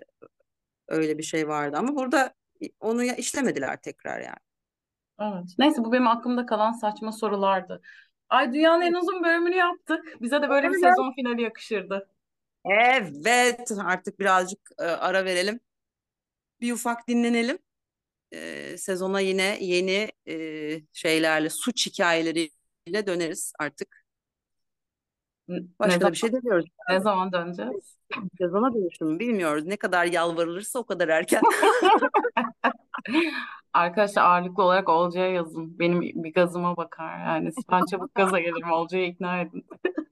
öyle 0.88 1.18
bir 1.18 1.22
şey 1.22 1.48
vardı 1.48 1.76
ama 1.76 1.96
burada 1.96 2.34
onu 2.80 3.04
işlemediler 3.04 3.82
tekrar 3.82 4.20
yani. 4.20 4.36
Evet. 5.20 5.54
Neyse 5.58 5.84
bu 5.84 5.92
benim 5.92 6.06
aklımda 6.06 6.46
kalan 6.46 6.72
saçma 6.72 7.12
sorulardı. 7.12 7.82
Ay 8.28 8.52
dünyanın 8.52 8.82
en 8.82 8.94
uzun 8.94 9.24
bölümünü 9.24 9.56
yaptık. 9.56 10.04
Bize 10.20 10.42
de 10.42 10.48
böyle 10.48 10.70
bir 10.70 10.78
sezon 10.78 11.12
finali 11.12 11.42
yakışırdı. 11.42 12.08
Evet 12.64 13.70
artık 13.84 14.20
birazcık 14.20 14.60
e, 14.78 14.84
ara 14.84 15.24
verelim. 15.24 15.60
Bir 16.60 16.72
ufak 16.72 17.08
dinlenelim. 17.08 17.58
Ee, 18.32 18.76
sezona 18.78 19.20
yine 19.20 19.58
yeni 19.60 20.12
e, 20.28 20.80
şeylerle 20.92 21.50
suç 21.50 21.86
hikayeleriyle 21.86 22.57
ile 22.88 23.06
döneriz 23.06 23.52
artık. 23.58 24.04
Başka 25.48 25.86
ne 25.86 25.94
da 25.94 25.98
zaman, 25.98 26.12
bir 26.12 26.18
şey 26.18 26.32
demiyoruz. 26.32 26.66
ne 26.90 27.00
zaman 27.00 27.32
döneceğiz? 27.32 27.98
Sezona 28.38 28.74
dönüşüm 28.74 29.18
bilmiyoruz. 29.18 29.66
Ne 29.66 29.76
kadar 29.76 30.04
yalvarılırsa 30.04 30.78
o 30.78 30.84
kadar 30.84 31.08
erken. 31.08 31.42
Arkadaşlar 33.72 34.22
ağırlıklı 34.22 34.62
olarak 34.62 34.88
Olcay'a 34.88 35.28
yazın. 35.28 35.78
Benim 35.78 36.00
bir 36.00 36.34
gazıma 36.34 36.76
bakar. 36.76 37.18
Yani 37.18 37.50
ben 37.72 37.84
çabuk 37.90 38.14
gaza 38.14 38.40
gelirim. 38.40 38.70
Olcay'ı 38.70 39.08
ikna 39.08 39.40
edin. 39.40 39.66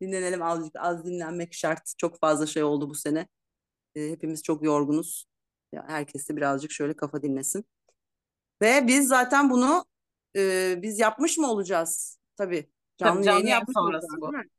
Dinlenelim 0.00 0.42
azıcık. 0.42 0.76
Az 0.78 1.04
dinlenmek 1.04 1.54
şart. 1.54 1.94
Çok 1.98 2.20
fazla 2.20 2.46
şey 2.46 2.62
oldu 2.62 2.90
bu 2.90 2.94
sene. 2.94 3.28
Ee, 3.94 4.10
hepimiz 4.10 4.42
çok 4.42 4.64
yorgunuz. 4.64 5.26
Ya, 5.72 5.84
herkes 5.88 6.28
de 6.28 6.36
birazcık 6.36 6.72
şöyle 6.72 6.96
kafa 6.96 7.22
dinlesin. 7.22 7.64
Ve 8.62 8.86
biz 8.86 9.08
zaten 9.08 9.50
bunu 9.50 9.84
e, 10.36 10.74
biz 10.82 11.00
yapmış 11.00 11.38
mı 11.38 11.50
olacağız? 11.50 12.18
Tabii. 12.36 12.62
Tabii 12.98 13.08
Canlı 13.08 13.22
canlı 13.22 13.26
yayını 13.26 13.48
yayın 13.48 13.60
yapmış 13.60 13.74
sonrası 13.74 14.06
olacağız 14.06 14.20
bu. 14.20 14.32
değil 14.32 14.44
mi? 14.44 14.50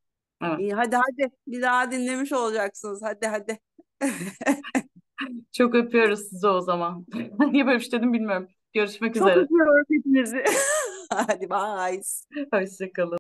Evet. 0.43 0.59
İyi 0.59 0.73
hadi 0.73 0.95
hadi. 0.95 1.31
Bir 1.47 1.61
daha 1.61 1.91
dinlemiş 1.91 2.33
olacaksınız. 2.33 3.01
Hadi 3.03 3.27
hadi. 3.27 3.59
Çok 5.51 5.75
öpüyoruz 5.75 6.19
sizi 6.29 6.47
o 6.47 6.61
zaman. 6.61 7.05
Niye 7.51 7.65
böyle 7.67 7.79
bir 7.79 7.83
şey 7.83 7.99
dedim 7.99 8.13
bilmiyorum. 8.13 8.47
Görüşmek 8.73 9.15
Çok 9.15 9.27
üzere. 9.27 9.39
öpüyoruz 9.43 9.87
hepinizi. 9.91 10.43
Hadi 11.13 11.49
bye. 11.49 12.01
Hoşçakalın. 12.53 13.17